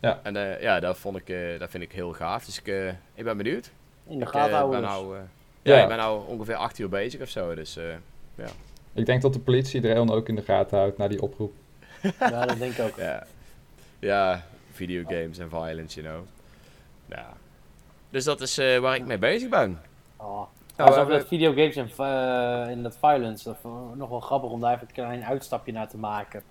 Ja. 0.02 0.20
En 0.24 0.36
eh, 0.36 0.62
ja, 0.62 0.80
dat, 0.80 0.98
vond 0.98 1.18
ik, 1.18 1.30
eh, 1.30 1.60
dat 1.60 1.70
vind 1.70 1.84
ik 1.84 1.92
heel 1.92 2.14
gaaf. 2.14 2.46
Dus 2.46 2.60
ik, 2.60 2.68
eh, 2.68 2.88
ik 3.14 3.24
ben 3.24 3.38
benieuwd. 3.38 3.72
In 4.08 4.20
de 4.20 4.26
Ik 4.26 4.32
gaten 4.32 4.56
houden. 4.56 4.82
ben 4.82 4.90
dus. 4.90 4.98
nou, 5.00 5.16
ja, 5.16 5.76
Ja. 5.76 5.82
ik 5.82 5.88
ben 5.88 5.98
nou 5.98 6.28
ongeveer 6.28 6.56
acht 6.56 6.80
uur 6.80 6.90
bezig 6.90 7.22
of 7.22 7.30
zo. 7.30 7.56
Dus 7.56 7.78
eh, 7.78 8.46
Ik 8.94 9.06
denk 9.06 9.22
dat 9.22 9.34
de 9.34 9.40
politie 9.40 9.88
er 9.88 9.96
dan 9.96 10.12
ook 10.12 10.28
in 10.30 10.36
de 10.36 10.42
gaten 10.42 10.78
houdt 10.78 10.98
naar 10.98 11.10
die 11.10 11.22
oproep. 11.22 11.54
Ja, 12.20 12.46
dat 12.46 12.58
denk 12.58 12.74
ik 12.78 12.86
ook. 12.86 12.98
ja. 12.98 13.24
ja, 14.00 14.44
videogames 14.72 15.38
en 15.38 15.50
violence, 15.50 16.02
you 16.02 16.14
know. 16.14 16.26
Ja. 17.06 17.26
Dus 18.10 18.24
dat 18.24 18.42
is 18.42 18.58
eh, 18.58 18.78
waar 18.78 18.96
ik 18.96 19.06
mee 19.06 19.18
bezig 19.18 19.50
ben. 19.50 19.82
Oh. 20.18 20.28
Nou, 20.28 20.90
we 20.90 20.92
zo 20.92 20.94
hebben- 21.00 21.18
dat 21.20 21.28
videogames 21.28 21.76
en, 21.98 22.70
en 22.70 22.84
dat 22.84 22.98
violence, 23.00 23.44
dat 23.44 23.58
vond 23.62 23.92
ik 23.92 23.98
nog 23.98 24.10
wel 24.10 24.20
grappig 24.20 24.50
om 24.50 24.60
daar 24.62 24.74
even 24.76 24.88
een 24.88 24.94
klein 24.94 25.24
uitstapje 25.26 25.72
naar 25.72 25.88
te 25.90 25.98
maken. 25.98 26.44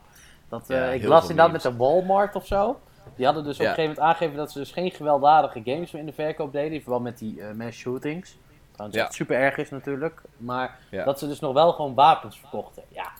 Dat, 0.49 0.71
eh, 0.71 0.77
Ja, 0.77 0.85
ik 0.87 1.03
las 1.05 1.21
inderdaad 1.23 1.53
met 1.53 1.63
de 1.63 1.77
Walmart 1.77 2.35
of 2.37 2.47
zo. 2.47 2.81
Die 3.17 3.25
hadden 3.25 3.45
dus 3.45 3.55
op 3.55 3.61
een 3.61 3.67
gegeven 3.67 3.89
moment 3.91 4.07
aangegeven 4.07 4.37
dat 4.37 4.53
ze 4.53 4.59
dus 4.59 4.71
geen 4.73 4.91
gewelddadige 4.91 5.61
games 5.65 5.91
meer 5.91 6.01
in 6.03 6.07
de 6.09 6.13
verkoop 6.13 6.53
deden. 6.53 6.73
In 6.73 6.83
verband 6.83 7.03
met 7.05 7.19
die 7.19 7.41
eh, 7.43 7.53
mass 7.53 7.79
shootings. 7.79 8.37
Trouwens, 8.73 8.99
Ja. 9.01 9.05
wat 9.07 9.15
super 9.15 9.37
erg 9.37 9.57
is 9.57 9.71
natuurlijk. 9.71 10.23
Maar 10.37 10.79
Ja. 10.91 11.05
dat 11.05 11.19
ze 11.19 11.29
dus 11.29 11.41
nog 11.41 11.53
wel 11.53 11.73
gewoon 11.73 11.95
wapens 11.95 12.39
verkochten. 12.39 12.83
Ja, 12.89 13.11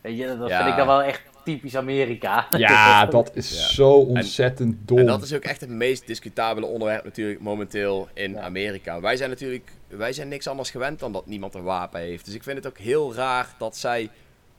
weet 0.00 0.18
je, 0.18 0.36
dat 0.38 0.48
Ja. 0.48 0.56
vind 0.58 0.70
ik 0.70 0.76
dan 0.76 0.86
wel 0.86 1.02
echt 1.02 1.22
typisch 1.44 1.76
Amerika. 1.76 2.46
Ja, 2.50 3.06
dat 3.06 3.30
is 3.34 3.50
Ja. 3.60 3.66
zo 3.66 3.92
ontzettend 3.92 4.76
dom. 4.88 4.98
En 4.98 5.06
dat 5.06 5.22
is 5.22 5.34
ook 5.34 5.42
echt 5.42 5.60
het 5.60 5.70
meest 5.70 6.06
discutabele 6.06 6.66
onderwerp 6.66 7.04
natuurlijk 7.04 7.40
momenteel 7.40 8.08
in 8.14 8.32
Ja. 8.32 8.40
Amerika. 8.40 9.00
Wij 9.00 9.16
zijn 9.16 9.30
natuurlijk 9.30 9.72
wij 9.88 10.12
zijn 10.12 10.28
niks 10.28 10.48
anders 10.48 10.70
gewend 10.70 10.98
dan 10.98 11.12
dat 11.12 11.26
niemand 11.26 11.54
een 11.54 11.62
wapen 11.62 12.00
heeft. 12.00 12.24
Dus 12.24 12.34
ik 12.34 12.42
vind 12.42 12.56
het 12.56 12.66
ook 12.66 12.78
heel 12.78 13.14
raar 13.14 13.48
dat 13.58 13.76
zij 13.76 14.10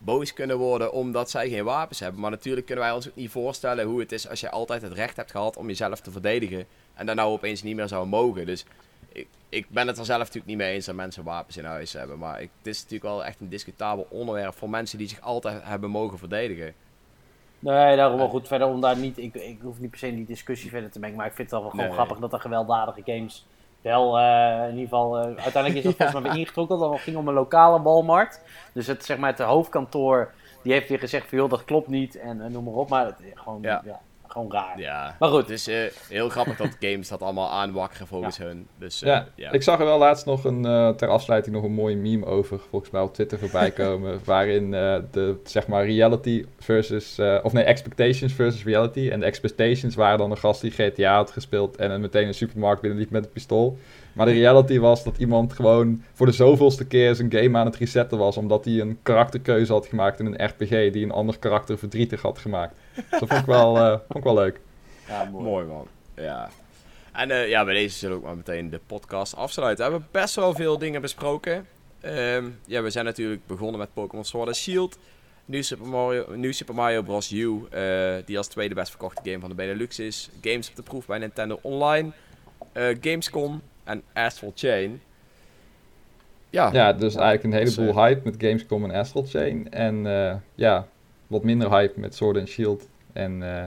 boos 0.04 0.34
kunnen 0.34 0.58
worden 0.58 0.94
omdat 0.94 1.30
zij 1.30 1.50
geen 1.50 1.64
wapens 1.64 2.00
hebben. 2.00 2.22
Maar 2.22 2.32
natuurlijk 2.32 2.66
kunnen 2.66 2.86
wij 2.86 2.94
ons 2.94 3.08
ook 3.10 3.16
niet 3.16 3.32
voorstellen 3.32 3.86
hoe 3.86 4.00
het 4.00 4.12
is 4.12 4.30
als 4.30 4.40
je 4.40 4.50
altijd 4.50 4.82
het 4.82 4.94
recht 4.94 5.16
hebt 5.16 5.32
gehad 5.32 5.58
om 5.58 5.68
jezelf 5.68 6.00
te 6.00 6.12
verdedigen. 6.12 6.66
En 6.94 7.06
dan 7.06 7.16
nou 7.16 7.32
opeens 7.32 7.64
niet 7.64 7.76
meer 7.76 7.88
zou 7.88 8.08
mogen. 8.08 8.46
Dus 8.46 8.66
ik, 9.12 9.28
ik 9.50 9.70
ben 9.70 9.88
het 9.88 9.98
er 9.98 10.06
zelf 10.06 10.20
natuurlijk 10.20 10.46
niet 10.46 10.58
mee 10.58 10.74
eens 10.74 10.86
dat 10.86 10.96
mensen 10.96 11.24
wapens 11.24 11.58
in 11.58 11.66
huis 11.66 11.94
hebben. 11.94 12.18
Maar 12.18 12.42
ik, 12.42 12.50
het 12.58 12.68
is 12.68 12.78
natuurlijk 12.78 13.04
wel 13.14 13.26
echt 13.26 13.40
een 13.40 13.50
discutabel 13.50 14.08
onderwerp 14.10 14.54
voor 14.54 14.70
mensen 14.70 14.98
die 14.98 15.08
zich 15.08 15.22
altijd 15.22 15.64
hebben 15.64 15.90
mogen 15.90 16.18
verdedigen. 16.18 16.74
Nee, 17.60 17.96
daarom 17.96 18.18
wel 18.18 18.30
goed. 18.30 18.48
Verder 18.48 18.68
om 18.68 18.82
daar 18.82 18.98
niet, 18.98 19.18
ik, 19.18 19.36
ik 19.36 19.60
hoef 19.62 19.80
niet 19.80 19.90
per 19.90 20.00
se 20.00 20.08
in 20.08 20.16
die 20.16 20.26
discussie 20.26 20.70
verder 20.70 20.92
te 20.92 21.00
mengen. 21.00 21.18
Maar 21.18 21.26
ik 21.26 21.34
vind 21.34 21.52
het 21.52 21.60
wel 21.60 21.70
gewoon 21.70 21.86
Nee. 21.86 21.94
grappig 21.94 22.20
dat 22.20 22.34
er 22.34 22.40
gewelddadige 22.40 23.02
games 23.06 23.46
wel 23.82 24.20
eh, 24.20 24.64
in 24.64 24.70
ieder 24.70 24.84
geval. 24.84 25.18
eh, 25.18 25.24
uiteindelijk 25.44 25.76
is 25.76 25.84
dat 25.84 25.94
volgens 25.98 26.22
mij 26.22 26.32
weer 26.32 26.40
ingetrokken. 26.40 26.80
Dat 26.80 27.00
ging 27.00 27.18
om 27.18 27.28
een 27.28 27.34
lokale 27.34 27.82
Walmart. 27.82 28.40
Dus 28.74 28.88
het, 28.88 29.06
zeg 29.06 29.18
maar, 29.18 29.30
het 29.30 29.40
hoofdkantoor 29.40 30.32
die 30.64 30.74
heeft 30.74 30.90
weer 30.90 31.00
gezegd 31.00 31.30
van 31.30 31.38
joh, 31.38 31.50
dat 31.50 31.66
klopt 31.66 31.88
niet. 31.88 32.16
En, 32.20 32.42
en 32.42 32.52
noem 32.52 32.64
maar 32.64 32.74
op. 32.74 32.90
Maar 32.90 33.06
het, 33.06 33.16
gewoon, 33.36 33.60
Ja. 33.62 33.82
ja. 33.86 34.00
Gewoon 34.32 34.52
raar. 34.52 34.80
Ja, 34.80 35.16
Maar 35.20 35.30
goed. 35.30 35.42
het 35.42 35.50
is 35.50 35.68
eh, 35.68 35.78
heel 36.10 36.30
grappig 36.30 36.58
dat 36.58 36.76
games 36.90 37.08
dat 37.08 37.22
allemaal 37.22 37.50
aanwakkeren 37.52 38.08
volgens 38.08 38.38
hun. 38.38 38.68
Dus, 38.78 39.02
eh, 39.02 39.08
Ja, 39.08 39.28
ja. 39.36 39.52
ik 39.52 39.62
zag 39.64 39.80
er 39.80 39.86
wel 39.86 39.98
laatst 39.98 40.26
nog 40.26 40.44
een, 40.44 40.66
eh, 40.66 40.90
ter 40.90 41.08
afsluiting 41.08 41.56
nog 41.56 41.64
een 41.66 41.72
mooie 41.74 41.96
meme 41.96 42.26
over, 42.26 42.60
volgens 42.70 42.92
mij 42.92 43.02
op 43.02 43.14
Twitter 43.14 43.40
voorbij 43.40 43.72
komen, 43.82 44.20
waarin 44.26 44.74
eh, 44.74 44.96
de, 45.12 45.36
zeg 45.44 45.68
maar, 45.68 45.86
reality 45.86 46.46
versus, 46.60 47.18
eh, 47.18 47.38
of 47.44 47.54
nee, 47.54 47.64
expectations 47.64 48.34
versus 48.34 48.64
reality. 48.64 49.10
En 49.10 49.20
de 49.20 49.26
expectations 49.26 49.96
waren 49.96 50.18
dan 50.18 50.32
een 50.32 50.38
gast 50.38 50.62
die 50.62 50.72
GTA 50.72 51.16
had 51.16 51.32
gespeeld 51.32 51.76
en 51.76 52.02
meteen 52.02 52.28
een 52.28 52.34
supermarkt 52.34 52.82
binnenliep 52.82 53.10
met 53.10 53.26
een 53.26 53.32
pistool. 53.32 53.78
Maar 54.14 54.26
de 54.26 54.32
reality 54.32 54.80
was 54.80 55.04
dat 55.04 55.18
iemand 55.18 55.54
gewoon 55.54 56.04
voor 56.14 56.26
de 56.26 56.32
zoveelste 56.32 56.86
keer 56.86 57.16
zijn 57.16 57.32
game 57.32 57.58
aan 57.58 57.66
het 57.66 57.76
resetten 57.76 58.18
was, 58.18 58.38
omdat 58.38 58.66
hij 58.66 58.80
een 58.80 59.00
karakterkeuze 59.04 59.72
had 59.72 59.86
gemaakt 59.86 60.20
in 60.20 60.26
een 60.26 60.46
RPG 60.46 60.70
die 60.92 61.04
een 61.04 61.12
ander 61.12 61.40
karakter 61.40 61.78
verdrietig 61.78 62.22
had 62.22 62.40
gemaakt. 62.40 62.76
Dus 62.96 63.20
dat 63.20 63.30
vond 63.30 63.42
ik 63.42 63.46
wel, 63.46 63.78
eh, 63.78 63.90
vond 63.90 64.18
ik 64.18 64.24
wel 64.24 64.34
leuk. 64.34 64.60
Ja, 65.08 65.24
mooi. 65.32 65.44
Mooi 65.44 65.66
man. 65.66 65.88
Ja. 66.16 66.50
En 67.12 67.32
eh, 67.32 67.50
ja, 67.50 67.66
bij 67.66 67.74
deze 67.74 67.98
zullen 67.98 68.16
we 68.16 68.22
ook 68.22 68.28
maar 68.28 68.38
meteen 68.38 68.70
de 68.70 68.80
podcast 68.88 69.36
afsluiten. 69.36 69.86
We 69.86 69.92
hebben 69.92 70.10
best 70.12 70.36
wel 70.36 70.54
veel 70.54 70.78
dingen 70.78 71.02
besproken. 71.02 71.66
Ehm, 72.02 72.46
ja, 72.66 72.82
we 72.82 72.90
zijn 72.90 73.06
natuurlijk 73.06 73.48
begonnen 73.48 73.80
met 73.80 73.94
Pokémon 73.94 74.26
Sword 74.26 74.48
and 74.48 74.56
Shield. 74.56 74.98
Nu 75.46 75.64
Super 75.64 75.88
Mario, 75.88 76.26
nu 76.36 76.54
Super 76.54 76.76
Mario 76.76 77.02
Bros. 77.02 77.32
U, 77.32 77.62
eh, 77.70 78.14
die 78.26 78.38
als 78.38 78.48
tweede 78.48 78.76
best 78.76 78.90
verkochte 78.90 79.22
game 79.24 79.40
van 79.40 79.50
de 79.50 79.56
Benelux 79.56 80.00
is. 80.00 80.30
Games 80.42 80.70
op 80.70 80.76
de 80.76 80.82
proef 80.82 81.06
bij 81.06 81.18
Nintendo 81.18 81.60
Online. 81.62 82.12
eh, 82.74 82.98
Gamescom 83.02 83.62
en 83.84 84.04
Astral 84.14 84.52
Chain. 84.56 85.02
Ja, 86.50 86.70
Ja, 86.74 86.94
dus 86.94 87.16
eigenlijk 87.16 87.44
een 87.56 87.66
Dus, 87.66 87.76
heleboel 87.76 88.04
hype 88.04 88.22
met 88.24 88.36
Gamescom 88.38 88.84
en 88.84 88.92
Astral 89.00 89.24
Chain. 89.26 89.72
En 89.72 90.06
eh, 90.08 90.36
ja, 90.56 90.86
wat 91.28 91.44
minder 91.44 91.70
hype 91.70 92.00
met 92.00 92.16
Sword 92.16 92.38
and 92.38 92.48
Shield. 92.50 92.88
En 93.14 93.58
eh, 93.58 93.66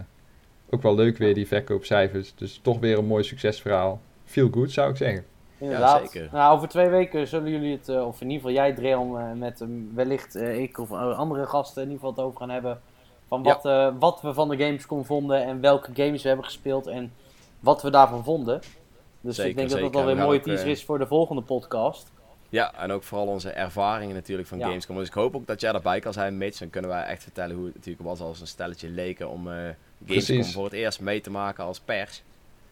ook 0.71 0.83
wel 0.83 0.95
leuk 0.95 1.19
weer 1.19 1.35
die 1.35 1.47
verkoopcijfers. 1.47 2.35
Dus 2.35 2.61
toch 2.63 2.79
weer 2.79 2.99
een 2.99 3.07
mooi 3.07 3.25
succesverhaal. 3.25 4.01
Feel 4.25 4.49
good 4.51 4.71
zou 4.73 4.91
ik 4.91 4.97
zeggen. 4.97 5.25
Inderdaad. 5.59 6.01
Ja, 6.03 6.07
zeker. 6.09 6.29
Nou, 6.33 6.57
over 6.57 6.69
twee 6.69 6.89
weken 6.89 7.27
zullen 7.27 7.51
jullie 7.51 7.73
het, 7.77 7.89
eh, 7.89 8.07
of 8.07 8.21
in 8.21 8.31
ieder 8.31 8.49
geval 8.49 8.65
jij, 8.65 8.75
Dreon, 8.75 9.19
eh, 9.19 9.33
met 9.33 9.61
eh, 9.61 9.69
wellicht 9.95 10.35
eh, 10.35 10.59
ik 10.61 10.79
of 10.79 10.91
eh, 10.91 11.19
andere 11.19 11.47
gasten 11.47 11.83
in 11.83 11.89
ieder 11.91 12.05
geval 12.07 12.15
het 12.17 12.25
over 12.25 12.39
gaan 12.41 12.51
hebben. 12.55 12.81
Van 13.29 13.43
Ja. 13.43 13.49
wat, 13.55 13.65
eh, 13.65 13.89
wat 13.99 14.21
we 14.23 14.35
van 14.35 14.49
de 14.49 14.57
Gamescom 14.57 15.05
vonden 15.05 15.45
en 15.45 15.61
welke 15.61 15.91
games 15.95 16.23
we 16.23 16.29
hebben 16.29 16.47
gespeeld 16.47 16.87
en 16.87 17.13
wat 17.61 17.83
we 17.83 17.91
daarvan 17.91 18.25
vonden. 18.25 18.61
Dus 19.25 19.35
Zeker, 19.37 19.51
ik 19.51 19.57
denk 19.57 19.69
dat 19.69 19.79
zeker. 19.79 19.93
dat 19.93 20.01
alweer 20.01 20.05
We 20.05 20.11
een 20.11 20.17
gaan 20.17 20.27
mooie 20.27 20.39
ook, 20.39 20.45
teaser 20.45 20.67
eh, 20.67 20.73
is 20.73 20.85
voor 20.85 20.99
de 20.99 21.07
volgende 21.07 21.43
podcast. 21.43 22.13
Ja, 22.49 22.75
en 22.75 22.91
ook 22.91 23.03
vooral 23.03 23.27
onze 23.27 23.51
ervaringen 23.51 24.15
natuurlijk 24.15 24.49
van 24.49 24.59
Ja. 24.59 24.67
Gamescom. 24.67 24.97
Dus 24.97 25.09
ik 25.09 25.15
hoop 25.15 25.35
ook 25.35 25.47
dat 25.47 25.61
jij 25.61 25.73
erbij 25.73 26.01
kan 26.01 26.13
zijn, 26.13 26.39
Mitch. 26.39 26.59
Dan 26.59 26.71
kunnen 26.71 26.91
wij 26.91 27.05
echt 27.05 27.23
vertellen 27.23 27.57
hoe 27.57 27.65
het 27.67 27.75
natuurlijk 27.75 28.05
was 28.05 28.21
als 28.21 28.41
een 28.41 28.47
stelletje 28.47 28.89
leken 28.89 29.29
om 29.29 29.49
eh 29.49 29.55
Gamescom 29.55 29.75
Precies. 30.07 30.53
voor 30.53 30.65
het 30.65 30.73
eerst 30.73 31.01
mee 31.01 31.21
te 31.21 31.31
maken 31.31 31.65
als 31.65 31.81
pers. 31.81 32.23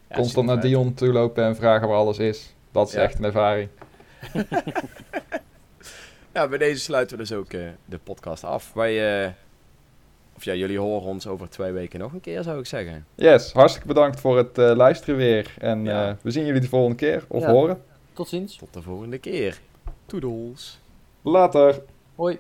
Ja, 0.09 0.17
Constant 0.17 0.47
naar. 0.47 0.61
Dion 0.61 0.95
toe 0.95 1.13
lopen 1.13 1.45
en 1.45 1.57
vragen 1.57 1.89
waar 1.89 1.97
alles 1.97 2.19
is. 2.19 2.55
Dat 2.73 2.89
is 2.89 2.95
Ja. 2.95 3.01
echt 3.03 3.19
een 3.19 3.25
ervaring. 3.25 3.69
Ja, 6.33 6.49
bij 6.49 6.59
deze 6.59 6.81
sluiten 6.81 7.17
we 7.17 7.23
dus 7.23 7.33
ook 7.33 7.53
eh, 7.53 7.61
de 7.85 7.99
podcast 7.99 8.45
af. 8.45 8.73
Wij, 8.73 9.25
eh, 9.25 9.31
of 10.43 10.49
ja, 10.49 10.55
jullie 10.55 10.79
horen 10.79 11.09
ons 11.09 11.27
over 11.27 11.49
twee 11.49 11.73
weken 11.73 11.99
nog 11.99 12.13
een 12.13 12.21
keer, 12.21 12.43
zou 12.43 12.59
ik 12.59 12.67
zeggen. 12.67 13.07
Yes, 13.15 13.53
hartstikke 13.53 13.89
bedankt 13.89 14.21
voor 14.21 14.37
het 14.37 14.59
eh, 14.59 14.73
luisteren 14.77 15.17
weer. 15.17 15.55
En 15.59 15.85
Ja. 15.85 16.09
eh, 16.09 16.15
we 16.23 16.31
zien 16.31 16.45
jullie 16.47 16.61
de 16.61 16.69
volgende 16.69 16.97
keer. 16.97 17.25
Of 17.29 17.43
Ja. 17.43 17.51
horen. 17.51 17.83
Tot 18.13 18.29
ziens. 18.29 18.57
Tot 18.57 18.73
de 18.73 18.83
volgende 18.83 19.19
keer. 19.19 19.59
Toedels. 20.07 20.79
Later. 21.23 21.83
Hoi. 22.15 22.39